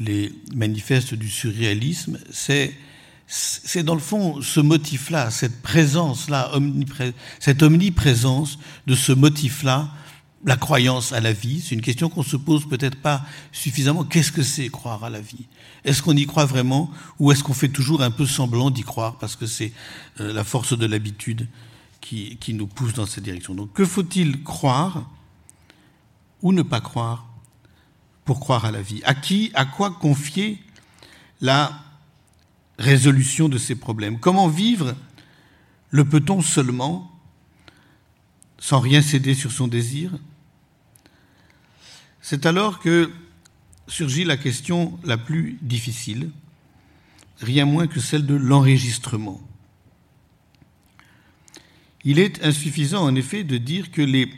les 0.00 0.32
manifestes 0.54 1.14
du 1.14 1.28
surréalisme. 1.28 2.18
C'est, 2.30 2.72
c'est 3.28 3.82
dans 3.82 3.94
le 3.94 4.00
fond 4.00 4.40
ce 4.40 4.58
motif-là, 4.58 5.30
cette 5.30 5.60
présence-là, 5.60 6.50
cette 7.38 7.62
omniprésence 7.62 8.58
de 8.86 8.94
ce 8.94 9.12
motif-là 9.12 9.90
la 10.44 10.56
croyance 10.56 11.12
à 11.12 11.20
la 11.20 11.32
vie. 11.32 11.60
C'est 11.60 11.74
une 11.74 11.82
question 11.82 12.08
qu'on 12.08 12.22
se 12.22 12.36
pose 12.36 12.66
peut-être 12.66 12.96
pas 12.96 13.22
suffisamment. 13.52 14.04
Qu'est-ce 14.04 14.32
que 14.32 14.42
c'est 14.42 14.68
croire 14.68 15.04
à 15.04 15.10
la 15.10 15.20
vie? 15.20 15.46
Est-ce 15.84 16.02
qu'on 16.02 16.16
y 16.16 16.26
croit 16.26 16.46
vraiment 16.46 16.90
ou 17.18 17.32
est-ce 17.32 17.42
qu'on 17.42 17.54
fait 17.54 17.68
toujours 17.68 18.02
un 18.02 18.10
peu 18.10 18.24
semblant 18.24 18.70
d'y 18.70 18.82
croire 18.82 19.18
parce 19.18 19.36
que 19.36 19.46
c'est 19.46 19.72
euh, 20.20 20.32
la 20.32 20.44
force 20.44 20.76
de 20.76 20.86
l'habitude 20.86 21.48
qui, 22.00 22.36
qui 22.38 22.54
nous 22.54 22.66
pousse 22.66 22.94
dans 22.94 23.06
cette 23.06 23.24
direction? 23.24 23.54
Donc 23.54 23.72
que 23.72 23.84
faut-il 23.84 24.42
croire 24.42 25.10
ou 26.40 26.52
ne 26.52 26.62
pas 26.62 26.80
croire 26.80 27.26
pour 28.24 28.40
croire 28.40 28.64
à 28.64 28.70
la 28.70 28.80
vie? 28.80 29.02
À 29.04 29.14
qui, 29.14 29.50
à 29.54 29.64
quoi 29.64 29.90
confier 29.90 30.62
la 31.40 31.72
résolution 32.78 33.48
de 33.48 33.58
ces 33.58 33.74
problèmes 33.74 34.18
Comment 34.18 34.48
vivre 34.48 34.94
le 35.90 36.04
peut-on 36.04 36.42
seulement 36.42 37.10
sans 38.58 38.80
rien 38.80 39.02
céder 39.02 39.34
sur 39.34 39.52
son 39.52 39.68
désir? 39.68 40.12
C'est 42.20 42.46
alors 42.46 42.78
que 42.78 43.10
surgit 43.86 44.24
la 44.24 44.36
question 44.36 44.98
la 45.04 45.16
plus 45.16 45.58
difficile, 45.62 46.30
rien 47.40 47.64
moins 47.64 47.86
que 47.86 48.00
celle 48.00 48.26
de 48.26 48.34
l'enregistrement. 48.34 49.40
Il 52.04 52.18
est 52.18 52.44
insuffisant 52.44 53.02
en 53.02 53.14
effet 53.14 53.44
de 53.44 53.58
dire 53.58 53.90
que 53.90 54.02
les 54.02 54.30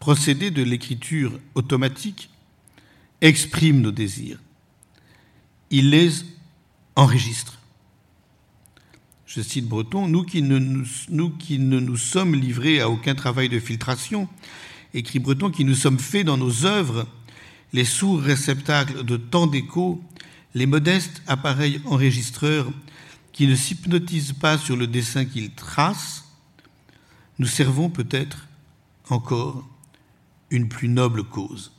procédés 0.00 0.50
de 0.50 0.62
l'écriture 0.62 1.38
automatique 1.54 2.30
expriment 3.20 3.80
nos 3.80 3.90
désirs. 3.90 4.38
Il 5.70 5.90
les 5.90 6.10
enregistre. 6.96 7.58
Je 9.26 9.40
cite 9.40 9.66
Breton, 9.66 10.06
nous 10.06 10.22
qui, 10.22 10.42
ne 10.42 10.58
nous, 10.58 11.96
sommes 11.96 12.34
livrés 12.34 12.80
à 12.80 12.88
aucun 12.88 13.14
travail 13.14 13.48
de 13.48 13.58
filtration, 13.58 14.28
écrit 14.92 15.18
Breton, 15.18 15.50
qui 15.50 15.64
nous 15.64 15.74
sommes 15.74 15.98
faits 15.98 16.26
dans 16.26 16.36
nos 16.36 16.66
œuvres 16.66 17.06
les 17.72 17.84
sourds 17.84 18.20
réceptacles 18.20 19.04
de 19.04 19.16
tant 19.16 19.48
d'échos, 19.48 20.00
les 20.54 20.66
modestes 20.66 21.22
appareils 21.26 21.80
enregistreurs 21.86 22.70
qui 23.32 23.48
ne 23.48 23.56
s'hypnotisent 23.56 24.34
pas 24.34 24.56
sur 24.56 24.76
le 24.76 24.86
dessin 24.86 25.24
qu'ils 25.24 25.50
tracent, 25.50 26.24
nous 27.40 27.48
servons 27.48 27.90
peut-être 27.90 28.46
encore 29.10 29.68
une 30.50 30.68
plus 30.68 30.88
noble 30.88 31.24
cause. 31.24 31.72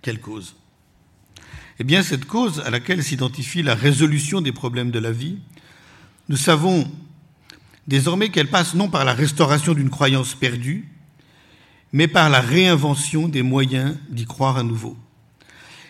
Quelle 0.00 0.20
cause? 0.20 0.54
Eh 1.80 1.84
bien, 1.84 2.02
cette 2.02 2.24
cause 2.24 2.60
à 2.60 2.70
laquelle 2.70 3.02
s'identifie 3.02 3.62
la 3.62 3.74
résolution 3.74 4.40
des 4.40 4.52
problèmes 4.52 4.92
de 4.92 5.00
la 5.00 5.10
vie, 5.10 5.38
nous 6.28 6.36
savons 6.36 6.88
désormais 7.88 8.30
qu'elle 8.30 8.48
passe 8.48 8.74
non 8.74 8.88
par 8.88 9.04
la 9.04 9.12
restauration 9.12 9.74
d'une 9.74 9.90
croyance 9.90 10.34
perdue, 10.34 10.88
mais 11.92 12.06
par 12.06 12.30
la 12.30 12.40
réinvention 12.40 13.28
des 13.28 13.42
moyens 13.42 13.96
d'y 14.08 14.24
croire 14.24 14.56
à 14.56 14.62
nouveau. 14.62 14.96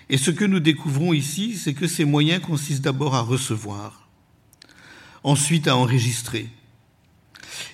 Et 0.09 0.16
ce 0.16 0.30
que 0.30 0.45
nous 0.45 0.61
découvrons 0.61 1.12
ici, 1.12 1.57
c'est 1.57 1.74
que 1.74 1.87
ces 1.87 2.05
moyens 2.05 2.43
consistent 2.43 2.85
d'abord 2.85 3.14
à 3.14 3.20
recevoir, 3.20 4.09
ensuite 5.22 5.68
à 5.68 5.76
enregistrer, 5.76 6.49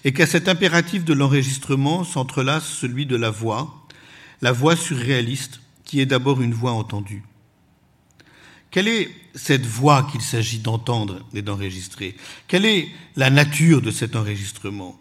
et 0.05 0.13
qu'à 0.13 0.27
cet 0.27 0.49
impératif 0.49 1.05
de 1.05 1.13
l'enregistrement 1.13 2.05
s'entrelace 2.05 2.69
celui 2.69 3.07
de 3.07 3.17
la 3.17 3.31
voix, 3.31 3.87
la 4.43 4.53
voix 4.53 4.77
surréaliste, 4.77 5.61
qui 5.85 6.01
est 6.01 6.07
d'abord 6.07 6.41
une 6.41 6.55
voix 6.55 6.73
entendue. 6.73 7.25
Quelle 8.71 8.89
est 8.89 9.11
cette 9.35 9.67
voix 9.67 10.09
qu'il 10.11 10.21
s'agit 10.21 10.59
d'entendre 10.59 11.27
et 11.35 11.43
d'enregistrer? 11.43 12.17
Quelle 12.47 12.65
est 12.65 12.89
la 13.17 13.31
nature 13.31 13.83
de 13.83 13.91
cet 13.91 14.15
enregistrement? 14.15 14.99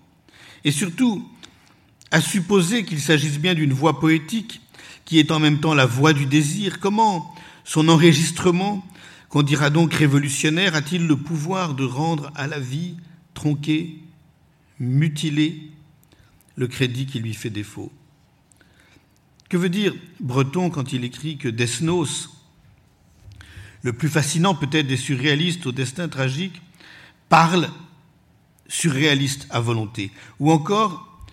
Et 0.64 0.72
surtout, 0.72 1.28
à 2.12 2.22
supposer 2.22 2.84
qu'il 2.84 3.00
s'agisse 3.00 3.40
bien 3.40 3.54
d'une 3.54 3.74
voix 3.74 4.00
poétique, 4.00 4.62
qui 5.06 5.20
est 5.20 5.32
en 5.32 5.40
même 5.40 5.60
temps 5.60 5.74
la 5.74 5.86
voix 5.86 6.14
du 6.14 6.26
désir, 6.26 6.80
comment 6.80 7.34
son 7.64 7.88
enregistrement, 7.90 8.86
qu'on 9.30 9.44
dira 9.44 9.70
donc 9.70 9.94
révolutionnaire, 9.94 10.74
a-t-il 10.74 11.06
le 11.06 11.16
pouvoir 11.16 11.76
de 11.76 11.84
rendre 11.84 12.32
à 12.36 12.48
la 12.48 12.60
vie 12.60 12.96
tronquée, 13.36 14.00
mutilée, 14.80 15.70
le 16.56 16.68
crédit 16.68 17.06
qui 17.06 17.20
lui 17.20 17.36
fait 17.36 17.52
défaut? 17.52 17.92
Que 19.50 19.58
veut 19.58 19.70
dire 19.70 19.94
Breton 20.20 20.72
quand 20.72 20.94
il 20.94 21.04
écrit 21.04 21.38
que 21.38 21.48
Desnos, 21.48 22.30
le 23.82 23.94
plus 23.94 24.10
fascinant 24.10 24.56
peut-être 24.56 24.88
des 24.88 24.98
surréalistes 24.98 25.66
au 25.66 25.72
destin 25.72 26.08
tragique, 26.08 26.62
parle 27.30 27.70
surréaliste 28.68 29.48
à 29.50 29.60
volonté 29.60 30.12
Ou 30.40 30.52
encore, 30.52 31.26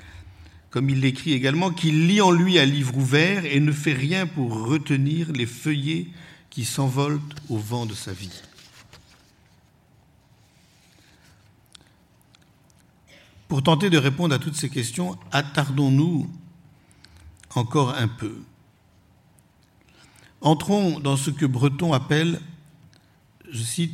comme 0.71 0.91
il 0.91 1.01
l'écrit 1.01 1.33
également, 1.33 1.71
qu'il 1.71 2.07
lit 2.07 2.21
en 2.21 2.31
lui 2.31 2.59
un 2.59 2.65
livre 2.65 2.97
ouvert 2.97 3.45
et 3.45 3.61
ne 3.61 3.73
fait 3.73 3.93
rien 3.93 4.27
pour 4.27 4.67
retenir 4.67 5.33
les 5.33 5.47
feuillets 5.47 6.09
qui 6.51 6.65
s'envolent 6.65 7.21
au 7.49 7.59
vent 7.59 7.87
de 7.87 7.95
sa 7.95 8.13
vie. 8.13 8.43
Pour 13.49 13.63
tenter 13.63 13.91
de 13.91 13.99
répondre 13.99 14.35
à 14.35 14.39
toutes 14.39 14.57
ces 14.57 14.71
questions, 14.71 15.17
attardons-nous 15.31 16.29
encore 17.55 17.95
un 17.95 18.09
peu. 18.09 18.43
Entrons 20.41 21.01
dans 21.01 21.17
ce 21.17 21.31
que 21.31 21.47
Breton 21.47 21.93
appelle, 21.93 22.41
je 23.51 23.63
cite, 23.63 23.93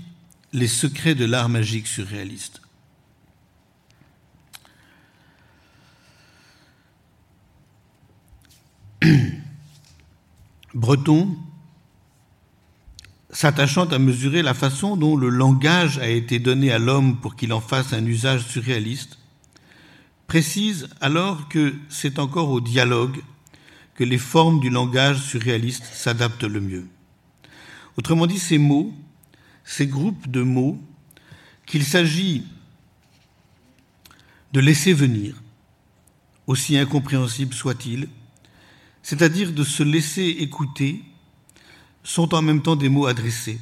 les 0.52 0.68
secrets 0.68 1.14
de 1.14 1.24
l'art 1.24 1.48
magique 1.48 1.86
surréaliste. 1.86 2.60
Breton, 10.74 11.36
s'attachant 13.30 13.86
à 13.86 13.98
mesurer 13.98 14.42
la 14.42 14.54
façon 14.54 14.96
dont 14.96 15.16
le 15.16 15.28
langage 15.28 15.98
a 15.98 16.08
été 16.08 16.38
donné 16.38 16.70
à 16.70 16.78
l'homme 16.78 17.18
pour 17.18 17.34
qu'il 17.34 17.52
en 17.52 17.60
fasse 17.60 17.92
un 17.92 18.04
usage 18.04 18.46
surréaliste, 18.46 19.18
précise 20.26 20.88
alors 21.00 21.48
que 21.48 21.74
c'est 21.88 22.18
encore 22.18 22.50
au 22.50 22.60
dialogue 22.60 23.22
que 23.94 24.04
les 24.04 24.18
formes 24.18 24.60
du 24.60 24.70
langage 24.70 25.20
surréaliste 25.22 25.84
s'adaptent 25.84 26.44
le 26.44 26.60
mieux. 26.60 26.86
Autrement 27.96 28.26
dit, 28.26 28.38
ces 28.38 28.58
mots, 28.58 28.92
ces 29.64 29.86
groupes 29.86 30.30
de 30.30 30.42
mots, 30.42 30.80
qu'il 31.66 31.84
s'agit 31.84 32.44
de 34.52 34.60
laisser 34.60 34.92
venir, 34.92 35.34
aussi 36.46 36.76
incompréhensible 36.76 37.54
soit-il, 37.54 38.08
c'est-à-dire 39.02 39.52
de 39.52 39.64
se 39.64 39.82
laisser 39.82 40.26
écouter, 40.40 41.02
sont 42.04 42.34
en 42.34 42.42
même 42.42 42.62
temps 42.62 42.76
des 42.76 42.88
mots 42.88 43.06
adressés, 43.06 43.60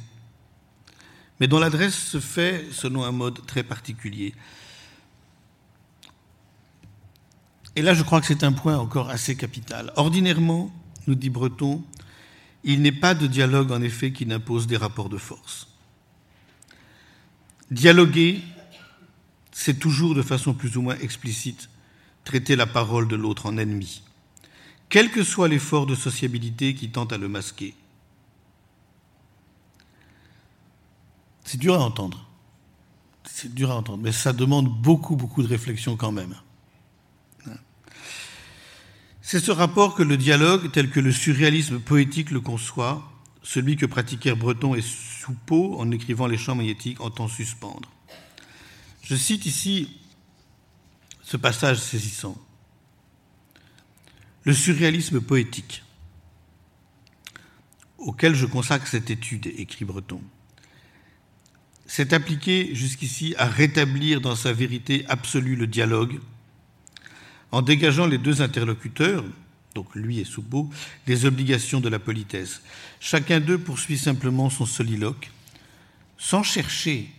mais 1.39 1.47
dont 1.47 1.59
l'adresse 1.59 1.95
se 1.95 2.19
fait 2.19 2.67
selon 2.71 3.03
un 3.03 3.11
mode 3.11 3.45
très 3.45 3.63
particulier. 3.63 4.33
Et 7.75 7.81
là, 7.81 7.93
je 7.93 8.03
crois 8.03 8.19
que 8.19 8.27
c'est 8.27 8.43
un 8.43 8.51
point 8.51 8.77
encore 8.77 9.09
assez 9.09 9.35
capital. 9.35 9.93
Ordinairement, 9.95 10.71
nous 11.07 11.15
dit 11.15 11.29
Breton, 11.29 11.83
il 12.63 12.81
n'est 12.81 12.91
pas 12.91 13.13
de 13.13 13.27
dialogue 13.27 13.71
en 13.71 13.81
effet 13.81 14.11
qui 14.11 14.25
n'impose 14.25 14.67
des 14.67 14.77
rapports 14.77 15.09
de 15.09 15.17
force. 15.17 15.67
Dialoguer, 17.71 18.41
c'est 19.51 19.79
toujours 19.79 20.15
de 20.15 20.21
façon 20.21 20.53
plus 20.53 20.77
ou 20.77 20.81
moins 20.81 20.97
explicite 20.97 21.69
traiter 22.25 22.55
la 22.55 22.67
parole 22.67 23.07
de 23.07 23.15
l'autre 23.15 23.45
en 23.45 23.57
ennemi 23.57 24.03
quel 24.91 25.09
que 25.09 25.23
soit 25.23 25.47
l'effort 25.47 25.85
de 25.85 25.95
sociabilité 25.95 26.75
qui 26.75 26.91
tente 26.91 27.13
à 27.13 27.17
le 27.17 27.29
masquer. 27.29 27.73
C'est 31.45 31.57
dur 31.57 31.75
à 31.75 31.79
entendre. 31.79 32.27
C'est 33.23 33.53
dur 33.53 33.71
à 33.71 33.75
entendre, 33.75 34.03
mais 34.03 34.11
ça 34.11 34.33
demande 34.33 34.67
beaucoup, 34.67 35.15
beaucoup 35.15 35.41
de 35.41 35.47
réflexion 35.47 35.95
quand 35.95 36.11
même. 36.11 36.35
C'est 39.31 39.39
ce 39.39 39.51
rapport 39.51 39.95
que 39.95 40.03
le 40.03 40.17
dialogue, 40.17 40.71
tel 40.73 40.89
que 40.89 40.99
le 40.99 41.13
surréalisme 41.13 41.79
poétique 41.79 42.31
le 42.31 42.41
conçoit, 42.41 43.09
celui 43.43 43.77
que 43.77 43.85
pratiquèrent 43.85 44.35
Breton 44.35 44.75
et 44.75 44.81
Soupeau 44.81 45.79
en 45.79 45.89
écrivant 45.91 46.27
les 46.27 46.37
champs 46.37 46.53
magnétiques, 46.53 46.99
entend 46.99 47.29
suspendre. 47.29 47.89
Je 49.01 49.15
cite 49.15 49.45
ici 49.45 50.01
ce 51.23 51.37
passage 51.37 51.77
saisissant 51.77 52.35
le 54.43 54.51
surréalisme 54.51 55.21
poétique, 55.21 55.85
auquel 57.99 58.35
je 58.35 58.45
consacre 58.45 58.85
cette 58.85 59.11
étude, 59.11 59.47
écrit 59.55 59.85
Breton, 59.85 60.21
s'est 61.85 62.13
appliqué 62.13 62.75
jusqu'ici 62.75 63.33
à 63.37 63.45
rétablir 63.45 64.19
dans 64.19 64.35
sa 64.35 64.51
vérité 64.51 65.05
absolue 65.07 65.55
le 65.55 65.67
dialogue, 65.67 66.19
en 67.51 67.61
dégageant 67.61 68.07
les 68.07 68.17
deux 68.17 68.41
interlocuteurs, 68.41 69.23
donc 69.75 69.93
lui 69.95 70.19
et 70.19 70.25
Soupeau, 70.25 70.69
des 71.05 71.25
obligations 71.25 71.81
de 71.81 71.89
la 71.89 71.99
politesse. 71.99 72.61
Chacun 72.99 73.39
d'eux 73.39 73.57
poursuit 73.57 73.97
simplement 73.97 74.49
son 74.49 74.65
soliloque, 74.65 75.31
sans 76.17 76.43
chercher 76.43 77.09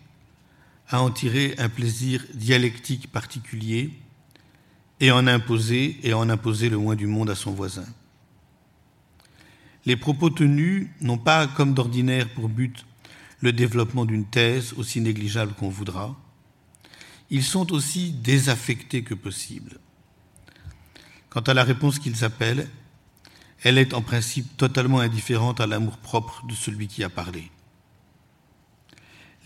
à 0.89 1.03
en 1.03 1.11
tirer 1.11 1.55
un 1.59 1.68
plaisir 1.68 2.24
dialectique 2.35 3.11
particulier, 3.11 3.91
et 5.01 5.11
en 5.11 5.26
imposer, 5.26 5.99
et 6.05 6.14
en 6.14 6.28
imposer 6.30 6.68
le 6.68 6.78
moins 6.78 6.95
du 6.95 7.09
monde 7.09 7.28
à 7.28 7.35
son 7.35 7.51
voisin. 7.51 7.87
Les 9.85 9.97
propos 9.97 10.30
tenus 10.30 10.87
n'ont 11.01 11.18
pas, 11.18 11.49
comme 11.49 11.74
d'ordinaire, 11.74 12.28
pour 12.35 12.49
but 12.49 12.87
le 13.41 13.53
développement 13.53 14.05
d'une 14.05 14.26
thèse 14.26 14.74
aussi 14.74 15.01
négligeable 15.01 15.55
qu'on 15.55 15.70
voudra. 15.70 16.16
Ils 17.30 17.43
sont 17.43 17.72
aussi 17.72 18.12
désaffectés 18.12 19.03
que 19.03 19.14
possible. 19.14 19.80
Quant 21.33 21.41
à 21.41 21.55
la 21.55 21.64
réponse 21.64 21.99
qu'ils 21.99 22.24
appellent, 22.24 22.68
elle 23.62 23.78
est 23.78 23.95
en 23.95 24.03
principe 24.03 24.55
totalement 24.59 25.01
indifférente 25.01 25.61
à 25.61 25.66
l'amour 25.66 25.97
propre 25.97 26.45
de 26.47 26.55
celui 26.55 26.89
qui 26.89 27.03
a 27.05 27.09
parlé. 27.09 27.51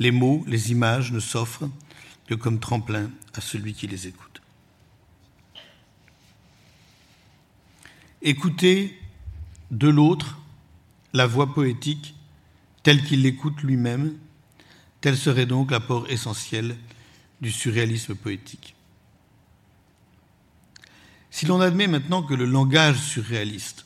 Les 0.01 0.11
mots, 0.11 0.43
les 0.49 0.73
images 0.73 1.13
ne 1.13 1.21
s'offrent 1.21 1.71
que 2.27 2.35
comme 2.35 2.59
tremplin 2.59 3.09
à 3.35 3.41
celui 3.41 3.73
qui 3.73 3.87
les 3.87 4.09
écoute. 4.09 4.43
Écouter 8.21 9.01
de 9.71 9.89
l'autre 9.89 10.39
la 11.13 11.29
voix 11.29 11.55
poétique 11.55 12.17
telle 12.83 13.05
qu'il 13.05 13.23
l'écoute 13.23 13.63
lui-même, 13.63 14.19
tel 15.01 15.17
serait 15.17 15.47
donc 15.47 15.71
l'apport 15.71 16.11
essentiel 16.11 16.77
du 17.41 17.53
surréalisme 17.53 18.17
poétique. 18.17 18.76
Si 21.37 21.45
l'on 21.45 21.61
admet 21.61 21.87
maintenant 21.87 22.23
que 22.23 22.33
le 22.33 22.47
langage 22.47 22.99
surréaliste 22.99 23.85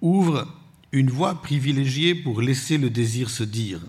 ouvre 0.00 0.46
une 0.92 1.10
voie 1.10 1.42
privilégiée 1.42 2.14
pour 2.14 2.40
laisser 2.40 2.78
le 2.78 2.88
désir 2.88 3.28
se 3.28 3.42
dire, 3.42 3.80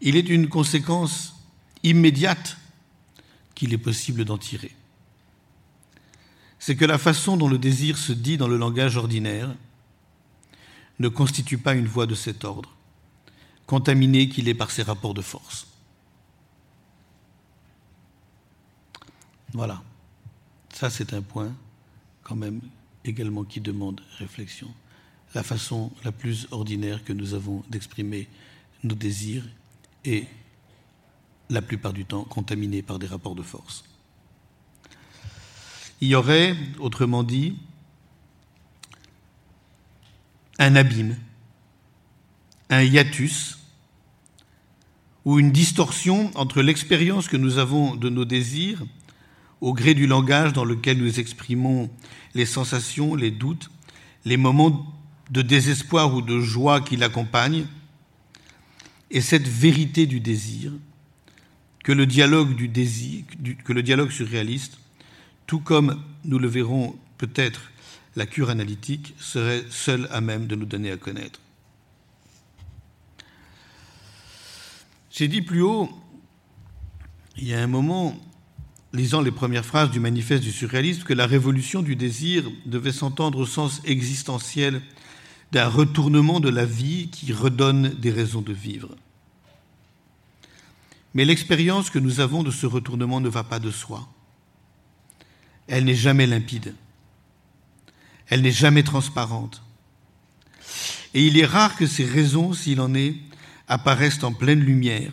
il 0.00 0.16
est 0.16 0.28
une 0.28 0.48
conséquence 0.48 1.36
immédiate 1.84 2.56
qu'il 3.54 3.72
est 3.72 3.78
possible 3.78 4.24
d'en 4.24 4.38
tirer. 4.38 4.72
C'est 6.58 6.74
que 6.74 6.84
la 6.84 6.98
façon 6.98 7.36
dont 7.36 7.48
le 7.48 7.58
désir 7.58 7.96
se 7.96 8.12
dit 8.12 8.36
dans 8.36 8.48
le 8.48 8.56
langage 8.56 8.96
ordinaire 8.96 9.54
ne 10.98 11.06
constitue 11.06 11.58
pas 11.58 11.74
une 11.74 11.86
voie 11.86 12.06
de 12.06 12.16
cet 12.16 12.44
ordre, 12.44 12.74
contaminé 13.66 14.28
qu'il 14.28 14.48
est 14.48 14.54
par 14.54 14.72
ses 14.72 14.82
rapports 14.82 15.14
de 15.14 15.22
force. 15.22 15.68
Voilà. 19.52 19.80
Ça, 20.72 20.90
c'est 20.90 21.12
un 21.14 21.22
point, 21.22 21.52
quand 22.22 22.34
même, 22.36 22.60
également 23.04 23.44
qui 23.44 23.60
demande 23.60 24.00
réflexion. 24.18 24.68
La 25.34 25.42
façon 25.42 25.92
la 26.04 26.12
plus 26.12 26.48
ordinaire 26.50 27.04
que 27.04 27.12
nous 27.12 27.34
avons 27.34 27.62
d'exprimer 27.70 28.28
nos 28.82 28.94
désirs 28.94 29.44
est 30.04 30.26
la 31.50 31.62
plupart 31.62 31.92
du 31.92 32.04
temps 32.04 32.24
contaminée 32.24 32.82
par 32.82 32.98
des 32.98 33.06
rapports 33.06 33.34
de 33.34 33.42
force. 33.42 33.84
Il 36.00 36.08
y 36.08 36.14
aurait, 36.14 36.56
autrement 36.78 37.22
dit, 37.22 37.56
un 40.58 40.74
abîme, 40.74 41.16
un 42.70 42.82
hiatus, 42.82 43.58
ou 45.24 45.38
une 45.38 45.52
distorsion 45.52 46.32
entre 46.34 46.62
l'expérience 46.62 47.28
que 47.28 47.36
nous 47.36 47.58
avons 47.58 47.94
de 47.94 48.08
nos 48.08 48.24
désirs 48.24 48.82
au 49.62 49.72
gré 49.72 49.94
du 49.94 50.08
langage 50.08 50.52
dans 50.52 50.64
lequel 50.64 50.98
nous 50.98 51.20
exprimons 51.20 51.88
les 52.34 52.46
sensations, 52.46 53.14
les 53.14 53.30
doutes, 53.30 53.70
les 54.24 54.36
moments 54.36 54.92
de 55.30 55.40
désespoir 55.40 56.12
ou 56.14 56.20
de 56.20 56.40
joie 56.40 56.80
qui 56.80 56.96
l'accompagnent, 56.96 57.66
et 59.12 59.20
cette 59.20 59.46
vérité 59.46 60.06
du 60.06 60.18
désir 60.18 60.72
que 61.84 61.92
le 61.92 62.06
dialogue 62.06 62.56
du 62.56 62.66
désir, 62.66 63.24
que 63.64 63.72
le 63.72 63.84
dialogue 63.84 64.10
surréaliste, 64.10 64.78
tout 65.46 65.60
comme 65.60 66.02
nous 66.24 66.40
le 66.40 66.48
verrons 66.48 66.96
peut-être 67.16 67.70
la 68.16 68.26
cure 68.26 68.50
analytique 68.50 69.14
serait 69.18 69.64
seule 69.70 70.08
à 70.10 70.20
même 70.20 70.48
de 70.48 70.56
nous 70.56 70.66
donner 70.66 70.90
à 70.90 70.96
connaître. 70.96 71.40
J'ai 75.10 75.28
dit 75.28 75.42
plus 75.42 75.62
haut, 75.62 75.88
il 77.36 77.46
y 77.46 77.54
a 77.54 77.62
un 77.62 77.66
moment, 77.68 78.16
lisant 78.92 79.22
les 79.22 79.30
premières 79.30 79.64
phrases 79.64 79.90
du 79.90 80.00
manifeste 80.00 80.42
du 80.42 80.52
surréalisme, 80.52 81.04
que 81.04 81.14
la 81.14 81.26
révolution 81.26 81.82
du 81.82 81.96
désir 81.96 82.44
devait 82.66 82.92
s'entendre 82.92 83.38
au 83.38 83.46
sens 83.46 83.80
existentiel 83.84 84.82
d'un 85.50 85.68
retournement 85.68 86.40
de 86.40 86.48
la 86.48 86.64
vie 86.64 87.08
qui 87.08 87.32
redonne 87.32 87.90
des 87.90 88.10
raisons 88.10 88.42
de 88.42 88.52
vivre. 88.52 88.94
Mais 91.14 91.24
l'expérience 91.24 91.90
que 91.90 91.98
nous 91.98 92.20
avons 92.20 92.42
de 92.42 92.50
ce 92.50 92.66
retournement 92.66 93.20
ne 93.20 93.28
va 93.28 93.44
pas 93.44 93.58
de 93.58 93.70
soi. 93.70 94.08
Elle 95.68 95.84
n'est 95.84 95.94
jamais 95.94 96.26
limpide. 96.26 96.74
Elle 98.28 98.42
n'est 98.42 98.50
jamais 98.50 98.82
transparente. 98.82 99.62
Et 101.14 101.26
il 101.26 101.38
est 101.38 101.46
rare 101.46 101.76
que 101.76 101.86
ces 101.86 102.06
raisons, 102.06 102.54
s'il 102.54 102.80
en 102.80 102.94
est, 102.94 103.14
apparaissent 103.68 104.24
en 104.24 104.32
pleine 104.32 104.60
lumière 104.60 105.12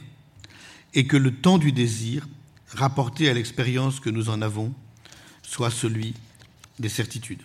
et 0.93 1.05
que 1.05 1.17
le 1.17 1.35
temps 1.35 1.57
du 1.57 1.71
désir, 1.71 2.27
rapporté 2.73 3.29
à 3.29 3.33
l'expérience 3.33 3.99
que 3.99 4.09
nous 4.09 4.29
en 4.29 4.41
avons, 4.41 4.73
soit 5.41 5.71
celui 5.71 6.13
des 6.77 6.89
certitudes. 6.89 7.41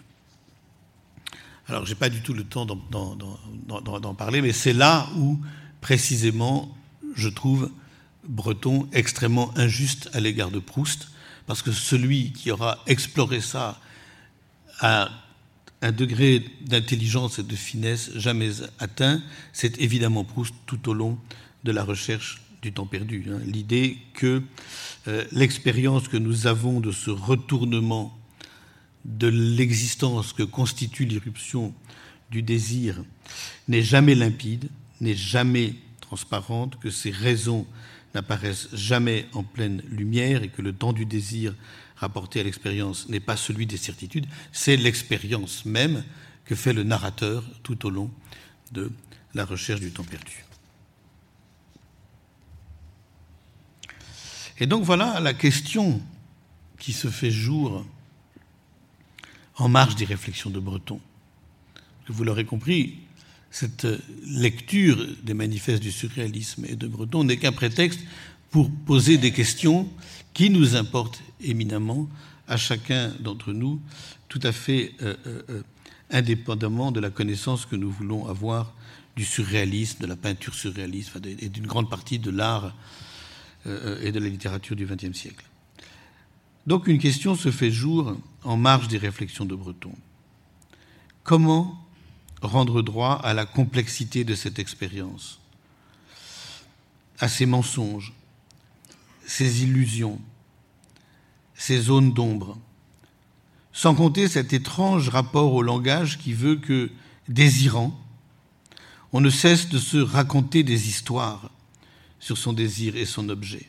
Alors, 1.66 1.86
je 1.86 1.92
n'ai 1.92 1.98
pas 1.98 2.10
du 2.10 2.20
tout 2.20 2.34
le 2.34 2.44
temps 2.44 2.66
d'en 2.66 4.14
parler, 4.14 4.42
mais 4.42 4.52
c'est 4.52 4.74
là 4.74 5.08
où, 5.16 5.40
précisément, 5.80 6.76
je 7.14 7.28
trouve 7.28 7.70
Breton 8.28 8.88
extrêmement 8.92 9.56
injuste 9.56 10.10
à 10.12 10.20
l'égard 10.20 10.50
de 10.50 10.58
Proust, 10.58 11.08
parce 11.46 11.62
que 11.62 11.72
celui 11.72 12.32
qui 12.32 12.50
aura 12.50 12.78
exploré 12.86 13.40
ça 13.40 13.80
a 14.80 15.10
un 15.82 15.92
degré 15.92 16.44
d'intelligence 16.62 17.38
et 17.38 17.42
de 17.42 17.56
finesse 17.56 18.10
jamais 18.16 18.50
atteint, 18.78 19.22
c'est 19.52 19.78
évidemment 19.78 20.24
Proust 20.24 20.54
tout 20.66 20.88
au 20.88 20.94
long 20.94 21.18
de 21.64 21.72
la 21.72 21.84
recherche 21.84 22.42
du 22.62 22.72
temps 22.72 22.86
perdu. 22.86 23.26
Hein. 23.30 23.40
L'idée 23.44 23.98
que 24.14 24.42
l'expérience 25.32 26.08
que 26.08 26.16
nous 26.16 26.46
avons 26.46 26.80
de 26.80 26.92
ce 26.92 27.10
retournement 27.10 28.18
de 29.04 29.28
l'existence 29.28 30.32
que 30.32 30.42
constitue 30.42 31.04
l'irruption 31.04 31.74
du 32.30 32.42
désir 32.42 33.04
n'est 33.68 33.82
jamais 33.82 34.14
limpide, 34.14 34.68
n'est 35.00 35.14
jamais 35.14 35.74
transparente, 36.00 36.78
que 36.80 36.90
ces 36.90 37.10
raisons 37.10 37.66
n'apparaissent 38.14 38.68
jamais 38.72 39.26
en 39.32 39.42
pleine 39.42 39.82
lumière 39.88 40.42
et 40.42 40.48
que 40.48 40.62
le 40.62 40.72
temps 40.72 40.92
du 40.92 41.04
désir 41.04 41.54
rapporté 41.96 42.40
à 42.40 42.42
l'expérience 42.42 43.08
n'est 43.08 43.20
pas 43.20 43.36
celui 43.36 43.66
des 43.66 43.76
certitudes, 43.76 44.26
c'est 44.52 44.76
l'expérience 44.76 45.64
même 45.64 46.04
que 46.44 46.54
fait 46.54 46.72
le 46.72 46.82
narrateur 46.82 47.44
tout 47.62 47.86
au 47.86 47.90
long 47.90 48.10
de 48.72 48.90
la 49.34 49.44
recherche 49.44 49.80
du 49.80 49.90
temps 49.90 50.04
perdu. 50.04 50.43
Et 54.58 54.66
donc 54.66 54.84
voilà 54.84 55.20
la 55.20 55.34
question 55.34 56.00
qui 56.78 56.92
se 56.92 57.08
fait 57.08 57.30
jour 57.30 57.84
en 59.56 59.68
marge 59.68 59.96
des 59.96 60.04
réflexions 60.04 60.50
de 60.50 60.60
Breton. 60.60 61.00
Vous 62.08 62.24
l'aurez 62.24 62.44
compris, 62.44 62.98
cette 63.50 63.86
lecture 64.26 65.06
des 65.22 65.34
manifestes 65.34 65.82
du 65.82 65.92
surréalisme 65.92 66.64
et 66.68 66.76
de 66.76 66.86
Breton 66.86 67.24
n'est 67.24 67.36
qu'un 67.36 67.52
prétexte 67.52 68.00
pour 68.50 68.70
poser 68.70 69.16
des 69.16 69.32
questions 69.32 69.88
qui 70.32 70.50
nous 70.50 70.76
importent 70.76 71.22
éminemment 71.40 72.08
à 72.46 72.56
chacun 72.56 73.12
d'entre 73.20 73.52
nous, 73.52 73.80
tout 74.28 74.40
à 74.42 74.52
fait 74.52 74.92
euh, 75.02 75.16
euh, 75.26 75.42
euh, 75.50 75.62
indépendamment 76.10 76.92
de 76.92 77.00
la 77.00 77.10
connaissance 77.10 77.64
que 77.64 77.76
nous 77.76 77.90
voulons 77.90 78.28
avoir 78.28 78.74
du 79.16 79.24
surréalisme, 79.24 80.00
de 80.02 80.06
la 80.06 80.16
peinture 80.16 80.54
surréaliste 80.54 81.12
et 81.40 81.48
d'une 81.48 81.66
grande 81.66 81.88
partie 81.88 82.18
de 82.18 82.30
l'art 82.30 82.74
et 83.66 84.12
de 84.12 84.18
la 84.20 84.28
littérature 84.28 84.76
du 84.76 84.86
XXe 84.86 85.16
siècle. 85.16 85.44
Donc 86.66 86.86
une 86.86 86.98
question 86.98 87.34
se 87.34 87.50
fait 87.50 87.70
jour 87.70 88.16
en 88.42 88.56
marge 88.56 88.88
des 88.88 88.98
réflexions 88.98 89.44
de 89.44 89.54
Breton. 89.54 89.92
Comment 91.22 91.78
rendre 92.42 92.82
droit 92.82 93.14
à 93.14 93.34
la 93.34 93.46
complexité 93.46 94.24
de 94.24 94.34
cette 94.34 94.58
expérience, 94.58 95.40
à 97.18 97.28
ses 97.28 97.46
mensonges, 97.46 98.12
ces 99.26 99.62
illusions, 99.62 100.20
ces 101.54 101.80
zones 101.80 102.12
d'ombre, 102.12 102.58
sans 103.72 103.94
compter 103.94 104.28
cet 104.28 104.52
étrange 104.52 105.08
rapport 105.08 105.52
au 105.52 105.62
langage 105.62 106.18
qui 106.18 106.32
veut 106.32 106.56
que, 106.56 106.90
désirant, 107.28 107.98
on 109.12 109.20
ne 109.20 109.30
cesse 109.30 109.68
de 109.68 109.78
se 109.78 109.96
raconter 109.96 110.62
des 110.62 110.88
histoires 110.88 111.50
sur 112.24 112.38
son 112.38 112.54
désir 112.54 112.96
et 112.96 113.04
son 113.04 113.28
objet. 113.28 113.68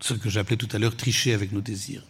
Ce 0.00 0.14
que 0.14 0.28
j'appelais 0.28 0.56
tout 0.56 0.68
à 0.72 0.80
l'heure 0.80 0.96
tricher 0.96 1.32
avec 1.32 1.52
nos 1.52 1.60
désirs. 1.60 2.02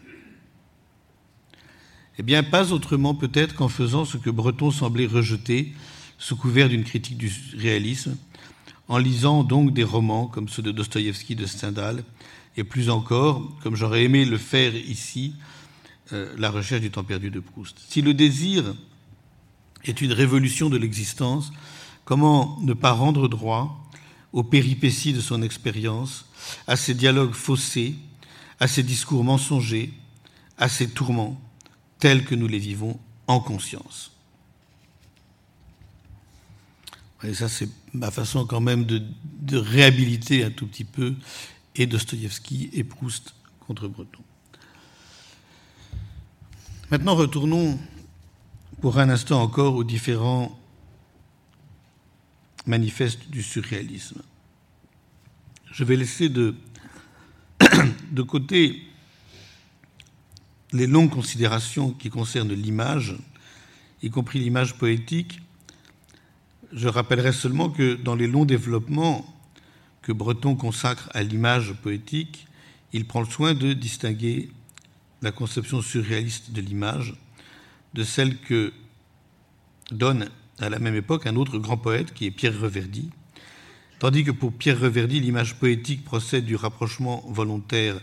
Eh 2.18 2.22
bien, 2.22 2.42
pas 2.42 2.72
autrement 2.72 3.14
peut-être 3.14 3.54
qu'en 3.54 3.68
faisant 3.68 4.06
ce 4.06 4.16
que 4.16 4.30
Breton 4.30 4.70
semblait 4.70 5.04
rejeter 5.04 5.74
sous 6.16 6.36
couvert 6.36 6.70
d'une 6.70 6.84
critique 6.84 7.18
du 7.18 7.30
réalisme, 7.54 8.16
en 8.88 8.96
lisant 8.96 9.44
donc 9.44 9.74
des 9.74 9.84
romans 9.84 10.26
comme 10.26 10.48
ceux 10.48 10.62
de 10.62 10.72
Dostoïevski, 10.72 11.36
de 11.36 11.44
Stendhal, 11.44 12.02
et 12.56 12.64
plus 12.64 12.88
encore, 12.88 13.58
comme 13.62 13.76
j'aurais 13.76 14.04
aimé 14.04 14.24
le 14.24 14.38
faire 14.38 14.74
ici, 14.74 15.34
euh, 16.14 16.34
La 16.38 16.50
recherche 16.50 16.80
du 16.80 16.90
temps 16.90 17.04
perdu 17.04 17.30
de 17.30 17.40
Proust. 17.40 17.76
Si 17.90 18.00
le 18.00 18.14
désir 18.14 18.74
est 19.84 20.00
une 20.00 20.12
révolution 20.12 20.70
de 20.70 20.78
l'existence, 20.78 21.52
comment 22.04 22.58
ne 22.60 22.74
pas 22.74 22.92
rendre 22.92 23.28
droit 23.28 23.80
aux 24.32 24.42
péripéties 24.42 25.12
de 25.12 25.20
son 25.20 25.42
expérience, 25.42 26.26
à 26.66 26.76
ses 26.76 26.94
dialogues 26.94 27.32
faussés, 27.32 27.94
à 28.60 28.66
ses 28.66 28.82
discours 28.82 29.24
mensongers, 29.24 29.92
à 30.58 30.68
ses 30.68 30.88
tourments, 30.88 31.40
tels 31.98 32.24
que 32.24 32.34
nous 32.34 32.48
les 32.48 32.58
vivons 32.58 32.98
en 33.26 33.40
conscience. 33.40 34.10
Et 37.22 37.32
ça, 37.32 37.48
c'est 37.48 37.68
ma 37.94 38.10
façon 38.10 38.44
quand 38.44 38.60
même 38.60 38.84
de, 38.84 39.02
réhabiliter 39.56 40.44
un 40.44 40.50
tout 40.50 40.66
petit 40.66 40.84
peu 40.84 41.14
et 41.76 41.86
Dostoïevski 41.86 42.70
et 42.72 42.84
Proust 42.84 43.34
contre 43.66 43.88
Breton. 43.88 44.22
Maintenant, 46.90 47.14
retournons 47.14 47.78
pour 48.80 48.98
un 48.98 49.08
instant 49.08 49.40
encore 49.42 49.76
aux 49.76 49.84
différents 49.84 50.58
manifestes 52.66 53.28
du 53.30 53.42
surréalisme. 53.42 54.22
Je 55.72 55.84
vais 55.84 55.96
laisser 55.96 56.28
de, 56.28 56.54
de 58.10 58.22
côté 58.22 58.82
les 60.72 60.86
longues 60.86 61.10
considérations 61.10 61.92
qui 61.92 62.10
concernent 62.10 62.52
l'image, 62.52 63.16
y 64.02 64.10
compris 64.10 64.40
l'image 64.40 64.74
poétique, 64.74 65.40
je 66.72 66.88
rappellerai 66.88 67.32
seulement 67.32 67.70
que 67.70 67.94
dans 67.94 68.16
les 68.16 68.26
longs 68.26 68.44
développements 68.44 69.24
que 70.02 70.12
Breton 70.12 70.56
consacre 70.56 71.08
à 71.14 71.22
l'image 71.22 71.72
poétique, 71.74 72.46
il 72.92 73.06
prend 73.06 73.20
le 73.20 73.26
soin 73.26 73.54
de 73.54 73.72
distinguer 73.72 74.50
la 75.22 75.32
conception 75.32 75.80
surréaliste 75.80 76.50
de 76.50 76.60
l'image 76.60 77.14
de 77.94 78.02
celle 78.02 78.38
que 78.40 78.72
donne 79.90 80.28
à 80.58 80.68
la 80.68 80.78
même 80.78 80.94
époque 80.94 81.26
un 81.26 81.36
autre 81.36 81.58
grand 81.58 81.76
poète 81.76 82.14
qui 82.14 82.26
est 82.26 82.30
Pierre 82.30 82.58
Reverdy, 82.58 83.10
tandis 83.98 84.24
que 84.24 84.30
pour 84.30 84.52
Pierre 84.52 84.80
Reverdy, 84.80 85.20
l'image 85.20 85.56
poétique 85.56 86.04
procède 86.04 86.44
du 86.44 86.56
rapprochement 86.56 87.24
volontaire 87.28 88.00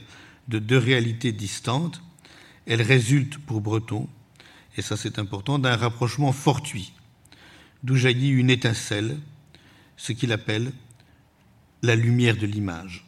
de 0.47 0.60
deux 0.60 0.78
réalités 0.78 1.32
distantes, 1.32 2.02
elle 2.66 2.82
résulte 2.82 3.38
pour 3.38 3.62
Breton, 3.62 4.08
et 4.78 4.82
ça 4.82 4.97
c'est 4.97 5.20
important, 5.20 5.60
d'un 5.60 5.76
rapprochement 5.76 6.32
fortuit 6.32 6.93
d'où 7.84 7.95
jaillit 7.95 8.30
une 8.30 8.49
étincelle, 8.49 9.18
ce 9.97 10.12
qu'il 10.12 10.32
appelle 10.32 10.72
la 11.82 11.95
lumière 11.95 12.38
de 12.38 12.45
l'image. 12.45 13.06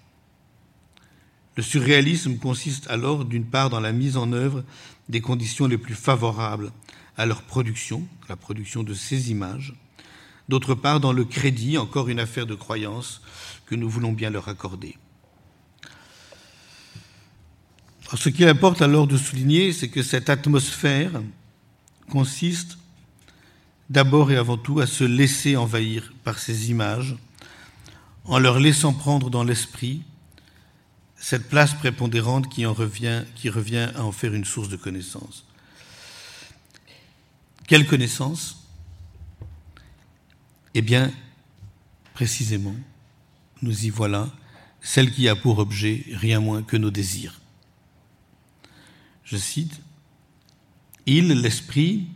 Le 1.55 1.63
surréalisme 1.63 2.37
consiste 2.37 2.89
alors 2.89 3.25
d'une 3.25 3.45
part 3.45 3.69
dans 3.69 3.79
la 3.79 3.91
mise 3.91 4.17
en 4.17 4.31
œuvre 4.33 4.63
des 5.09 5.21
conditions 5.21 5.67
les 5.67 5.77
plus 5.77 5.93
favorables 5.93 6.71
à 7.17 7.25
leur 7.25 7.43
production, 7.43 8.07
la 8.29 8.35
production 8.35 8.83
de 8.83 8.93
ces 8.93 9.31
images, 9.31 9.73
d'autre 10.49 10.75
part 10.75 10.99
dans 10.99 11.13
le 11.13 11.25
crédit, 11.25 11.77
encore 11.77 12.09
une 12.09 12.19
affaire 12.19 12.45
de 12.45 12.55
croyance 12.55 13.21
que 13.65 13.75
nous 13.75 13.89
voulons 13.89 14.11
bien 14.11 14.29
leur 14.29 14.49
accorder. 14.49 14.97
ce 18.15 18.29
qu'il 18.29 18.47
importe 18.47 18.83
alors 18.83 19.07
de 19.07 19.17
souligner, 19.17 19.73
c'est 19.73 19.89
que 19.89 20.03
cette 20.03 20.29
atmosphère 20.29 21.21
consiste 22.11 22.77
d'abord 23.89 24.31
et 24.31 24.37
avant 24.37 24.57
tout 24.57 24.79
à 24.79 24.85
se 24.85 25.03
laisser 25.03 25.55
envahir 25.55 26.13
par 26.23 26.37
ces 26.37 26.69
images, 26.69 27.15
en 28.25 28.39
leur 28.39 28.59
laissant 28.59 28.93
prendre 28.93 29.29
dans 29.29 29.43
l'esprit 29.43 30.03
cette 31.15 31.49
place 31.49 31.73
prépondérante 31.73 32.49
qui, 32.49 32.65
en 32.65 32.73
revient, 32.73 33.23
qui 33.35 33.49
revient 33.49 33.89
à 33.95 34.03
en 34.03 34.11
faire 34.11 34.33
une 34.33 34.45
source 34.45 34.69
de 34.69 34.75
connaissance. 34.75 35.45
Quelle 37.67 37.87
connaissance 37.87 38.67
Eh 40.73 40.81
bien, 40.81 41.11
précisément, 42.13 42.75
nous 43.61 43.85
y 43.85 43.89
voilà, 43.89 44.29
celle 44.81 45.11
qui 45.11 45.29
a 45.29 45.35
pour 45.35 45.59
objet 45.59 46.03
rien 46.11 46.41
moins 46.41 46.61
que 46.61 46.75
nos 46.75 46.91
désirs. 46.91 47.39
Je 49.23 49.37
cite, 49.37 49.79
Il, 51.05 51.29
l'esprit, 51.29 52.07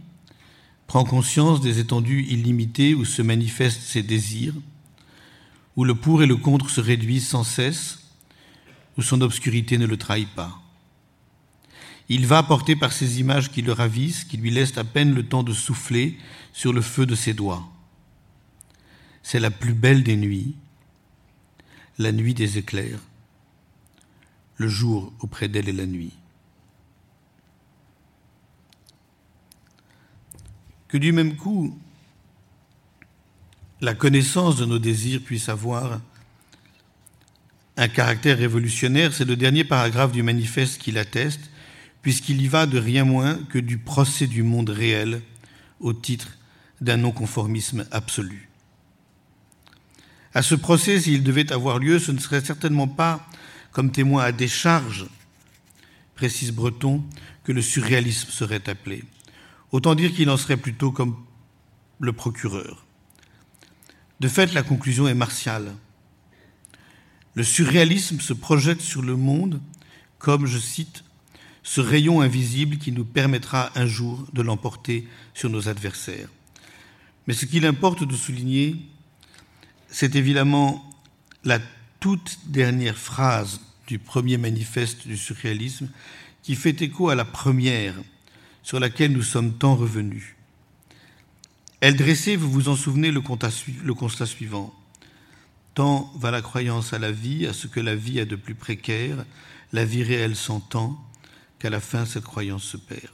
prend 0.85 1.05
conscience 1.05 1.61
des 1.61 1.79
étendues 1.79 2.25
illimitées 2.29 2.93
où 2.93 3.05
se 3.05 3.21
manifestent 3.21 3.81
ses 3.81 4.03
désirs, 4.03 4.53
où 5.77 5.85
le 5.85 5.95
pour 5.95 6.23
et 6.23 6.27
le 6.27 6.35
contre 6.35 6.69
se 6.69 6.81
réduisent 6.81 7.27
sans 7.27 7.43
cesse, 7.43 7.99
où 8.97 9.01
son 9.01 9.21
obscurité 9.21 9.77
ne 9.77 9.85
le 9.85 9.97
trahit 9.97 10.29
pas. 10.29 10.61
Il 12.09 12.25
va 12.25 12.43
porter 12.43 12.75
par 12.75 12.93
ces 12.93 13.19
images 13.19 13.51
qui 13.51 13.61
le 13.61 13.73
ravissent, 13.73 14.23
qui 14.23 14.37
lui 14.37 14.49
laissent 14.49 14.77
à 14.77 14.83
peine 14.83 15.13
le 15.13 15.23
temps 15.23 15.43
de 15.43 15.53
souffler 15.53 16.17
sur 16.53 16.71
le 16.73 16.81
feu 16.81 17.05
de 17.05 17.15
ses 17.15 17.33
doigts. 17.33 17.67
C'est 19.23 19.39
la 19.39 19.51
plus 19.51 19.73
belle 19.73 20.03
des 20.03 20.15
nuits, 20.15 20.55
la 21.97 22.11
nuit 22.11 22.33
des 22.33 22.57
éclairs. 22.57 22.99
Le 24.55 24.67
jour 24.67 25.11
auprès 25.19 25.47
d'elle 25.47 25.67
est 25.67 25.73
la 25.73 25.85
nuit. 25.85 26.13
que 30.87 30.97
du 30.97 31.11
même 31.11 31.35
coup, 31.35 31.77
la 33.81 33.93
connaissance 33.93 34.57
de 34.57 34.65
nos 34.65 34.79
désirs 34.79 35.21
puisse 35.21 35.49
avoir 35.49 35.99
un 37.75 37.87
caractère 37.87 38.37
révolutionnaire, 38.37 39.13
c'est 39.13 39.25
le 39.25 39.35
dernier 39.35 39.63
paragraphe 39.63 40.11
du 40.11 40.23
manifeste 40.23 40.81
qui 40.81 40.91
l'atteste, 40.91 41.51
puisqu'il 42.07 42.41
y 42.41 42.47
va 42.47 42.67
de 42.67 42.79
rien 42.79 43.03
moins 43.03 43.37
que 43.49 43.59
du 43.59 43.77
procès 43.77 44.27
du 44.27 44.41
monde 44.41 44.69
réel 44.69 45.21
au 45.81 45.91
titre 45.91 46.37
d'un 46.79 46.95
non-conformisme 46.95 47.85
absolu. 47.91 48.47
À 50.33 50.41
ce 50.41 50.55
procès, 50.55 51.01
s'il 51.01 51.21
devait 51.21 51.51
avoir 51.51 51.79
lieu, 51.79 51.99
ce 51.99 52.13
ne 52.13 52.19
serait 52.19 52.39
certainement 52.39 52.87
pas 52.87 53.27
comme 53.73 53.91
témoin 53.91 54.23
à 54.23 54.31
décharge, 54.31 55.07
précise 56.15 56.53
Breton, 56.53 57.03
que 57.43 57.51
le 57.51 57.61
surréalisme 57.61 58.29
serait 58.29 58.69
appelé. 58.69 59.03
Autant 59.73 59.93
dire 59.93 60.13
qu'il 60.13 60.29
en 60.29 60.37
serait 60.37 60.55
plutôt 60.55 60.93
comme 60.93 61.17
le 61.99 62.13
procureur. 62.13 62.85
De 64.21 64.29
fait, 64.29 64.53
la 64.53 64.63
conclusion 64.63 65.09
est 65.09 65.13
martiale. 65.13 65.75
Le 67.33 67.43
surréalisme 67.43 68.21
se 68.21 68.31
projette 68.31 68.79
sur 68.79 69.01
le 69.01 69.17
monde 69.17 69.59
comme, 70.19 70.45
je 70.45 70.57
cite, 70.57 71.03
ce 71.67 71.81
rayon 71.81 72.21
invisible 72.21 72.77
qui 72.77 72.93
nous 72.93 73.03
permettra 73.03 73.77
un 73.77 73.85
jour 73.85 74.25
de 74.31 74.41
l'emporter 74.41 75.05
sur 75.33 75.49
nos 75.49 75.67
adversaires. 75.67 76.29
Mais 77.27 77.33
ce 77.33 77.45
qu'il 77.45 77.65
importe 77.65 78.05
de 78.05 78.15
souligner, 78.15 78.77
c'est 79.89 80.15
évidemment 80.15 80.89
la 81.43 81.59
toute 81.99 82.39
dernière 82.45 82.97
phrase 82.97 83.59
du 83.85 83.99
premier 83.99 84.37
manifeste 84.37 85.09
du 85.09 85.17
surréalisme 85.17 85.89
qui 86.41 86.55
fait 86.55 86.81
écho 86.81 87.09
à 87.09 87.15
la 87.15 87.25
première 87.25 87.95
sur 88.63 88.79
laquelle 88.79 89.11
nous 89.11 89.21
sommes 89.21 89.51
tant 89.51 89.75
revenus. 89.75 90.37
Elle 91.81 91.97
dressait, 91.97 92.37
vous 92.37 92.49
vous 92.49 92.69
en 92.69 92.77
souvenez, 92.77 93.11
le 93.11 93.19
constat 93.19 94.25
suivant. 94.25 94.73
Tant 95.73 96.13
va 96.15 96.31
la 96.31 96.41
croyance 96.41 96.93
à 96.93 96.97
la 96.97 97.11
vie, 97.11 97.45
à 97.45 97.51
ce 97.51 97.67
que 97.67 97.81
la 97.81 97.93
vie 97.93 98.21
a 98.21 98.25
de 98.25 98.37
plus 98.37 98.55
précaire, 98.55 99.25
la 99.73 99.83
vie 99.83 100.03
réelle 100.03 100.37
s'entend, 100.37 100.97
qu'à 101.59 101.69
la 101.69 101.79
fin 101.79 102.05
cette 102.05 102.23
croyance 102.23 102.63
se 102.63 102.77
perd. 102.77 103.11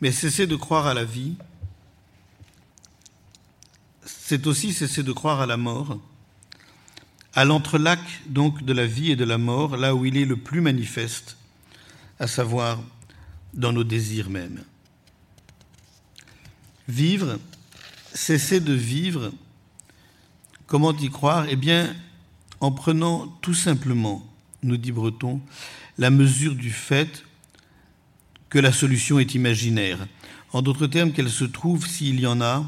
Mais 0.00 0.12
cesser 0.12 0.46
de 0.46 0.56
croire 0.56 0.86
à 0.86 0.94
la 0.94 1.04
vie, 1.04 1.34
c'est 4.04 4.46
aussi 4.46 4.72
cesser 4.72 5.02
de 5.02 5.12
croire 5.12 5.40
à 5.40 5.46
la 5.46 5.56
mort, 5.56 5.98
à 7.34 7.44
l'entrelac 7.44 8.00
donc 8.26 8.62
de 8.64 8.72
la 8.72 8.86
vie 8.86 9.10
et 9.12 9.16
de 9.16 9.24
la 9.24 9.38
mort, 9.38 9.76
là 9.76 9.94
où 9.94 10.04
il 10.04 10.16
est 10.16 10.24
le 10.24 10.36
plus 10.36 10.60
manifeste, 10.60 11.36
à 12.18 12.26
savoir 12.26 12.82
dans 13.54 13.72
nos 13.72 13.84
désirs 13.84 14.30
mêmes. 14.30 14.64
Vivre, 16.88 17.38
cesser 18.14 18.60
de 18.60 18.72
vivre, 18.72 19.32
comment 20.66 20.96
y 20.96 21.10
croire? 21.10 21.46
Eh 21.48 21.56
bien, 21.56 21.94
en 22.60 22.72
prenant 22.72 23.28
tout 23.42 23.54
simplement, 23.54 24.26
nous 24.62 24.76
dit 24.76 24.92
Breton, 24.92 25.40
la 25.98 26.10
mesure 26.10 26.54
du 26.54 26.70
fait 26.70 27.24
que 28.48 28.58
la 28.58 28.72
solution 28.72 29.18
est 29.18 29.34
imaginaire. 29.34 30.06
En 30.52 30.62
d'autres 30.62 30.86
termes, 30.86 31.12
qu'elle 31.12 31.30
se 31.30 31.44
trouve, 31.44 31.86
s'il 31.86 32.20
y 32.20 32.26
en 32.26 32.40
a, 32.40 32.64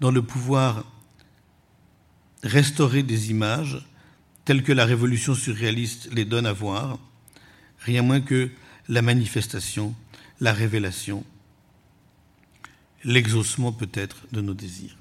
dans 0.00 0.10
le 0.10 0.22
pouvoir 0.22 0.84
restaurer 2.42 3.02
des 3.02 3.30
images 3.30 3.84
telles 4.44 4.62
que 4.62 4.72
la 4.72 4.84
révolution 4.84 5.34
surréaliste 5.34 6.08
les 6.12 6.24
donne 6.24 6.46
à 6.46 6.52
voir, 6.52 6.98
rien 7.80 8.02
moins 8.02 8.20
que 8.20 8.50
la 8.88 9.02
manifestation 9.02 9.94
la 10.40 10.52
révélation, 10.52 11.24
l'exaucement 13.04 13.72
peut-être 13.72 14.26
de 14.32 14.40
nos 14.40 14.54
désirs. 14.54 14.96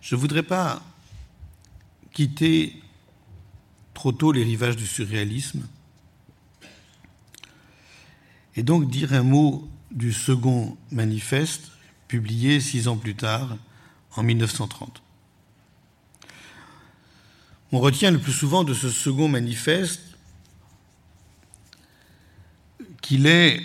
Je 0.00 0.14
ne 0.14 0.20
voudrais 0.20 0.42
pas 0.42 0.82
quitter 2.12 2.82
trop 3.98 4.12
tôt 4.12 4.30
les 4.30 4.44
rivages 4.44 4.76
du 4.76 4.86
surréalisme 4.86 5.66
et 8.54 8.62
donc 8.62 8.88
dire 8.88 9.12
un 9.12 9.24
mot 9.24 9.68
du 9.90 10.12
second 10.12 10.76
manifeste 10.92 11.72
publié 12.06 12.60
six 12.60 12.86
ans 12.86 12.96
plus 12.96 13.16
tard, 13.16 13.56
en 14.14 14.22
1930. 14.22 15.02
On 17.72 17.80
retient 17.80 18.12
le 18.12 18.20
plus 18.20 18.32
souvent 18.32 18.62
de 18.62 18.72
ce 18.72 18.88
second 18.88 19.26
manifeste 19.26 20.16
qu'il 23.02 23.26
est 23.26 23.60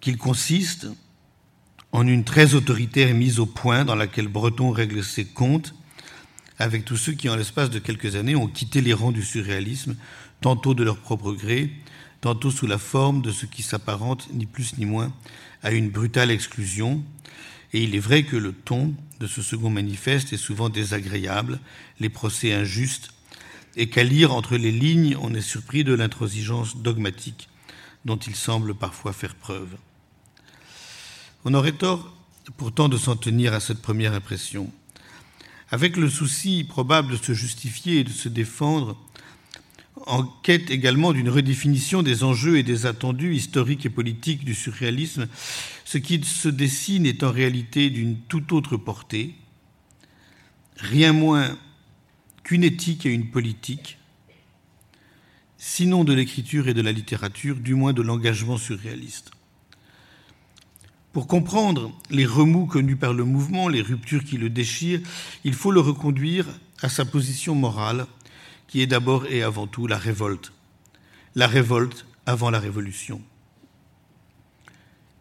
qu'il 0.00 0.16
consiste 0.16 0.86
en 1.92 2.06
une 2.06 2.24
très 2.24 2.54
autoritaire 2.54 3.14
mise 3.14 3.40
au 3.40 3.46
point 3.46 3.84
dans 3.84 3.94
laquelle 3.94 4.28
Breton 4.28 4.70
règle 4.70 5.04
ses 5.04 5.26
comptes 5.26 5.74
avec 6.58 6.84
tous 6.84 6.96
ceux 6.96 7.12
qui, 7.12 7.28
en 7.28 7.36
l'espace 7.36 7.70
de 7.70 7.78
quelques 7.78 8.16
années, 8.16 8.36
ont 8.36 8.46
quitté 8.46 8.80
les 8.80 8.92
rangs 8.92 9.12
du 9.12 9.22
surréalisme, 9.22 9.96
tantôt 10.40 10.74
de 10.74 10.84
leur 10.84 10.98
propre 10.98 11.32
gré, 11.32 11.70
tantôt 12.20 12.50
sous 12.50 12.66
la 12.66 12.78
forme 12.78 13.22
de 13.22 13.32
ce 13.32 13.46
qui 13.46 13.62
s'apparente, 13.62 14.28
ni 14.32 14.46
plus 14.46 14.78
ni 14.78 14.86
moins, 14.86 15.12
à 15.62 15.72
une 15.72 15.90
brutale 15.90 16.30
exclusion. 16.30 17.02
Et 17.72 17.82
il 17.82 17.94
est 17.94 18.00
vrai 18.00 18.22
que 18.22 18.36
le 18.36 18.52
ton 18.52 18.94
de 19.20 19.26
ce 19.26 19.42
second 19.42 19.70
manifeste 19.70 20.32
est 20.32 20.38
souvent 20.38 20.68
désagréable, 20.68 21.58
les 22.00 22.08
procès 22.08 22.52
injustes, 22.52 23.10
et 23.76 23.88
qu'à 23.88 24.04
lire 24.04 24.32
entre 24.32 24.56
les 24.56 24.70
lignes, 24.70 25.16
on 25.20 25.34
est 25.34 25.40
surpris 25.40 25.82
de 25.82 25.94
l'intransigeance 25.94 26.76
dogmatique 26.76 27.48
dont 28.04 28.16
il 28.16 28.36
semble 28.36 28.74
parfois 28.74 29.12
faire 29.12 29.34
preuve. 29.34 29.76
On 31.44 31.54
aurait 31.54 31.72
tort 31.72 32.14
pourtant 32.56 32.88
de 32.88 32.98
s'en 32.98 33.16
tenir 33.16 33.54
à 33.54 33.60
cette 33.60 33.82
première 33.82 34.12
impression. 34.12 34.70
Avec 35.70 35.96
le 35.96 36.10
souci 36.10 36.64
probable 36.64 37.12
de 37.12 37.16
se 37.16 37.32
justifier 37.32 38.00
et 38.00 38.04
de 38.04 38.10
se 38.10 38.28
défendre, 38.28 38.96
en 40.06 40.24
quête 40.24 40.70
également 40.70 41.12
d'une 41.12 41.28
redéfinition 41.28 42.02
des 42.02 42.24
enjeux 42.24 42.58
et 42.58 42.62
des 42.62 42.86
attendus 42.86 43.34
historiques 43.34 43.86
et 43.86 43.90
politiques 43.90 44.44
du 44.44 44.54
surréalisme, 44.54 45.28
ce 45.84 45.98
qui 45.98 46.22
se 46.22 46.48
dessine 46.48 47.06
est 47.06 47.22
en 47.22 47.30
réalité 47.30 47.90
d'une 47.90 48.18
toute 48.18 48.52
autre 48.52 48.76
portée, 48.76 49.34
rien 50.76 51.12
moins 51.12 51.56
qu'une 52.42 52.64
éthique 52.64 53.06
et 53.06 53.10
une 53.10 53.30
politique, 53.30 53.98
sinon 55.56 56.04
de 56.04 56.12
l'écriture 56.12 56.68
et 56.68 56.74
de 56.74 56.82
la 56.82 56.92
littérature, 56.92 57.56
du 57.56 57.74
moins 57.74 57.94
de 57.94 58.02
l'engagement 58.02 58.58
surréaliste. 58.58 59.30
Pour 61.14 61.28
comprendre 61.28 61.92
les 62.10 62.26
remous 62.26 62.66
connus 62.66 62.96
par 62.96 63.14
le 63.14 63.22
mouvement, 63.22 63.68
les 63.68 63.82
ruptures 63.82 64.24
qui 64.24 64.36
le 64.36 64.50
déchirent, 64.50 65.00
il 65.44 65.54
faut 65.54 65.70
le 65.70 65.78
reconduire 65.78 66.44
à 66.82 66.88
sa 66.88 67.04
position 67.04 67.54
morale, 67.54 68.06
qui 68.66 68.82
est 68.82 68.88
d'abord 68.88 69.24
et 69.26 69.44
avant 69.44 69.68
tout 69.68 69.86
la 69.86 69.96
révolte. 69.96 70.52
La 71.36 71.46
révolte 71.46 72.04
avant 72.26 72.50
la 72.50 72.58
révolution. 72.58 73.22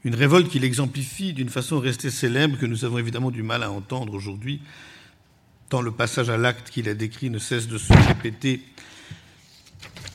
Une 0.04 0.16
révolte 0.16 0.50
qui 0.50 0.58
l'exemplifie 0.58 1.32
d'une 1.32 1.50
façon 1.50 1.80
restée 1.80 2.10
célèbre 2.10 2.58
que 2.58 2.66
nous 2.66 2.86
avons 2.86 2.98
évidemment 2.98 3.30
du 3.30 3.44
mal 3.44 3.62
à 3.62 3.70
entendre 3.70 4.16
aujourd'hui, 4.16 4.62
tant 5.70 5.84
le 5.84 5.91
passage 5.91 6.32
à 6.32 6.38
l'acte 6.38 6.72
qu'il 6.72 6.89
a 6.89 6.96
décrit 6.96 7.30
ne 7.30 7.38
cesse 7.38 7.68
de 7.68 7.78
se 7.78 7.94
répéter 7.94 8.66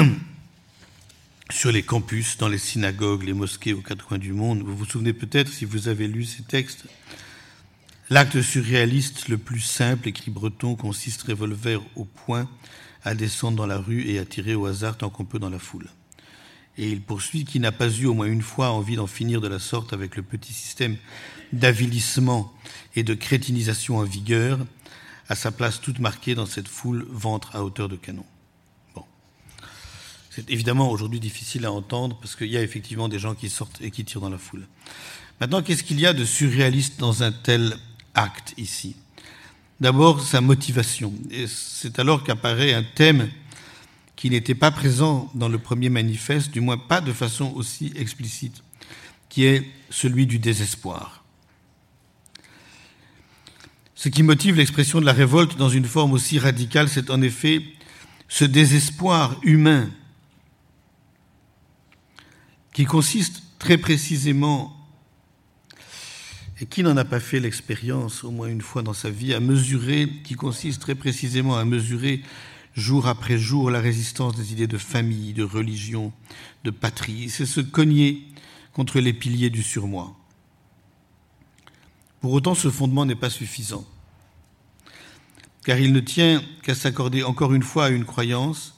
sur 1.50 1.70
les 1.70 1.82
campus, 1.82 2.38
dans 2.38 2.48
les 2.48 2.58
synagogues, 2.58 3.24
les 3.24 3.32
mosquées 3.32 3.74
aux 3.74 3.82
quatre 3.82 4.06
coins 4.06 4.18
du 4.18 4.32
monde. 4.32 4.62
Vous 4.62 4.76
vous 4.76 4.84
souvenez 4.84 5.12
peut-être, 5.12 5.52
si 5.52 5.64
vous 5.64 5.88
avez 5.88 6.08
lu 6.08 6.24
ces 6.24 6.42
textes, 6.42 6.84
l'acte 8.10 8.40
surréaliste 8.40 9.28
le 9.28 9.38
plus 9.38 9.60
simple, 9.60 10.08
écrit 10.08 10.30
Breton, 10.30 10.74
consiste 10.74 11.22
revolver 11.22 11.82
au 11.96 12.04
poing 12.04 12.48
à 13.04 13.14
descendre 13.14 13.58
dans 13.58 13.66
la 13.66 13.78
rue 13.78 14.08
et 14.08 14.18
à 14.18 14.24
tirer 14.24 14.54
au 14.54 14.66
hasard 14.66 14.96
tant 14.96 15.10
qu'on 15.10 15.24
peut 15.24 15.38
dans 15.38 15.50
la 15.50 15.58
foule. 15.58 15.88
Et 16.76 16.90
il 16.90 17.02
poursuit 17.02 17.44
qui 17.44 17.60
n'a 17.60 17.72
pas 17.72 17.90
eu 17.90 18.06
au 18.06 18.14
moins 18.14 18.26
une 18.26 18.42
fois 18.42 18.70
envie 18.70 18.96
d'en 18.96 19.06
finir 19.06 19.40
de 19.40 19.46
la 19.46 19.58
sorte 19.58 19.92
avec 19.92 20.16
le 20.16 20.22
petit 20.22 20.52
système 20.52 20.96
d'avilissement 21.52 22.52
et 22.96 23.02
de 23.04 23.14
crétinisation 23.14 23.98
en 23.98 24.02
vigueur, 24.02 24.58
à 25.28 25.36
sa 25.36 25.52
place 25.52 25.80
toute 25.80 26.00
marquée 26.00 26.34
dans 26.34 26.46
cette 26.46 26.68
foule 26.68 27.06
ventre 27.08 27.54
à 27.54 27.64
hauteur 27.64 27.88
de 27.88 27.96
canon. 27.96 28.24
C'est 30.34 30.50
évidemment 30.50 30.90
aujourd'hui 30.90 31.20
difficile 31.20 31.64
à 31.64 31.70
entendre 31.70 32.16
parce 32.20 32.34
qu'il 32.34 32.48
y 32.48 32.56
a 32.56 32.62
effectivement 32.62 33.08
des 33.08 33.20
gens 33.20 33.36
qui 33.36 33.48
sortent 33.48 33.80
et 33.80 33.92
qui 33.92 34.04
tirent 34.04 34.20
dans 34.20 34.30
la 34.30 34.38
foule. 34.38 34.66
Maintenant, 35.40 35.62
qu'est-ce 35.62 35.84
qu'il 35.84 36.00
y 36.00 36.06
a 36.06 36.12
de 36.12 36.24
surréaliste 36.24 36.98
dans 36.98 37.22
un 37.22 37.30
tel 37.30 37.76
acte 38.14 38.52
ici? 38.56 38.96
D'abord, 39.80 40.20
sa 40.20 40.40
motivation. 40.40 41.12
Et 41.30 41.46
c'est 41.46 42.00
alors 42.00 42.24
qu'apparaît 42.24 42.72
un 42.72 42.82
thème 42.82 43.30
qui 44.16 44.28
n'était 44.28 44.56
pas 44.56 44.72
présent 44.72 45.30
dans 45.34 45.48
le 45.48 45.58
premier 45.58 45.88
manifeste, 45.88 46.50
du 46.50 46.60
moins 46.60 46.78
pas 46.78 47.00
de 47.00 47.12
façon 47.12 47.52
aussi 47.54 47.92
explicite, 47.94 48.64
qui 49.28 49.44
est 49.44 49.64
celui 49.88 50.26
du 50.26 50.40
désespoir. 50.40 51.22
Ce 53.94 54.08
qui 54.08 54.24
motive 54.24 54.56
l'expression 54.56 55.00
de 55.00 55.06
la 55.06 55.12
révolte 55.12 55.56
dans 55.56 55.68
une 55.68 55.84
forme 55.84 56.12
aussi 56.12 56.40
radicale, 56.40 56.88
c'est 56.88 57.10
en 57.10 57.22
effet 57.22 57.62
ce 58.28 58.44
désespoir 58.44 59.38
humain 59.44 59.88
qui 62.74 62.84
consiste 62.84 63.42
très 63.58 63.78
précisément, 63.78 64.76
et 66.60 66.66
qui 66.66 66.82
n'en 66.82 66.96
a 66.96 67.04
pas 67.04 67.20
fait 67.20 67.40
l'expérience 67.40 68.24
au 68.24 68.30
moins 68.30 68.48
une 68.48 68.60
fois 68.60 68.82
dans 68.82 68.92
sa 68.92 69.10
vie, 69.10 69.32
à 69.32 69.40
mesurer, 69.40 70.08
qui 70.24 70.34
consiste 70.34 70.82
très 70.82 70.94
précisément 70.94 71.56
à 71.56 71.64
mesurer 71.64 72.22
jour 72.74 73.06
après 73.06 73.38
jour 73.38 73.70
la 73.70 73.80
résistance 73.80 74.34
des 74.34 74.52
idées 74.52 74.66
de 74.66 74.76
famille, 74.76 75.32
de 75.32 75.44
religion, 75.44 76.12
de 76.64 76.70
patrie. 76.70 77.30
C'est 77.30 77.46
se 77.46 77.60
cogner 77.60 78.26
contre 78.72 78.98
les 78.98 79.12
piliers 79.12 79.50
du 79.50 79.62
surmoi. 79.62 80.14
Pour 82.20 82.32
autant, 82.32 82.54
ce 82.54 82.70
fondement 82.70 83.06
n'est 83.06 83.14
pas 83.14 83.30
suffisant, 83.30 83.86
car 85.64 85.78
il 85.78 85.92
ne 85.92 86.00
tient 86.00 86.42
qu'à 86.62 86.74
s'accorder 86.74 87.22
encore 87.22 87.54
une 87.54 87.62
fois 87.62 87.86
à 87.86 87.90
une 87.90 88.04
croyance 88.04 88.73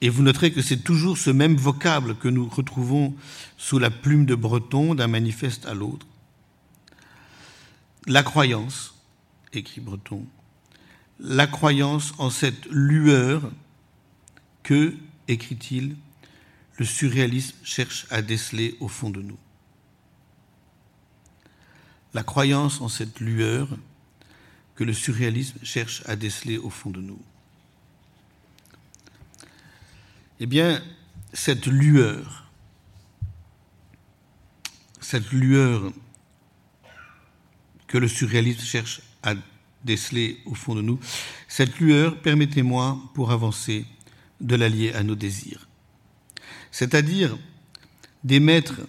et 0.00 0.08
vous 0.08 0.22
noterez 0.22 0.52
que 0.52 0.62
c'est 0.62 0.78
toujours 0.78 1.18
ce 1.18 1.30
même 1.30 1.56
vocable 1.56 2.16
que 2.16 2.28
nous 2.28 2.48
retrouvons 2.48 3.14
sous 3.58 3.78
la 3.78 3.90
plume 3.90 4.24
de 4.24 4.34
Breton 4.34 4.94
d'un 4.94 5.08
manifeste 5.08 5.66
à 5.66 5.74
l'autre. 5.74 6.06
La 8.06 8.22
croyance, 8.22 8.94
écrit 9.52 9.80
Breton, 9.80 10.24
la 11.18 11.46
croyance 11.46 12.14
en 12.18 12.30
cette 12.30 12.66
lueur 12.70 13.50
que, 14.62 14.94
écrit-il, 15.28 15.96
le 16.78 16.86
surréalisme 16.86 17.56
cherche 17.62 18.06
à 18.10 18.22
déceler 18.22 18.76
au 18.80 18.88
fond 18.88 19.10
de 19.10 19.20
nous. 19.20 19.38
La 22.14 22.22
croyance 22.22 22.80
en 22.80 22.88
cette 22.88 23.20
lueur 23.20 23.68
que 24.74 24.84
le 24.84 24.94
surréalisme 24.94 25.58
cherche 25.62 26.02
à 26.06 26.16
déceler 26.16 26.56
au 26.56 26.70
fond 26.70 26.88
de 26.88 27.02
nous. 27.02 27.20
Eh 30.42 30.46
bien, 30.46 30.82
cette 31.34 31.66
lueur, 31.66 32.50
cette 34.98 35.30
lueur 35.32 35.92
que 37.86 37.98
le 37.98 38.08
surréalisme 38.08 38.62
cherche 38.62 39.02
à 39.22 39.34
déceler 39.84 40.40
au 40.46 40.54
fond 40.54 40.74
de 40.74 40.80
nous, 40.80 40.98
cette 41.46 41.78
lueur, 41.78 42.22
permettez-moi, 42.22 42.98
pour 43.14 43.32
avancer, 43.32 43.84
de 44.40 44.56
l'allier 44.56 44.94
à 44.94 45.02
nos 45.02 45.14
désirs. 45.14 45.68
C'est-à-dire 46.70 47.36
d'émettre 48.24 48.80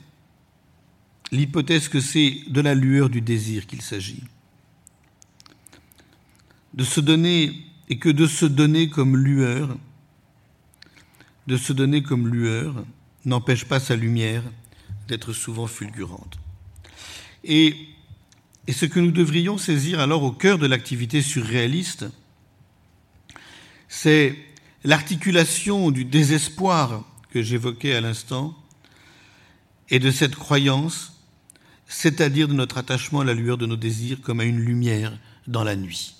l'hypothèse 1.34 1.90
que 1.90 2.00
c'est 2.00 2.44
de 2.48 2.62
la 2.62 2.76
lueur 2.76 3.10
du 3.10 3.20
désir 3.20 3.68
qu'il 3.68 3.82
s'agit. 3.82 4.24
De 6.74 6.86
se 6.86 7.02
donner, 7.02 7.66
et 7.90 7.98
que 7.98 8.08
de 8.08 8.26
se 8.26 8.46
donner 8.46 8.90
comme 8.90 9.18
lueur, 9.18 9.78
de 11.52 11.58
se 11.58 11.74
donner 11.74 12.02
comme 12.02 12.30
lueur 12.30 12.74
n'empêche 13.26 13.66
pas 13.66 13.82
sa 13.82 13.98
lumière 13.98 14.42
d'être 15.10 15.34
souvent 15.34 15.68
fulgurante. 15.68 16.40
Et, 17.44 17.76
ce 18.72 18.86
que 18.86 19.02
nous 19.02 19.12
devrions 19.12 19.58
saisir 19.58 20.00
alors 20.00 20.24
au 20.24 20.32
cœur 20.32 20.58
de 20.58 20.66
l'activité 20.66 21.22
surréaliste, 21.22 22.06
c'est 23.90 24.38
l'articulation 24.86 25.92
du 25.92 26.06
désespoir 26.06 27.04
que 27.32 27.42
j'évoquais 27.42 27.96
à 27.96 28.00
l'instant 28.00 28.58
et 29.90 30.00
de 30.00 30.10
cette 30.10 30.38
croyance, 30.38 31.22
c'est-à-dire 31.86 32.48
de 32.48 32.54
notre 32.54 32.78
attachement 32.78 33.20
à 33.20 33.26
la 33.26 33.34
lueur 33.34 33.58
de 33.58 33.66
nos 33.66 33.76
désirs 33.76 34.22
comme 34.22 34.40
à 34.40 34.46
une 34.46 34.62
lumière 34.62 35.20
dans 35.48 35.66
la 35.66 35.76
nuit. 35.76 36.16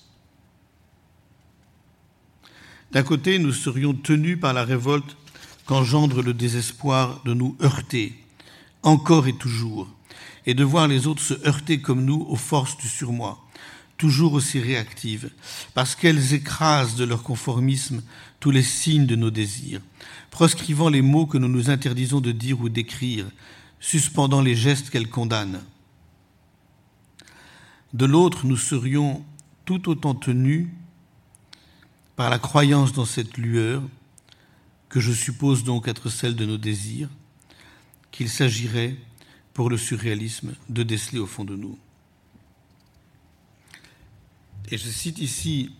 D'un 2.90 3.02
côté, 3.02 3.38
nous 3.38 3.54
serions 3.54 3.94
tenus 3.94 4.38
par 4.38 4.52
la 4.52 4.66
révolte 4.66 5.16
qu'engendre 5.72 6.20
le 6.20 6.34
désespoir 6.34 7.22
de 7.24 7.32
nous 7.32 7.56
heurter, 7.62 8.12
encore 8.82 9.26
et 9.26 9.32
toujours, 9.32 9.88
et 10.44 10.52
de 10.52 10.64
voir 10.64 10.86
les 10.86 11.06
autres 11.06 11.22
se 11.22 11.48
heurter 11.48 11.80
comme 11.80 12.04
nous 12.04 12.26
aux 12.28 12.36
forces 12.36 12.76
du 12.76 12.88
surmoi, 12.88 13.42
toujours 13.96 14.34
aussi 14.34 14.60
réactives, 14.60 15.30
parce 15.72 15.94
qu'elles 15.94 16.34
écrasent 16.34 16.94
de 16.96 17.06
leur 17.06 17.22
conformisme 17.22 18.02
tous 18.38 18.50
les 18.50 18.62
signes 18.62 19.06
de 19.06 19.16
nos 19.16 19.30
désirs, 19.30 19.80
proscrivant 20.30 20.90
les 20.90 21.00
mots 21.00 21.24
que 21.24 21.38
nous 21.38 21.48
nous 21.48 21.70
interdisons 21.70 22.20
de 22.20 22.32
dire 22.32 22.60
ou 22.60 22.68
d'écrire, 22.68 23.24
suspendant 23.80 24.42
les 24.42 24.54
gestes 24.54 24.90
qu'elles 24.90 25.08
condamnent. 25.08 25.62
De 27.94 28.04
l'autre, 28.04 28.44
nous 28.44 28.58
serions 28.58 29.24
tout 29.64 29.88
autant 29.88 30.14
tenus 30.14 30.68
par 32.14 32.28
la 32.28 32.38
croyance 32.38 32.92
dans 32.92 33.06
cette 33.06 33.38
lueur, 33.38 33.82
que 34.92 35.00
je 35.00 35.12
suppose 35.12 35.64
donc 35.64 35.88
être 35.88 36.10
celle 36.10 36.36
de 36.36 36.44
nos 36.44 36.58
désirs, 36.58 37.08
qu'il 38.10 38.28
s'agirait, 38.28 38.94
pour 39.54 39.70
le 39.70 39.78
surréalisme, 39.78 40.52
de 40.68 40.82
déceler 40.82 41.18
au 41.18 41.26
fond 41.26 41.44
de 41.44 41.56
nous. 41.56 41.78
Et 44.70 44.76
je 44.76 44.88
cite 44.90 45.18
ici 45.18 45.70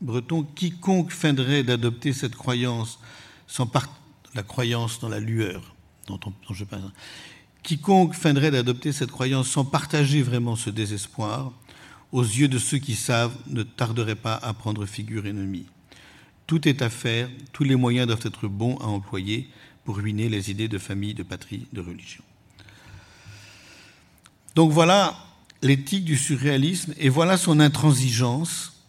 Breton, 0.00 0.44
quiconque 0.44 1.10
feindrait 1.10 1.64
d'adopter 1.64 2.12
cette 2.12 2.36
croyance 2.36 3.00
sans 3.48 3.66
part... 3.66 3.88
la 4.34 4.44
croyance 4.44 5.00
dans 5.00 5.08
la 5.08 5.18
lueur 5.18 5.74
quiconque 7.64 8.14
feindrait 8.14 8.52
d'adopter 8.52 8.92
cette 8.92 9.10
croyance 9.10 9.48
sans 9.48 9.64
partager 9.64 10.22
vraiment 10.22 10.54
ce 10.54 10.70
désespoir, 10.70 11.52
aux 12.12 12.22
yeux 12.22 12.48
de 12.48 12.58
ceux 12.58 12.78
qui 12.78 12.94
savent, 12.94 13.36
ne 13.48 13.64
tarderait 13.64 14.14
pas 14.14 14.36
à 14.36 14.54
prendre 14.54 14.86
figure 14.86 15.26
ennemie. 15.26 15.66
Tout 16.50 16.66
est 16.66 16.82
à 16.82 16.90
faire, 16.90 17.28
tous 17.52 17.62
les 17.62 17.76
moyens 17.76 18.08
doivent 18.08 18.26
être 18.26 18.48
bons 18.48 18.76
à 18.78 18.86
employer 18.86 19.48
pour 19.84 19.98
ruiner 19.98 20.28
les 20.28 20.50
idées 20.50 20.66
de 20.66 20.78
famille, 20.78 21.14
de 21.14 21.22
patrie, 21.22 21.68
de 21.72 21.80
religion. 21.80 22.24
Donc 24.56 24.72
voilà 24.72 25.16
l'éthique 25.62 26.04
du 26.04 26.16
surréalisme 26.16 26.92
et 26.98 27.08
voilà 27.08 27.36
son 27.36 27.60
intransigeance, 27.60 28.82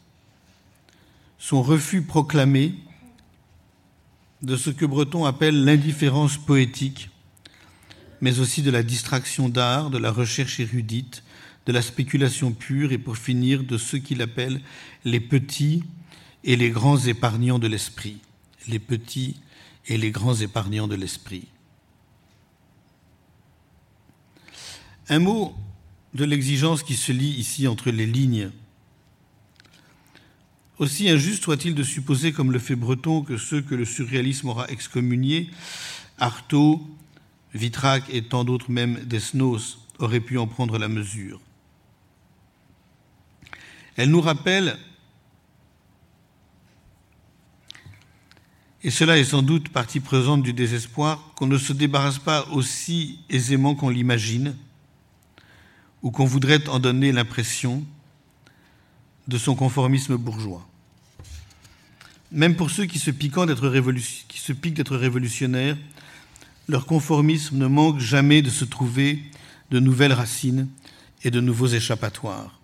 son 1.37 1.61
refus 1.61 2.01
proclamé 2.01 2.73
de 4.41 4.55
ce 4.55 4.71
que 4.71 4.87
Breton 4.87 5.25
appelle 5.25 5.63
l'indifférence 5.63 6.37
poétique, 6.37 7.11
mais 8.21 8.39
aussi 8.39 8.63
de 8.63 8.71
la 8.71 8.81
distraction 8.81 9.49
d'art, 9.49 9.91
de 9.91 9.99
la 9.99 10.11
recherche 10.11 10.59
érudite, 10.59 11.21
de 11.67 11.73
la 11.73 11.83
spéculation 11.83 12.53
pure 12.53 12.91
et 12.91 12.97
pour 12.97 13.17
finir 13.17 13.63
de 13.63 13.77
ce 13.77 13.97
qu'il 13.97 14.23
appelle 14.23 14.61
les 15.05 15.19
petits 15.19 15.83
et 16.43 16.55
les 16.55 16.69
grands 16.69 16.97
épargnants 16.97 17.59
de 17.59 17.67
l'esprit. 17.67 18.17
Les 18.67 18.79
petits 18.79 19.37
et 19.87 19.97
les 19.97 20.11
grands 20.11 20.35
épargnants 20.35 20.87
de 20.87 20.95
l'esprit. 20.95 21.47
Un 25.09 25.19
mot 25.19 25.55
de 26.13 26.25
l'exigence 26.25 26.83
qui 26.83 26.95
se 26.95 27.11
lit 27.11 27.31
ici 27.31 27.67
entre 27.67 27.89
les 27.89 28.05
lignes. 28.05 28.51
Aussi 30.77 31.09
injuste 31.09 31.43
soit-il 31.43 31.75
de 31.75 31.83
supposer, 31.83 32.31
comme 32.31 32.51
le 32.51 32.59
fait 32.59 32.75
Breton, 32.75 33.21
que 33.21 33.37
ceux 33.37 33.61
que 33.61 33.75
le 33.75 33.85
surréalisme 33.85 34.49
aura 34.49 34.67
excommuniés, 34.69 35.49
Artaud, 36.17 36.85
Vitrac 37.53 38.03
et 38.09 38.23
tant 38.23 38.43
d'autres, 38.43 38.71
même 38.71 38.99
Desnos, 39.05 39.79
auraient 39.99 40.21
pu 40.21 40.37
en 40.37 40.47
prendre 40.47 40.77
la 40.77 40.87
mesure. 40.87 41.39
Elle 43.95 44.09
nous 44.09 44.21
rappelle, 44.21 44.77
et 48.83 48.89
cela 48.89 49.17
est 49.17 49.25
sans 49.25 49.43
doute 49.43 49.69
partie 49.69 49.99
présente 49.99 50.41
du 50.41 50.53
désespoir, 50.53 51.33
qu'on 51.35 51.47
ne 51.47 51.57
se 51.57 51.73
débarrasse 51.73 52.19
pas 52.19 52.47
aussi 52.51 53.19
aisément 53.29 53.75
qu'on 53.75 53.89
l'imagine, 53.89 54.55
ou 56.01 56.09
qu'on 56.09 56.25
voudrait 56.25 56.67
en 56.67 56.79
donner 56.79 57.11
l'impression 57.11 57.83
de 59.27 59.37
son 59.37 59.55
conformisme 59.55 60.17
bourgeois. 60.17 60.67
Même 62.31 62.55
pour 62.55 62.71
ceux 62.71 62.85
qui 62.85 62.97
se, 62.97 63.11
piquent 63.11 63.45
d'être 63.45 64.97
révolutionnaires, 64.97 65.77
leur 66.67 66.85
conformisme 66.85 67.57
ne 67.57 67.67
manque 67.67 67.99
jamais 67.99 68.41
de 68.41 68.49
se 68.49 68.65
trouver 68.65 69.21
de 69.69 69.79
nouvelles 69.79 70.13
racines 70.13 70.67
et 71.23 71.29
de 71.29 71.39
nouveaux 71.39 71.67
échappatoires. 71.67 72.59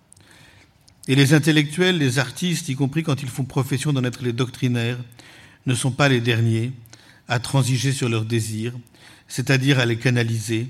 Et 1.08 1.16
les 1.16 1.34
intellectuels, 1.34 2.00
les 2.00 2.18
artistes, 2.18 2.70
y 2.70 2.76
compris 2.76 3.04
quand 3.04 3.22
ils 3.22 3.30
font 3.30 3.44
profession 3.44 3.94
d'en 3.94 4.04
être 4.04 4.24
les 4.24 4.34
doctrinaires, 4.34 4.98
ne 5.68 5.76
sont 5.76 5.92
pas 5.92 6.10
les 6.10 6.22
derniers 6.22 6.72
à 7.28 7.40
transiger 7.40 7.92
sur 7.92 8.10
leurs 8.10 8.26
désirs, 8.26 8.74
c'est-à-dire 9.28 9.80
à 9.80 9.86
les 9.86 10.00
canaliser, 10.00 10.70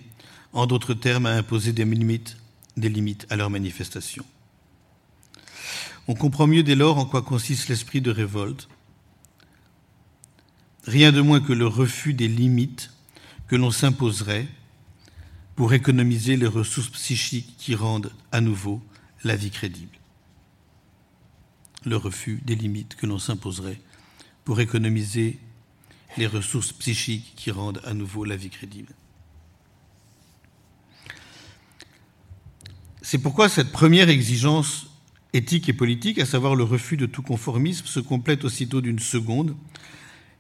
en 0.52 0.66
d'autres 0.66 0.94
termes, 0.94 1.26
à 1.26 1.34
imposer 1.34 1.72
des 1.72 1.86
limites, 1.86 3.28
à 3.30 3.36
leurs 3.36 3.50
manifestations. 3.50 4.26
On 6.10 6.16
comprend 6.16 6.48
mieux 6.48 6.64
dès 6.64 6.76
lors 6.76 6.98
en 6.98 7.06
quoi 7.06 7.22
consiste 7.22 7.70
l'esprit 7.70 8.02
de 8.02 8.12
révolte. 8.12 8.68
Rien 10.86 11.12
de 11.12 11.22
moins 11.22 11.42
que 11.42 11.54
le 11.54 11.68
refus 11.68 12.14
des 12.14 12.28
limites 12.28 12.92
que 13.48 13.56
l'on 13.56 13.72
s'imposerait 13.72 14.48
pour 15.56 15.74
économiser 15.74 16.38
les 16.38 16.48
ressources 16.48 16.90
psychiques 16.90 17.56
qui 17.58 17.76
rendent 17.76 18.12
à 18.32 18.42
nouveau 18.42 18.82
la 19.24 19.36
vie 19.36 19.52
crédible 19.52 19.98
le 21.88 21.98
refus 21.98 22.42
des 22.46 22.56
limites 22.56 22.96
que 22.96 23.06
l'on 23.06 23.20
s'imposerait 23.20 23.80
pour 24.48 24.62
économiser 24.62 25.40
les 26.16 26.26
ressources 26.26 26.72
psychiques 26.72 27.34
qui 27.36 27.52
rendent 27.52 27.82
à 27.84 27.94
nouveau 27.94 28.24
la 28.24 28.38
vie 28.38 28.50
crédible. 28.50 28.94
C'est 33.02 33.18
pourquoi 33.18 33.50
cette 33.50 33.74
première 33.74 34.08
exigence 34.08 34.88
éthique 35.34 35.68
et 35.68 35.74
politique, 35.74 36.18
à 36.18 36.26
savoir 36.26 36.56
le 36.56 36.64
refus 36.64 36.96
de 36.96 37.06
tout 37.06 37.22
conformisme, 37.22 37.88
se 37.88 38.00
complète 38.00 38.46
aussitôt 38.46 38.80
d'une 38.80 39.00
seconde, 39.00 39.54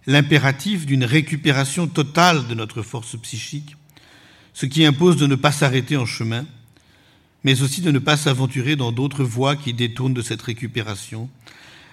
l'impératif 0.05 0.85
d'une 0.85 1.03
récupération 1.03 1.85
totale 1.85 2.47
de 2.47 2.53
notre 2.53 2.83
force 2.83 3.17
psychique, 3.17 3.75
ce 4.53 4.65
qui 4.65 4.85
impose 4.85 5.17
de 5.17 5.27
ne 5.27 5.35
pas 5.35 5.51
s'arrêter 5.51 5.97
en 5.97 6.05
chemin, 6.05 6.45
mais 7.43 7.61
aussi 7.61 7.81
de 7.81 7.91
ne 7.91 7.99
pas 7.99 8.15
s'aventurer 8.15 8.77
dans 8.77 8.93
d'autres 8.93 9.25
voies 9.25 9.57
qui 9.57 9.73
détournent 9.73 10.13
de 10.13 10.21
cette 10.21 10.43
récupération, 10.43 11.29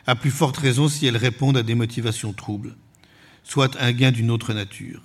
à 0.07 0.15
plus 0.15 0.31
forte 0.31 0.57
raison 0.57 0.89
si 0.89 1.07
elles 1.07 1.17
répondent 1.17 1.57
à 1.57 1.63
des 1.63 1.75
motivations 1.75 2.33
troubles, 2.33 2.77
soit 3.43 3.81
un 3.81 3.93
gain 3.93 4.13
d'une 4.13 4.31
autre 4.31 4.53
nature. 4.53 5.03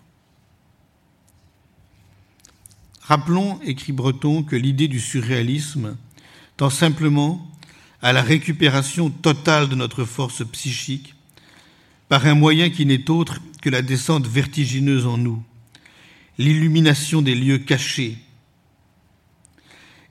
Rappelons, 3.01 3.59
écrit 3.63 3.91
Breton, 3.91 4.43
que 4.43 4.55
l'idée 4.55 4.87
du 4.87 4.99
surréalisme 4.99 5.97
tend 6.57 6.69
simplement 6.69 7.49
à 8.01 8.13
la 8.13 8.21
récupération 8.21 9.09
totale 9.09 9.67
de 9.67 9.75
notre 9.75 10.05
force 10.05 10.45
psychique 10.51 11.15
par 12.07 12.25
un 12.25 12.35
moyen 12.35 12.69
qui 12.69 12.85
n'est 12.85 13.09
autre 13.09 13.39
que 13.61 13.69
la 13.69 13.81
descente 13.81 14.27
vertigineuse 14.27 15.05
en 15.05 15.17
nous, 15.17 15.43
l'illumination 16.37 17.21
des 17.21 17.35
lieux 17.35 17.59
cachés, 17.59 18.17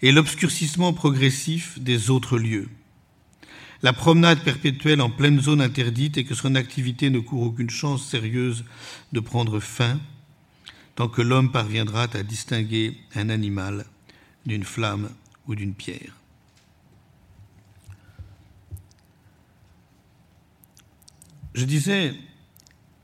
et 0.01 0.13
l'obscurcissement 0.13 0.93
progressif 0.93 1.79
des 1.79 2.11
autres 2.11 2.39
lieux. 2.39 2.69
La 3.83 3.93
promenade 3.93 4.43
perpétuelle 4.43 5.01
en 5.01 5.11
pleine 5.11 5.41
zone 5.41 5.61
interdite 5.61 6.17
et 6.19 6.25
que 6.25 6.35
son 6.35 6.57
activité 6.57 7.11
ne 7.11 7.21
court 7.21 7.43
aucune 7.43 7.71
chance 7.71 8.05
sérieuse 8.05 8.65
de 9.13 9.21
prendre 9.21 9.61
fin, 9.61 10.01
tant 10.97 11.09
que 11.09 11.23
l'homme 11.23 11.53
parviendra 11.53 12.09
à 12.13 12.23
distinguer 12.25 12.97
un 13.15 13.29
animal 13.29 13.85
d'une 14.47 14.65
flamme 14.65 15.11
ou 15.47 15.55
d'une 15.55 15.75
pierre. 15.75 16.17
Je 21.55 21.65
disais 21.65 22.15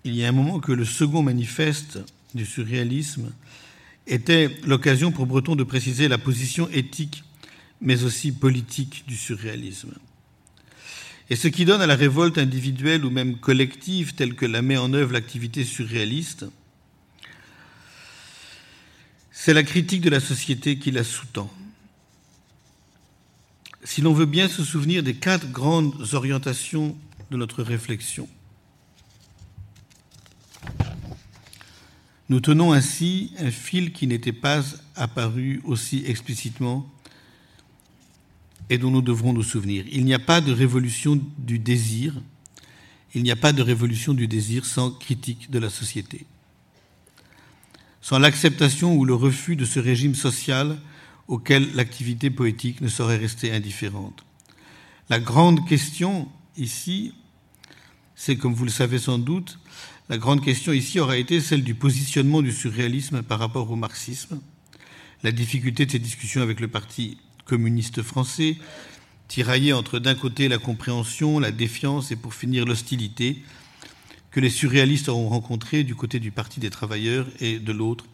il 0.03 0.15
y 0.15 0.25
a 0.25 0.29
un 0.29 0.33
moment 0.33 0.61
que 0.61 0.73
le 0.73 0.85
second 0.85 1.23
manifeste 1.23 1.99
du 2.35 2.45
surréalisme 2.45 3.33
était 4.07 4.55
l'occasion 4.67 5.13
pour 5.13 5.27
Breton 5.27 5.57
de 5.57 5.65
préciser 5.65 6.09
la 6.09 6.19
position 6.19 6.69
éthique 6.71 7.25
mais 7.81 8.05
aussi 8.05 8.33
politique 8.33 9.05
du 9.07 9.17
surréalisme. 9.17 9.95
Et 11.31 11.37
ce 11.37 11.49
qui 11.49 11.65
donne 11.65 11.81
à 11.81 11.87
la 11.87 11.97
révolte 11.97 12.39
individuelle 12.39 13.05
ou 13.05 13.11
même 13.11 13.39
collective 13.39 14.15
telle 14.15 14.35
que 14.35 14.47
la 14.47 14.63
met 14.63 14.77
en 14.77 14.93
œuvre 14.93 15.13
l'activité 15.13 15.65
surréaliste, 15.65 16.47
c'est 19.31 19.55
la 19.55 19.63
critique 19.63 20.03
de 20.03 20.11
la 20.11 20.21
société 20.21 20.79
qui 20.79 20.91
la 20.91 21.05
sous-tend. 21.05 21.53
Si 23.83 24.01
l'on 24.01 24.13
veut 24.13 24.27
bien 24.27 24.49
se 24.49 24.65
souvenir 24.65 25.03
des 25.03 25.15
quatre 25.15 25.51
grandes 25.51 26.15
orientations 26.15 26.97
de 27.31 27.37
notre 27.37 27.63
réflexion, 27.63 28.29
Nous 32.31 32.41
tenons 32.41 32.73
ainsi 32.73 33.33
un 33.39 33.51
fil 33.51 33.93
qui 33.93 34.07
n'était 34.07 34.33
pas 34.33 34.63
apparu 34.97 35.61
aussi 35.65 36.05
explicitement 36.07 36.91
et 38.71 38.79
dont 38.79 38.91
nous 38.91 39.03
devrons 39.03 39.33
nous 39.33 39.43
souvenir. 39.43 39.85
Il 39.91 40.05
n'y 40.05 40.15
a 40.15 40.19
pas 40.19 40.41
de 40.41 40.53
révolution 40.53 41.21
du 41.39 41.59
désir, 41.59 42.15
il 43.15 43.23
n'y 43.23 43.31
a 43.31 43.37
pas 43.37 43.53
de 43.53 43.63
révolution 43.63 44.15
du 44.15 44.27
désir 44.27 44.65
sans 44.65 44.91
critique 44.91 45.51
de 45.51 45.59
la 45.59 45.71
société, 45.71 46.27
sans 48.01 48.19
l'acceptation 48.19 48.95
ou 48.95 49.05
le 49.05 49.15
refus 49.15 49.57
de 49.57 49.65
ce 49.65 49.79
régime 49.79 50.15
social 50.15 50.79
auquel 51.29 51.75
l'activité 51.75 52.31
poétique 52.31 52.81
ne 52.81 52.89
saurait 52.89 53.17
rester 53.17 53.53
indifférente. 53.53 54.25
La 55.09 55.21
grande 55.21 55.67
question 55.69 56.29
ici, 56.57 57.15
c'est 58.15 58.37
comme 58.37 58.55
vous 58.55 58.65
le 58.65 58.71
savez 58.71 58.99
sans 58.99 59.19
doute, 59.19 59.59
la 60.09 60.19
grande 60.19 60.45
question 60.45 60.73
ici 60.73 61.01
aura 61.01 61.17
été 61.17 61.41
celle 61.41 61.65
du 61.65 61.75
positionnement 61.75 62.43
du 62.43 62.53
surréalisme 62.53 63.23
par 63.23 63.39
rapport 63.39 63.71
au 63.71 63.77
marxisme, 63.77 64.41
la 65.23 65.33
difficulté 65.33 65.87
de 65.87 65.91
ces 65.91 65.99
discussions 65.99 66.43
avec 66.43 66.61
le 66.61 66.69
Parti 66.69 67.17
communiste 67.45 68.03
français, 68.03 68.57
tiraillé 69.29 69.73
entre 69.73 69.99
d'un 69.99 70.15
côté 70.15 70.49
la 70.49 70.59
compréhension, 70.59 71.39
la 71.39 71.51
défiance 71.51 72.11
et 72.11 72.17
pour 72.17 72.35
finir 72.35 72.65
l'hostilité 72.65 73.43
que 74.31 74.41
les 74.41 74.51
surréalistes 74.51 75.09
auront 75.09 75.29
rencontré 75.29 75.85
du 75.85 75.95
côté 75.95 76.19
du 76.19 76.31
Parti 76.31 76.61
des 76.61 76.71
travailleurs 76.71 77.27
et 77.41 77.59
de 77.59 77.73
l'autre 77.73 78.07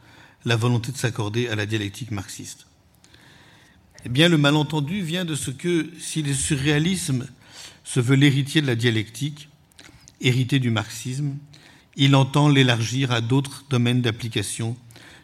la 0.44 0.57
volonté 0.57 0.93
de 0.93 0.97
s'accorder 0.97 1.48
à 1.48 1.55
la 1.55 1.66
dialectique 1.66 2.11
marxiste. 2.11 2.66
Eh 4.05 4.09
bien, 4.09 4.28
le 4.28 4.39
malentendu 4.39 5.02
vient 5.02 5.24
de 5.24 5.35
ce 5.35 5.51
que, 5.51 5.90
si 5.98 6.23
le 6.23 6.32
surréalisme 6.32 7.27
se 7.85 8.01
veut 8.01 8.16
l'héritier 8.16 8.62
de 8.62 8.66
la 8.66 8.77
dialectique, 8.77 9.48
hérité 10.20 10.59
du 10.59 10.70
marxisme, 10.70 11.36
il 11.97 12.15
entend 12.15 12.48
l'élargir 12.48 13.12
à 13.12 13.20
d'autres 13.20 13.65
domaines 13.69 14.01
d'application 14.01 14.77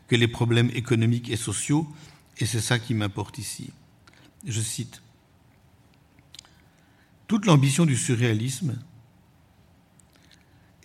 que 0.08 0.16
les 0.16 0.28
problèmes 0.28 0.70
économiques 0.74 1.30
et 1.30 1.36
sociaux, 1.36 1.86
et 2.38 2.46
c'est 2.46 2.60
ça 2.60 2.78
qui 2.78 2.92
m'importe 2.94 3.38
ici. 3.38 3.70
Je 4.47 4.60
cite 4.60 5.02
Toute 7.27 7.47
l'ambition 7.47 7.85
du 7.85 7.97
surréalisme, 7.97 8.78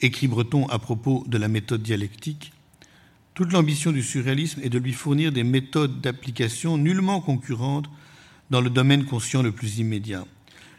écrit 0.01 0.27
Breton 0.27 0.67
à 0.67 0.79
propos 0.79 1.23
de 1.27 1.37
la 1.37 1.47
méthode 1.47 1.83
dialectique, 1.83 2.53
toute 3.35 3.53
l'ambition 3.53 3.91
du 3.91 4.01
surréalisme 4.01 4.61
est 4.63 4.69
de 4.69 4.79
lui 4.79 4.93
fournir 4.93 5.31
des 5.31 5.43
méthodes 5.43 6.01
d'application 6.01 6.77
nullement 6.77 7.21
concurrentes 7.21 7.89
dans 8.49 8.61
le 8.61 8.69
domaine 8.69 9.05
conscient 9.05 9.43
le 9.43 9.51
plus 9.51 9.77
immédiat. 9.77 10.25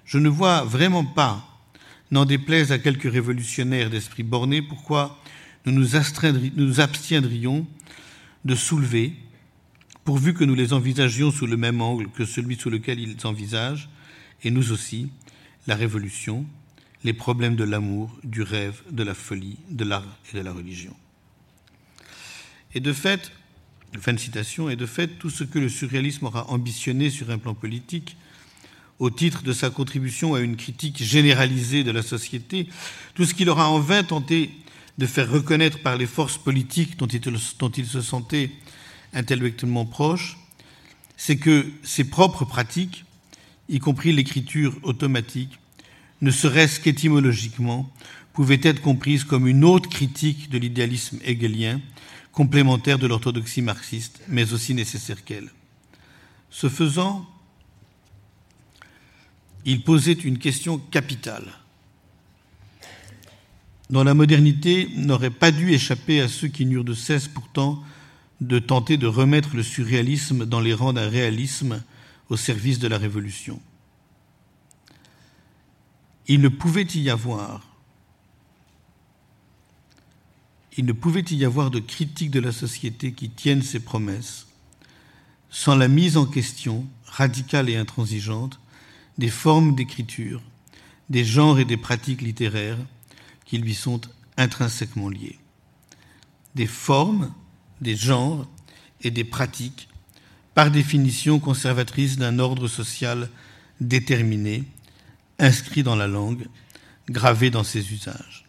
Je 0.05 0.19
ne 0.19 0.29
vois 0.29 0.65
vraiment 0.65 1.05
pas, 1.05 1.47
n'en 2.11 2.25
déplaise 2.25 2.73
à 2.73 2.79
quelques 2.79 3.11
révolutionnaires 3.11 3.91
d'esprit 3.91 4.25
borné, 4.25 4.61
pourquoi 4.61 5.19
nous 5.65 5.73
nous, 5.73 5.97
nous 6.57 6.81
abstiendrions 6.81 7.67
de 8.45 8.55
soulever, 8.57 9.15
pourvu 10.05 10.35
que 10.35 10.45
nous 10.45 10.55
les 10.55 10.73
envisagions 10.73 11.31
sous 11.31 11.47
le 11.47 11.57
même 11.57 11.81
angle 11.81 12.09
que 12.09 12.25
celui 12.25 12.57
sous 12.57 12.71
lequel 12.71 13.01
ils 13.01 13.17
envisagent, 13.27 13.89
et 14.43 14.51
nous 14.51 14.73
aussi, 14.73 15.11
la 15.67 15.77
révolution, 15.77 16.45
les 17.05 17.13
problèmes 17.13 17.57
de 17.57 17.65
l'amour, 17.65 18.17
du 18.25 18.43
rêve, 18.43 18.83
de 18.91 19.03
la 19.03 19.15
folie, 19.15 19.59
de 19.71 19.85
l'art 19.85 20.19
et 20.33 20.37
de 20.37 20.43
la 20.43 20.53
religion. 20.53 20.97
Et 22.75 22.81
de 22.81 22.93
fait, 22.93 23.33
fin 24.01 24.13
de 24.13 24.19
citation, 24.19 24.69
et 24.69 24.77
de 24.77 24.87
fait, 24.87 25.09
tout 25.19 25.31
ce 25.31 25.45
que 25.45 25.59
le 25.59 25.69
surréalisme 25.69 26.27
aura 26.27 26.51
ambitionné 26.51 27.11
sur 27.11 27.31
un 27.31 27.39
plan 27.39 27.55
politique, 27.55 28.17
au 28.99 29.11
titre 29.11 29.43
de 29.43 29.53
sa 29.53 29.71
contribution 29.71 30.35
à 30.35 30.41
une 30.41 30.57
critique 30.57 31.03
généralisée 31.03 31.83
de 31.83 31.91
la 31.91 32.03
société, 32.03 32.69
tout 33.15 33.25
ce 33.25 33.35
qu'il 33.35 33.51
aura 33.51 33.69
en 33.69 33.81
vain 33.81 34.05
tenté 34.05 34.51
de 34.99 35.07
faire 35.07 35.31
reconnaître 35.31 35.81
par 35.81 35.97
les 35.97 36.07
forces 36.07 36.39
politiques 36.39 36.99
dont 36.99 37.07
il, 37.07 37.21
dont 37.59 37.71
il 37.71 37.87
se 37.87 38.01
sentait 38.01 38.51
intellectuellement 39.13 39.87
proche, 39.87 40.39
c'est 41.17 41.37
que 41.37 41.71
ses 41.83 42.05
propres 42.05 42.45
pratiques, 42.45 43.05
y 43.69 43.79
compris 43.79 44.13
l'écriture 44.13 44.77
automatique, 44.83 45.59
ne 46.21 46.31
serait-ce 46.31 46.81
qu'étymologiquement, 46.81 47.91
pouvaient 48.33 48.61
être 48.63 48.81
comprises 48.81 49.25
comme 49.25 49.47
une 49.47 49.65
autre 49.65 49.89
critique 49.89 50.51
de 50.51 50.59
l'idéalisme 50.59 51.19
hegelien, 51.25 51.81
complémentaire 52.33 52.99
de 52.99 53.07
l'orthodoxie 53.07 53.63
marxiste, 53.63 54.23
mais 54.29 54.53
aussi 54.53 54.75
nécessaire 54.75 55.25
qu'elle. 55.25 55.51
Ce 56.51 56.69
faisant, 56.69 57.29
il 59.65 59.83
posait 59.83 60.13
une 60.13 60.39
question 60.39 60.79
capitale, 60.79 61.53
dont 63.91 64.03
la 64.03 64.15
modernité 64.15 64.89
n'aurait 64.97 65.31
pas 65.31 65.51
dû 65.51 65.73
échapper 65.73 66.21
à 66.21 66.29
ceux 66.29 66.49
qui 66.49 66.65
n'eurent 66.65 66.85
de 66.85 66.95
cesse 66.95 67.29
pourtant 67.29 67.83
de 68.47 68.59
tenter 68.59 68.97
de 68.97 69.07
remettre 69.07 69.57
le 69.57 69.63
surréalisme 69.63 70.47
dans 70.47 70.61
les 70.61 70.75
rangs 70.75 70.93
d'un 70.93 71.09
réalisme 71.09 71.83
au 72.29 72.37
service 72.37 72.79
de 72.79 72.89
la 72.89 72.99
révolution. 72.99 73.61
Il 76.27 76.41
ne 76.41 76.49
pouvait 76.49 76.87
y 76.95 77.11
avoir 77.11 77.69
il 80.79 80.87
ne 80.87 80.93
pouvait 80.93 81.25
y 81.31 81.45
avoir 81.45 81.71
de 81.71 81.81
critique 81.81 82.31
de 82.31 82.41
la 82.41 82.51
société 82.51 83.13
qui 83.13 83.29
tienne 83.29 83.61
ses 83.61 83.81
promesses 83.81 84.47
sans 85.51 85.77
la 85.77 85.87
mise 85.87 86.17
en 86.17 86.25
question 86.25 86.87
radicale 87.05 87.69
et 87.69 87.77
intransigeante 87.77 88.59
des 89.19 89.29
formes 89.29 89.75
d'écriture, 89.75 90.41
des 91.11 91.27
genres 91.27 91.59
et 91.59 91.67
des 91.67 91.77
pratiques 91.77 92.23
littéraires 92.23 92.79
qui 93.45 93.59
lui 93.59 93.75
sont 93.75 94.01
intrinsèquement 94.39 95.11
liés. 95.11 95.39
Des 96.55 96.67
formes, 96.67 97.35
des 97.83 97.97
genres 97.97 98.49
et 99.03 99.11
des 99.11 99.25
pratiques, 99.25 99.89
par 100.55 100.71
définition 100.71 101.39
conservatrices 101.39 102.17
d'un 102.17 102.39
ordre 102.39 102.69
social 102.69 103.29
déterminé, 103.81 104.65
inscrit 105.39 105.83
dans 105.83 105.97
la 105.97 106.07
langue, 106.07 106.47
gravé 107.09 107.51
dans 107.51 107.65
ses 107.65 107.93
usages. 107.93 108.45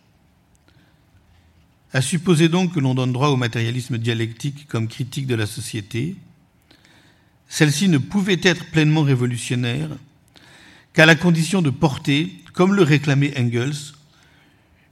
À 1.92 2.02
supposer 2.02 2.50
donc 2.50 2.74
que 2.74 2.80
l'on 2.80 2.96
donne 2.96 3.14
droit 3.14 3.30
au 3.30 3.38
matérialisme 3.38 3.98
dialectique 3.98 4.68
comme 4.68 4.88
critique 4.88 5.28
de 5.28 5.36
la 5.36 5.46
société, 5.46 6.16
celle-ci 7.48 7.88
ne 7.88 8.00
pouvait 8.00 8.40
être 8.42 8.72
pleinement 8.72 9.04
révolutionnaire 9.04 9.90
qu'à 10.94 11.06
la 11.06 11.16
condition 11.16 11.62
de 11.62 11.70
porter, 11.70 12.34
comme 12.54 12.74
le 12.74 12.84
réclamait 12.84 13.38
Engels, 13.40 13.94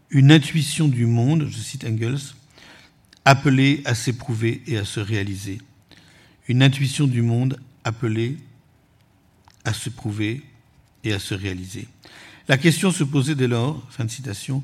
une 0.10 0.32
intuition 0.32 0.88
du 0.88 1.06
monde, 1.06 1.48
je 1.50 1.58
cite 1.58 1.86
Engels, 1.86 2.36
appelée 3.26 3.82
à 3.86 3.96
s'éprouver 3.96 4.62
et 4.68 4.78
à 4.78 4.86
se 4.86 5.00
réaliser. 5.00 5.60
Une 6.48 6.64
intuition 6.64 7.08
du 7.08 7.22
monde 7.22 7.60
appelée 7.84 8.38
à 9.64 9.74
se 9.74 9.90
prouver 9.90 10.44
et 11.04 11.14
à 11.14 11.20
se 11.20 11.34
réaliser. 11.34 11.88
La 12.48 12.58
question 12.58 12.92
se 12.92 13.04
posait 13.04 13.36
dès 13.36 13.48
lors, 13.48 13.82
fin 13.92 14.06
de 14.06 14.12
citation, 14.12 14.64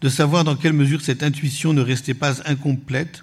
de 0.00 0.08
savoir 0.08 0.44
dans 0.44 0.56
quelle 0.56 0.72
mesure 0.72 1.00
cette 1.00 1.22
intuition 1.22 1.72
ne 1.72 1.80
restait 1.80 2.14
pas 2.14 2.42
incomplète 2.48 3.22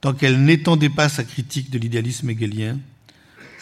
tant 0.00 0.12
qu'elle 0.12 0.44
n'étendait 0.44 0.90
pas 0.90 1.08
sa 1.08 1.24
critique 1.24 1.70
de 1.70 1.78
l'idéalisme 1.78 2.28
hegelien 2.28 2.78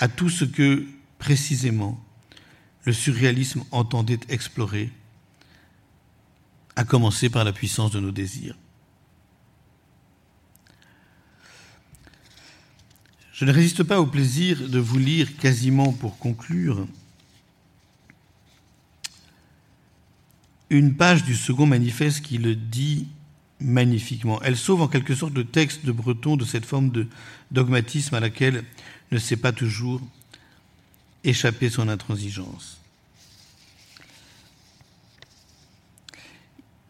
à 0.00 0.08
tout 0.08 0.30
ce 0.30 0.44
que, 0.44 0.86
précisément, 1.18 2.02
le 2.84 2.92
surréalisme 2.92 3.62
entendait 3.70 4.18
explorer, 4.30 4.90
à 6.76 6.84
commencer 6.84 7.28
par 7.28 7.44
la 7.44 7.52
puissance 7.52 7.90
de 7.90 8.00
nos 8.00 8.10
désirs. 8.10 8.56
Je 13.40 13.46
ne 13.46 13.52
résiste 13.52 13.84
pas 13.84 14.02
au 14.02 14.04
plaisir 14.04 14.68
de 14.68 14.78
vous 14.78 14.98
lire 14.98 15.34
quasiment 15.38 15.94
pour 15.94 16.18
conclure 16.18 16.86
une 20.68 20.94
page 20.94 21.24
du 21.24 21.34
second 21.34 21.64
manifeste 21.64 22.20
qui 22.20 22.36
le 22.36 22.54
dit 22.54 23.08
magnifiquement. 23.58 24.42
Elle 24.42 24.58
sauve 24.58 24.82
en 24.82 24.88
quelque 24.88 25.14
sorte 25.14 25.32
le 25.32 25.46
texte 25.46 25.86
de 25.86 25.90
Breton 25.90 26.36
de 26.36 26.44
cette 26.44 26.66
forme 26.66 26.90
de 26.90 27.06
dogmatisme 27.50 28.14
à 28.14 28.20
laquelle 28.20 28.62
ne 29.10 29.16
sait 29.16 29.38
pas 29.38 29.52
toujours 29.52 30.02
échapper 31.24 31.70
son 31.70 31.88
intransigeance. 31.88 32.78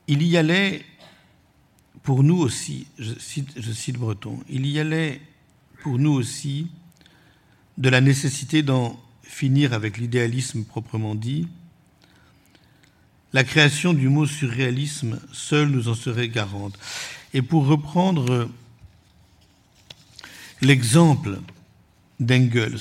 Il 0.08 0.20
y 0.24 0.36
allait 0.36 0.84
pour 2.02 2.24
nous 2.24 2.38
aussi, 2.38 2.88
je 2.98 3.16
cite, 3.20 3.52
je 3.56 3.70
cite 3.70 3.98
Breton, 3.98 4.40
il 4.48 4.66
y 4.66 4.80
allait 4.80 5.20
pour 5.82 5.98
nous 5.98 6.12
aussi 6.12 6.68
de 7.78 7.88
la 7.88 8.00
nécessité 8.00 8.62
d'en 8.62 9.00
finir 9.22 9.72
avec 9.72 9.98
l'idéalisme 9.98 10.64
proprement 10.64 11.14
dit, 11.14 11.48
la 13.32 13.44
création 13.44 13.92
du 13.92 14.08
mot 14.08 14.26
surréalisme 14.26 15.20
seule 15.32 15.68
nous 15.68 15.88
en 15.88 15.94
serait 15.94 16.28
garante. 16.28 16.78
Et 17.32 17.42
pour 17.42 17.66
reprendre 17.66 18.48
l'exemple 20.60 21.38
d'Engels, 22.18 22.80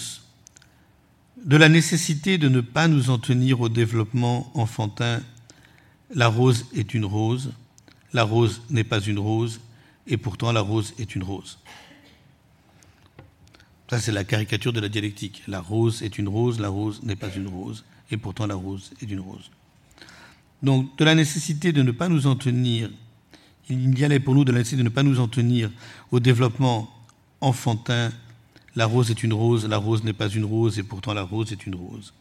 de 1.45 1.55
la 1.55 1.69
nécessité 1.69 2.37
de 2.37 2.49
ne 2.49 2.61
pas 2.61 2.87
nous 2.87 3.09
en 3.09 3.19
tenir 3.19 3.61
au 3.61 3.69
développement 3.69 4.51
enfantin, 4.55 5.21
la 6.13 6.27
rose 6.27 6.65
est 6.75 6.93
une 6.93 7.05
rose, 7.05 7.53
la 8.11 8.23
rose 8.23 8.61
n'est 8.69 8.83
pas 8.83 8.99
une 8.99 9.19
rose, 9.19 9.61
et 10.07 10.17
pourtant 10.17 10.51
la 10.51 10.61
rose 10.61 10.93
est 10.97 11.15
une 11.15 11.23
rose. 11.23 11.59
Ça, 13.89 13.99
c'est 13.99 14.11
la 14.11 14.23
caricature 14.23 14.71
de 14.71 14.79
la 14.79 14.87
dialectique. 14.87 15.41
La 15.47 15.59
rose 15.59 16.03
est 16.03 16.19
une 16.19 16.27
rose, 16.27 16.59
la 16.59 16.69
rose 16.69 17.01
n'est 17.01 17.15
pas 17.15 17.33
une 17.35 17.47
rose, 17.47 17.83
et 18.11 18.17
pourtant 18.17 18.45
la 18.45 18.53
rose 18.53 18.91
est 19.01 19.09
une 19.09 19.19
rose. 19.19 19.49
Donc, 20.61 20.95
de 20.97 21.05
la 21.05 21.15
nécessité 21.15 21.71
de 21.71 21.81
ne 21.81 21.91
pas 21.91 22.07
nous 22.07 22.27
en 22.27 22.35
tenir, 22.35 22.91
il 23.67 23.97
y 23.97 24.03
allait 24.03 24.19
pour 24.19 24.35
nous 24.35 24.45
de 24.45 24.51
la 24.51 24.59
nécessité 24.59 24.77
de 24.77 24.83
ne 24.83 24.93
pas 24.93 25.01
nous 25.01 25.19
en 25.19 25.27
tenir 25.27 25.71
au 26.11 26.19
développement 26.19 26.89
enfantin. 27.41 28.11
La 28.75 28.85
rose 28.85 29.09
est 29.09 29.23
une 29.23 29.33
rose, 29.33 29.67
la 29.67 29.77
rose 29.77 30.03
n'est 30.03 30.13
pas 30.13 30.29
une 30.29 30.45
rose, 30.45 30.77
et 30.77 30.83
pourtant 30.83 31.15
la 31.15 31.23
rose 31.23 31.51
est 31.51 31.65
une 31.65 31.75
rose. 31.75 32.13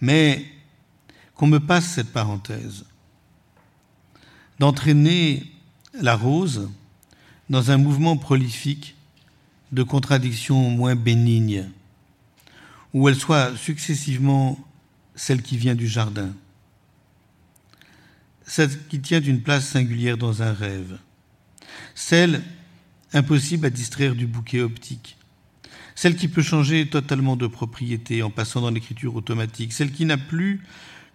Mais 0.00 0.44
qu'on 1.34 1.48
me 1.48 1.58
passe 1.58 1.86
cette 1.86 2.12
parenthèse, 2.12 2.84
d'entraîner 4.60 5.42
la 5.92 6.14
rose 6.14 6.68
dans 7.50 7.72
un 7.72 7.78
mouvement 7.78 8.16
prolifique 8.16 8.95
de 9.72 9.82
contradictions 9.82 10.70
moins 10.70 10.94
bénignes, 10.94 11.68
où 12.92 13.08
elle 13.08 13.16
soit 13.16 13.56
successivement 13.56 14.58
celle 15.14 15.42
qui 15.42 15.56
vient 15.56 15.74
du 15.74 15.88
jardin, 15.88 16.32
celle 18.46 18.86
qui 18.86 19.00
tient 19.00 19.20
une 19.20 19.42
place 19.42 19.66
singulière 19.66 20.16
dans 20.16 20.42
un 20.42 20.52
rêve, 20.52 20.98
celle 21.94 22.42
impossible 23.12 23.66
à 23.66 23.70
distraire 23.70 24.14
du 24.14 24.26
bouquet 24.26 24.60
optique, 24.60 25.16
celle 25.94 26.16
qui 26.16 26.28
peut 26.28 26.42
changer 26.42 26.88
totalement 26.88 27.36
de 27.36 27.46
propriété 27.46 28.22
en 28.22 28.30
passant 28.30 28.60
dans 28.60 28.70
l'écriture 28.70 29.16
automatique, 29.16 29.72
celle 29.72 29.92
qui 29.92 30.04
n'a 30.04 30.18
plus 30.18 30.62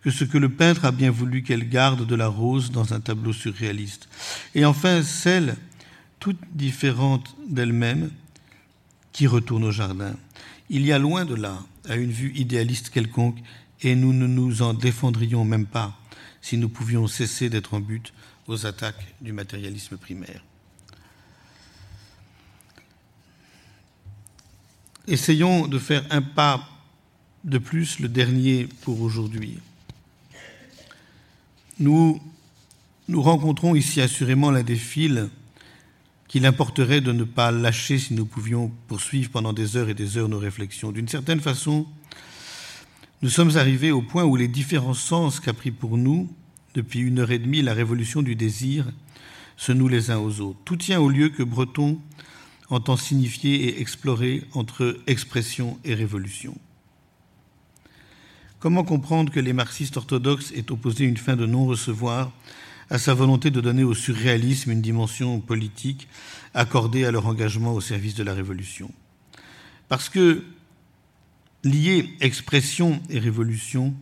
que 0.01 0.09
ce 0.09 0.23
que 0.23 0.39
le 0.39 0.49
peintre 0.49 0.85
a 0.85 0.91
bien 0.91 1.11
voulu 1.11 1.43
qu'elle 1.43 1.69
garde 1.69 2.07
de 2.07 2.15
la 2.15 2.27
rose 2.27 2.71
dans 2.71 2.93
un 2.93 2.99
tableau 2.99 3.33
surréaliste, 3.33 4.09
et 4.55 4.65
enfin 4.65 5.03
celle, 5.03 5.55
toute 6.19 6.39
différente 6.53 7.35
d'elle-même, 7.47 8.09
qui 9.11 9.27
retourne 9.27 9.63
au 9.63 9.71
jardin. 9.71 10.15
Il 10.69 10.85
y 10.85 10.91
a 10.91 10.99
loin 10.99 11.25
de 11.25 11.35
là, 11.35 11.59
à 11.88 11.95
une 11.95 12.11
vue 12.11 12.33
idéaliste 12.35 12.89
quelconque, 12.89 13.39
et 13.81 13.95
nous 13.95 14.13
ne 14.13 14.27
nous 14.27 14.61
en 14.61 14.73
défendrions 14.73 15.43
même 15.43 15.65
pas 15.65 15.97
si 16.41 16.57
nous 16.57 16.69
pouvions 16.69 17.07
cesser 17.07 17.49
d'être 17.49 17.73
en 17.73 17.79
but 17.79 18.13
aux 18.47 18.65
attaques 18.65 19.13
du 19.21 19.31
matérialisme 19.33 19.97
primaire. 19.97 20.43
Essayons 25.07 25.67
de 25.67 25.79
faire 25.79 26.05
un 26.09 26.21
pas 26.21 26.67
de 27.43 27.57
plus, 27.57 27.99
le 27.99 28.07
dernier 28.07 28.67
pour 28.81 29.01
aujourd'hui. 29.01 29.57
Nous, 31.79 32.21
nous 33.07 33.21
rencontrons 33.21 33.73
ici 33.73 33.99
assurément 33.99 34.51
l'un 34.51 34.63
des 34.63 34.75
fils 34.75 35.27
qu'il 36.31 36.45
importerait 36.45 37.01
de 37.01 37.11
ne 37.11 37.25
pas 37.25 37.51
lâcher 37.51 37.99
si 37.99 38.13
nous 38.13 38.25
pouvions 38.25 38.71
poursuivre 38.87 39.29
pendant 39.29 39.51
des 39.51 39.75
heures 39.75 39.89
et 39.89 39.93
des 39.93 40.17
heures 40.17 40.29
nos 40.29 40.39
réflexions. 40.39 40.93
D'une 40.93 41.09
certaine 41.09 41.41
façon, 41.41 41.85
nous 43.21 43.29
sommes 43.29 43.57
arrivés 43.57 43.91
au 43.91 44.01
point 44.01 44.23
où 44.23 44.37
les 44.37 44.47
différents 44.47 44.93
sens 44.93 45.41
qu'a 45.41 45.51
pris 45.51 45.71
pour 45.71 45.97
nous, 45.97 46.33
depuis 46.73 46.99
une 46.99 47.19
heure 47.19 47.31
et 47.31 47.37
demie, 47.37 47.61
la 47.61 47.73
révolution 47.73 48.21
du 48.21 48.35
désir, 48.35 48.93
se 49.57 49.73
nouent 49.73 49.89
les 49.89 50.09
uns 50.09 50.19
aux 50.19 50.39
autres. 50.39 50.59
Tout 50.63 50.77
tient 50.77 51.01
au 51.01 51.09
lieu 51.09 51.27
que 51.27 51.43
Breton 51.43 51.99
entend 52.69 52.95
signifier 52.95 53.65
et 53.65 53.81
explorer 53.81 54.45
entre 54.53 55.01
expression 55.07 55.77
et 55.83 55.95
révolution. 55.95 56.57
Comment 58.61 58.85
comprendre 58.85 59.33
que 59.33 59.41
les 59.41 59.51
marxistes 59.51 59.97
orthodoxes 59.97 60.53
aient 60.55 60.71
opposé 60.71 61.03
une 61.03 61.17
fin 61.17 61.35
de 61.35 61.45
non-recevoir 61.45 62.31
à 62.91 62.97
sa 62.97 63.13
volonté 63.13 63.51
de 63.51 63.61
donner 63.61 63.85
au 63.85 63.93
surréalisme 63.93 64.69
une 64.69 64.81
dimension 64.81 65.39
politique 65.39 66.09
accordée 66.53 67.05
à 67.05 67.11
leur 67.11 67.26
engagement 67.26 67.73
au 67.73 67.80
service 67.80 68.15
de 68.15 68.23
la 68.23 68.34
révolution 68.34 68.91
Parce 69.88 70.09
que 70.09 70.43
lier 71.63 72.13
expression 72.19 73.01
et 73.09 73.18
révolution, 73.18 73.95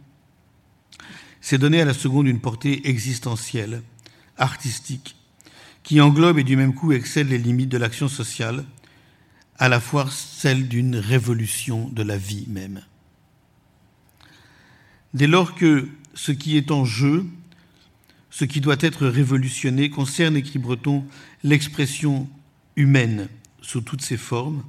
c'est 1.40 1.60
donner 1.60 1.82
à 1.82 1.86
la 1.86 1.94
seconde 1.94 2.28
une 2.28 2.42
portée 2.42 2.90
existentielle, 2.90 3.84
artistique, 4.38 5.16
qui 5.84 6.02
englobe 6.02 6.40
et 6.40 6.44
du 6.44 6.58
même 6.58 6.74
coup 6.74 6.92
excède 6.92 7.30
les 7.30 7.38
limites 7.38 7.70
de 7.70 7.78
l'action 7.78 8.08
sociale, 8.08 8.66
à 9.60 9.70
la 9.70 9.80
fois 9.80 10.10
celle 10.10 10.68
d'une 10.68 10.96
révolution 10.96 11.90
de 11.90 12.02
la 12.02 12.18
vie 12.18 12.48
même. 12.48 12.82
Dès 15.14 15.28
lors 15.28 15.54
que 15.54 15.88
ce 16.16 16.32
qui 16.32 16.58
est 16.58 16.72
en 16.72 16.86
jeu, 16.86 17.28
ce 18.30 18.46
qui 18.46 18.62
doit 18.62 18.78
être 18.80 19.08
révolutionné, 19.08 19.90
concerne, 19.90 20.38
écrit 20.38 20.60
Breton, 20.60 21.06
l'expression 21.44 22.28
humaine 22.76 23.28
sous 23.62 23.82
toutes 23.82 24.02
ses 24.02 24.18
formes, 24.18 24.64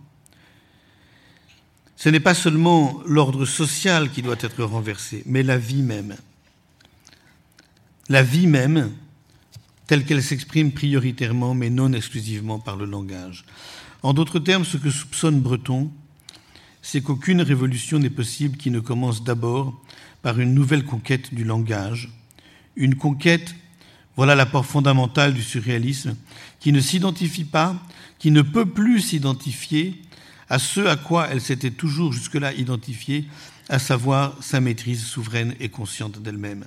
ce 1.97 2.09
n'est 2.09 2.21
pas 2.21 2.35
seulement 2.35 3.03
l'ordre 3.05 3.45
social 3.45 4.11
qui 4.11 4.23
doit 4.23 4.37
être 4.41 4.65
renversé, 4.65 5.23
mais 5.27 5.43
la 5.43 5.59
vie 5.59 5.83
même. 5.83 6.17
La 8.09 8.23
vie 8.23 8.47
même, 8.47 8.91
telle 9.87 10.07
qu'elle 10.07 10.23
s'exprime 10.23 10.73
prioritairement, 10.73 11.55
mais 11.55 11.69
non 11.69 11.93
exclusivement 11.93 12.59
par 12.59 12.77
le 12.77 12.87
langage. 12.87 13.45
En 14.03 14.15
d'autres 14.15 14.39
termes, 14.39 14.65
ce 14.65 14.79
que 14.79 14.91
soupçonne 14.91 15.41
Breton, 15.41 15.91
c'est 16.81 17.03
qu'aucune 17.03 17.43
révolution 17.43 17.99
n'est 17.99 18.09
possible 18.09 18.57
qui 18.57 18.71
ne 18.71 18.81
commence 18.81 19.23
d'abord 19.23 19.79
par 20.23 20.41
une 20.41 20.55
nouvelle 20.55 20.85
conquête 20.85 21.35
du 21.35 21.45
langage, 21.45 22.09
une 22.81 22.97
conquête, 22.97 23.55
voilà 24.17 24.35
l'apport 24.35 24.67
fondamental 24.67 25.35
du 25.35 25.43
surréalisme, 25.43 26.17
qui 26.59 26.73
ne 26.73 26.81
s'identifie 26.81 27.45
pas, 27.45 27.77
qui 28.19 28.31
ne 28.31 28.43
peut 28.43 28.67
plus 28.67 29.01
s'identifier 29.01 30.01
à 30.49 30.59
ce 30.59 30.81
à 30.81 30.97
quoi 30.97 31.29
elle 31.31 31.41
s'était 31.41 31.71
toujours 31.71 32.13
jusque-là 32.13 32.53
identifiée, 32.55 33.27
à 33.69 33.79
savoir 33.79 34.35
sa 34.41 34.61
maîtrise 34.61 35.05
souveraine 35.05 35.55
et 35.61 35.69
consciente 35.69 36.21
d'elle-même. 36.21 36.65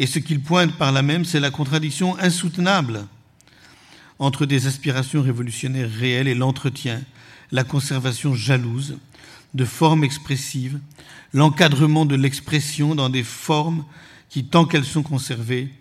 Et 0.00 0.06
ce 0.06 0.18
qu'il 0.18 0.40
pointe 0.40 0.76
par 0.76 0.90
là 0.90 1.02
même, 1.02 1.24
c'est 1.24 1.38
la 1.38 1.50
contradiction 1.50 2.18
insoutenable 2.18 3.06
entre 4.18 4.46
des 4.46 4.66
aspirations 4.66 5.22
révolutionnaires 5.22 5.90
réelles 5.90 6.28
et 6.28 6.34
l'entretien, 6.34 7.02
la 7.52 7.62
conservation 7.62 8.34
jalouse 8.34 8.98
de 9.54 9.64
formes 9.64 10.02
expressives, 10.02 10.80
l'encadrement 11.32 12.06
de 12.06 12.16
l'expression 12.16 12.94
dans 12.94 13.08
des 13.08 13.22
formes 13.22 13.84
qui, 14.28 14.44
tant 14.44 14.64
qu'elles 14.64 14.84
sont 14.84 15.02
conservées, 15.02 15.72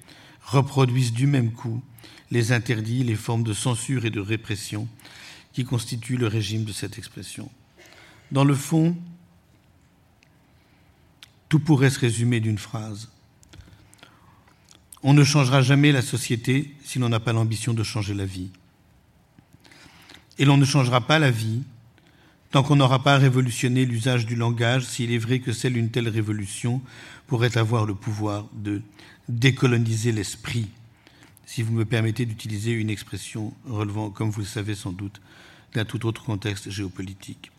reproduisent 0.45 1.13
du 1.13 1.27
même 1.27 1.51
coup 1.51 1.83
les 2.31 2.51
interdits, 2.51 3.03
les 3.03 3.15
formes 3.15 3.43
de 3.43 3.53
censure 3.53 4.05
et 4.05 4.09
de 4.09 4.19
répression, 4.19 4.87
qui 5.53 5.63
constitue 5.63 6.17
le 6.17 6.27
régime 6.27 6.65
de 6.65 6.71
cette 6.71 6.97
expression. 6.97 7.49
Dans 8.31 8.43
le 8.43 8.55
fond, 8.55 8.95
tout 11.49 11.59
pourrait 11.59 11.89
se 11.89 11.99
résumer 11.99 12.39
d'une 12.39 12.57
phrase. 12.57 13.09
On 15.03 15.13
ne 15.13 15.23
changera 15.23 15.61
jamais 15.61 15.91
la 15.91 16.01
société 16.01 16.75
si 16.83 16.99
l'on 16.99 17.09
n'a 17.09 17.19
pas 17.19 17.33
l'ambition 17.33 17.73
de 17.73 17.83
changer 17.83 18.13
la 18.13 18.25
vie. 18.25 18.51
Et 20.37 20.45
l'on 20.45 20.57
ne 20.57 20.65
changera 20.65 21.01
pas 21.01 21.19
la 21.19 21.31
vie 21.31 21.63
tant 22.51 22.63
qu'on 22.63 22.77
n'aura 22.77 23.03
pas 23.03 23.17
révolutionné 23.17 23.85
l'usage 23.85 24.25
du 24.25 24.35
langage, 24.35 24.85
s'il 24.85 25.11
est 25.11 25.17
vrai 25.17 25.39
que 25.39 25.51
celle 25.51 25.73
d'une 25.73 25.91
telle 25.91 26.07
révolution 26.07 26.81
pourrait 27.27 27.57
avoir 27.57 27.85
le 27.85 27.93
pouvoir 27.93 28.45
de 28.53 28.81
décoloniser 29.29 30.11
l'esprit, 30.11 30.67
si 31.45 31.61
vous 31.61 31.73
me 31.73 31.85
permettez 31.85 32.25
d'utiliser 32.25 32.71
une 32.71 32.89
expression 32.89 33.53
relevant, 33.67 34.09
comme 34.09 34.29
vous 34.29 34.41
le 34.41 34.45
savez 34.45 34.75
sans 34.75 34.91
doute, 34.91 35.21
d'un 35.73 35.85
tout 35.85 36.05
autre 36.05 36.23
contexte 36.23 36.69
géopolitique. 36.69 37.51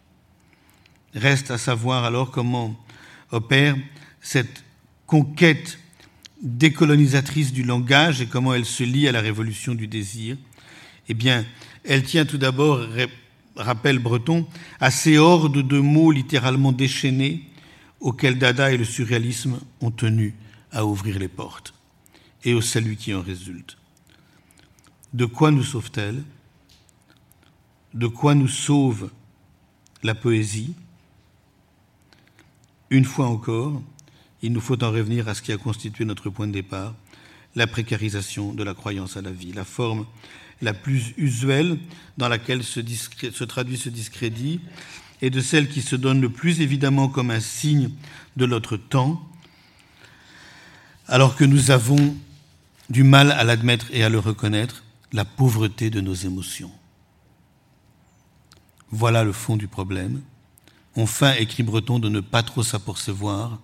Reste 1.15 1.51
à 1.51 1.59
savoir 1.59 2.05
alors 2.05 2.31
comment 2.31 2.79
opère 3.31 3.77
cette 4.21 4.65
conquête 5.07 5.79
décolonisatrice 6.43 7.53
du 7.53 7.63
langage 7.63 8.21
et 8.21 8.27
comment 8.27 8.55
elle 8.55 8.65
se 8.65 8.85
lie 8.85 9.09
à 9.09 9.13
la 9.13 9.21
révolution 9.21 9.75
du 9.75 9.87
désir. 9.87 10.37
Eh 11.09 11.15
bien, 11.15 11.45
elle 11.85 12.05
tient 12.05 12.25
tout 12.25 12.39
d'abord, 12.39 12.81
rappelle 13.57 13.99
Breton, 13.99 14.47
à 14.81 14.91
ces 14.91 15.19
hordes 15.19 15.67
de 15.67 15.79
mots 15.79 16.13
littéralement 16.13 16.73
déchaînés 16.73 17.43
auxquels 18.01 18.39
Dada 18.39 18.73
et 18.73 18.77
le 18.77 18.85
surréalisme 18.85 19.61
ont 19.81 19.91
tenu 19.91 20.35
à 20.73 20.85
ouvrir 20.85 21.19
les 21.19 21.29
portes 21.29 21.75
et 22.45 22.55
au 22.55 22.61
salut 22.61 22.97
qui 22.97 23.15
en 23.15 23.23
résulte. 23.23 23.77
De 25.13 25.25
quoi 25.25 25.51
nous 25.51 25.65
sauve-t-elle? 25.65 26.23
De 27.95 28.07
quoi 28.07 28.35
nous 28.35 28.49
sauve 28.49 29.11
la 30.03 30.15
poésie? 30.15 30.75
Une 32.91 33.05
fois 33.05 33.27
encore, 33.27 33.83
il 34.43 34.53
nous 34.53 34.61
faut 34.61 34.83
en 34.85 34.91
revenir 34.91 35.29
à 35.29 35.35
ce 35.35 35.43
qui 35.43 35.53
a 35.53 35.57
constitué 35.57 36.05
notre 36.05 36.31
point 36.31 36.47
de 36.47 36.53
départ, 36.53 36.95
la 37.57 37.67
précarisation 37.67 38.53
de 38.53 38.63
la 38.63 38.75
croyance 38.75 39.17
à 39.17 39.23
la 39.23 39.33
vie, 39.33 39.53
la 39.53 39.65
forme 39.65 40.07
la 40.61 40.75
plus 40.75 41.15
usuelle 41.17 41.79
dans 42.17 42.29
laquelle 42.29 42.63
se, 42.63 42.81
se, 42.81 43.45
traduit 43.45 43.77
ce 43.77 43.89
discrédit 43.89 44.61
et 45.21 45.31
de 45.31 45.41
celle 45.41 45.69
qui 45.69 45.83
se 45.83 45.97
donne 45.97 46.21
le 46.21 46.31
plus 46.31 46.61
évidemment 46.61 47.09
comme 47.09 47.31
un 47.31 47.41
signe 47.41 47.91
de 48.37 48.47
notre 48.47 48.77
temps, 48.77 49.29
alors 51.07 51.37
que 51.37 51.45
nous 51.45 51.71
avons 51.71 52.17
du 52.91 53.03
mal 53.03 53.33
à 53.33 53.45
l'admettre 53.45 53.87
et 53.93 54.05
à 54.05 54.09
le 54.09 54.19
reconnaître, 54.19 54.85
la 55.13 55.25
pauvreté 55.25 55.91
de 55.91 56.01
nos 56.01 56.15
émotions. 56.15 56.71
Voilà 58.91 59.25
le 59.25 59.33
fond 59.33 59.57
du 59.57 59.69
problème. 59.69 60.23
Enfin, 60.97 61.35
écrit 61.35 61.63
Breton, 61.63 61.99
de 61.99 62.09
ne 62.09 62.21
pas 62.21 62.43
trop 62.43 62.63
s'apercevoir 62.63 63.59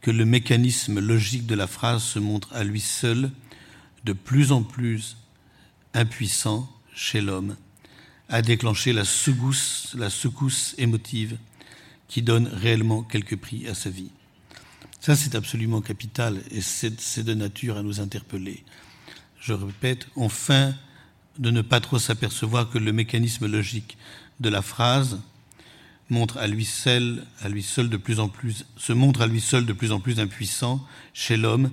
que 0.00 0.10
le 0.10 0.24
mécanisme 0.24 1.00
logique 1.00 1.46
de 1.46 1.54
la 1.54 1.66
phrase 1.66 2.02
se 2.02 2.18
montre 2.18 2.54
à 2.54 2.62
lui 2.62 2.80
seul 2.80 3.30
de 4.04 4.12
plus 4.12 4.52
en 4.52 4.62
plus 4.62 5.16
impuissant 5.94 6.70
chez 6.94 7.20
l'homme 7.20 7.56
à 8.28 8.42
déclencher 8.42 8.92
la 8.92 9.04
secousse, 9.04 9.94
la 9.96 10.08
émotive 10.78 11.38
qui 12.08 12.22
donne 12.22 12.48
réellement 12.48 13.02
quelque 13.02 13.34
prix 13.34 13.66
à 13.68 13.74
sa 13.74 13.90
vie. 13.90 14.10
Ça, 15.00 15.16
c'est 15.16 15.34
absolument 15.34 15.82
capital 15.82 16.40
et 16.50 16.60
c'est 16.62 17.24
de 17.24 17.34
nature 17.34 17.76
à 17.76 17.82
nous 17.82 18.00
interpeller. 18.00 18.64
Je 19.40 19.52
répète, 19.52 20.06
on 20.16 20.28
feint 20.28 20.74
de 21.38 21.50
ne 21.50 21.60
pas 21.60 21.80
trop 21.80 21.98
s'apercevoir 21.98 22.70
que 22.70 22.78
le 22.78 22.92
mécanisme 22.92 23.46
logique 23.46 23.98
de 24.40 24.48
la 24.48 24.62
phrase 24.62 25.20
montre 26.08 26.38
à 26.38 26.46
lui 26.46 26.64
seul, 26.64 27.24
se 27.42 28.92
montre 28.92 29.20
à 29.22 29.26
lui 29.26 29.40
seul 29.40 29.66
de 29.66 29.72
plus 29.72 29.92
en 29.92 30.00
plus 30.00 30.20
impuissant 30.20 30.86
chez 31.12 31.36
l'homme 31.36 31.70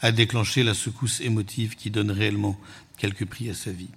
à 0.00 0.10
déclencher 0.12 0.62
la 0.64 0.74
secousse 0.74 1.20
émotive 1.20 1.76
qui 1.76 1.90
donne 1.90 2.10
réellement 2.10 2.58
quelque 2.96 3.24
prix 3.24 3.50
à 3.50 3.54
sa 3.54 3.70
vie. 3.70 3.90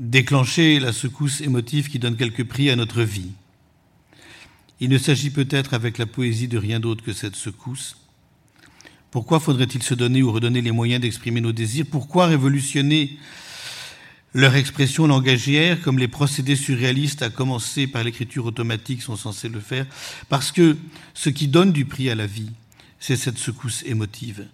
Déclencher 0.00 0.80
la 0.80 0.94
secousse 0.94 1.42
émotive 1.42 1.90
qui 1.90 1.98
donne 1.98 2.16
quelque 2.16 2.42
prix 2.42 2.70
à 2.70 2.76
notre 2.76 3.02
vie. 3.02 3.32
Il 4.80 4.88
ne 4.88 4.96
s'agit 4.96 5.28
peut-être 5.28 5.74
avec 5.74 5.98
la 5.98 6.06
poésie 6.06 6.48
de 6.48 6.56
rien 6.56 6.80
d'autre 6.80 7.04
que 7.04 7.12
cette 7.12 7.36
secousse. 7.36 7.98
Pourquoi 9.10 9.40
faudrait-il 9.40 9.82
se 9.82 9.92
donner 9.92 10.22
ou 10.22 10.32
redonner 10.32 10.62
les 10.62 10.70
moyens 10.70 11.02
d'exprimer 11.02 11.42
nos 11.42 11.52
désirs? 11.52 11.84
Pourquoi 11.90 12.28
révolutionner 12.28 13.18
leur 14.32 14.56
expression 14.56 15.06
langagière, 15.06 15.82
comme 15.82 15.98
les 15.98 16.08
procédés 16.08 16.56
surréalistes, 16.56 17.20
à 17.20 17.28
commencer 17.28 17.86
par 17.86 18.02
l'écriture 18.02 18.46
automatique, 18.46 19.02
sont 19.02 19.16
censés 19.16 19.50
le 19.50 19.60
faire, 19.60 19.84
parce 20.30 20.50
que 20.50 20.78
ce 21.12 21.28
qui 21.28 21.46
donne 21.46 21.72
du 21.72 21.84
prix 21.84 22.08
à 22.08 22.14
la 22.14 22.26
vie, 22.26 22.52
c'est 23.00 23.16
cette 23.16 23.36
secousse 23.36 23.82
émotive, 23.84 24.46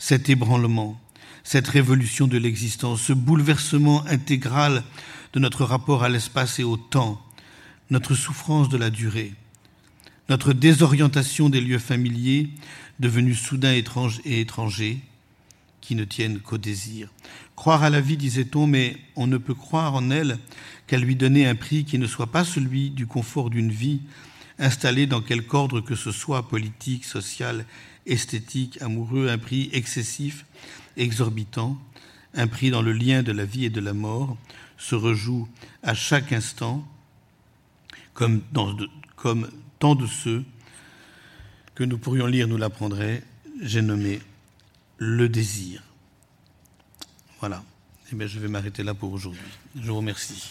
cet 0.00 0.28
ébranlement, 0.28 1.00
cette 1.44 1.68
révolution 1.68 2.26
de 2.26 2.38
l'existence, 2.38 3.02
ce 3.02 3.12
bouleversement 3.12 4.04
intégral 4.06 4.82
de 5.32 5.40
notre 5.40 5.64
rapport 5.64 6.04
à 6.04 6.08
l'espace 6.08 6.58
et 6.58 6.64
au 6.64 6.76
temps, 6.76 7.22
notre 7.90 8.14
souffrance 8.14 8.68
de 8.68 8.76
la 8.76 8.90
durée, 8.90 9.32
notre 10.28 10.52
désorientation 10.52 11.48
des 11.48 11.60
lieux 11.60 11.78
familiers, 11.78 12.50
devenus 13.00 13.40
soudain 13.40 13.72
étranges 13.72 14.20
et 14.24 14.40
étrangers, 14.40 15.00
qui 15.80 15.94
ne 15.94 16.04
tiennent 16.04 16.40
qu'au 16.40 16.58
désir. 16.58 17.08
Croire 17.56 17.82
à 17.82 17.90
la 17.90 18.00
vie, 18.00 18.16
disait-on, 18.18 18.66
mais 18.66 18.96
on 19.16 19.26
ne 19.26 19.38
peut 19.38 19.54
croire 19.54 19.94
en 19.94 20.10
elle 20.10 20.38
qu'à 20.86 20.98
lui 20.98 21.16
donner 21.16 21.46
un 21.46 21.54
prix 21.54 21.84
qui 21.84 21.98
ne 21.98 22.06
soit 22.06 22.30
pas 22.30 22.44
celui 22.44 22.90
du 22.90 23.06
confort 23.06 23.48
d'une 23.48 23.70
vie 23.72 24.00
installée 24.58 25.06
dans 25.06 25.22
quelque 25.22 25.54
ordre 25.54 25.80
que 25.80 25.94
ce 25.94 26.12
soit, 26.12 26.48
politique, 26.48 27.04
social, 27.04 27.64
esthétique, 28.06 28.80
amoureux, 28.82 29.28
un 29.28 29.38
prix 29.38 29.70
excessif, 29.72 30.44
exorbitant, 30.98 31.78
un 32.34 32.46
prix 32.46 32.70
dans 32.70 32.82
le 32.82 32.92
lien 32.92 33.22
de 33.22 33.32
la 33.32 33.44
vie 33.44 33.64
et 33.64 33.70
de 33.70 33.80
la 33.80 33.94
mort, 33.94 34.36
se 34.76 34.94
rejoue 34.94 35.48
à 35.82 35.94
chaque 35.94 36.32
instant, 36.32 36.86
comme, 38.14 38.42
tant 39.78 39.94
de 39.94 40.06
ceux 40.06 40.44
que 41.74 41.84
nous 41.84 41.98
pourrions 41.98 42.26
lire 42.26 42.48
nous 42.48 42.56
l'apprendrait, 42.56 43.22
j'ai 43.60 43.82
nommé 43.82 44.20
le 44.98 45.28
désir. 45.28 45.82
Voilà. 47.40 47.62
Eh 48.12 48.16
bien, 48.16 48.26
je 48.26 48.38
vais 48.38 48.48
m'arrêter 48.48 48.82
là 48.82 48.94
pour 48.94 49.12
aujourd'hui. 49.12 49.40
Je 49.80 49.90
vous 49.90 49.98
remercie. 49.98 50.50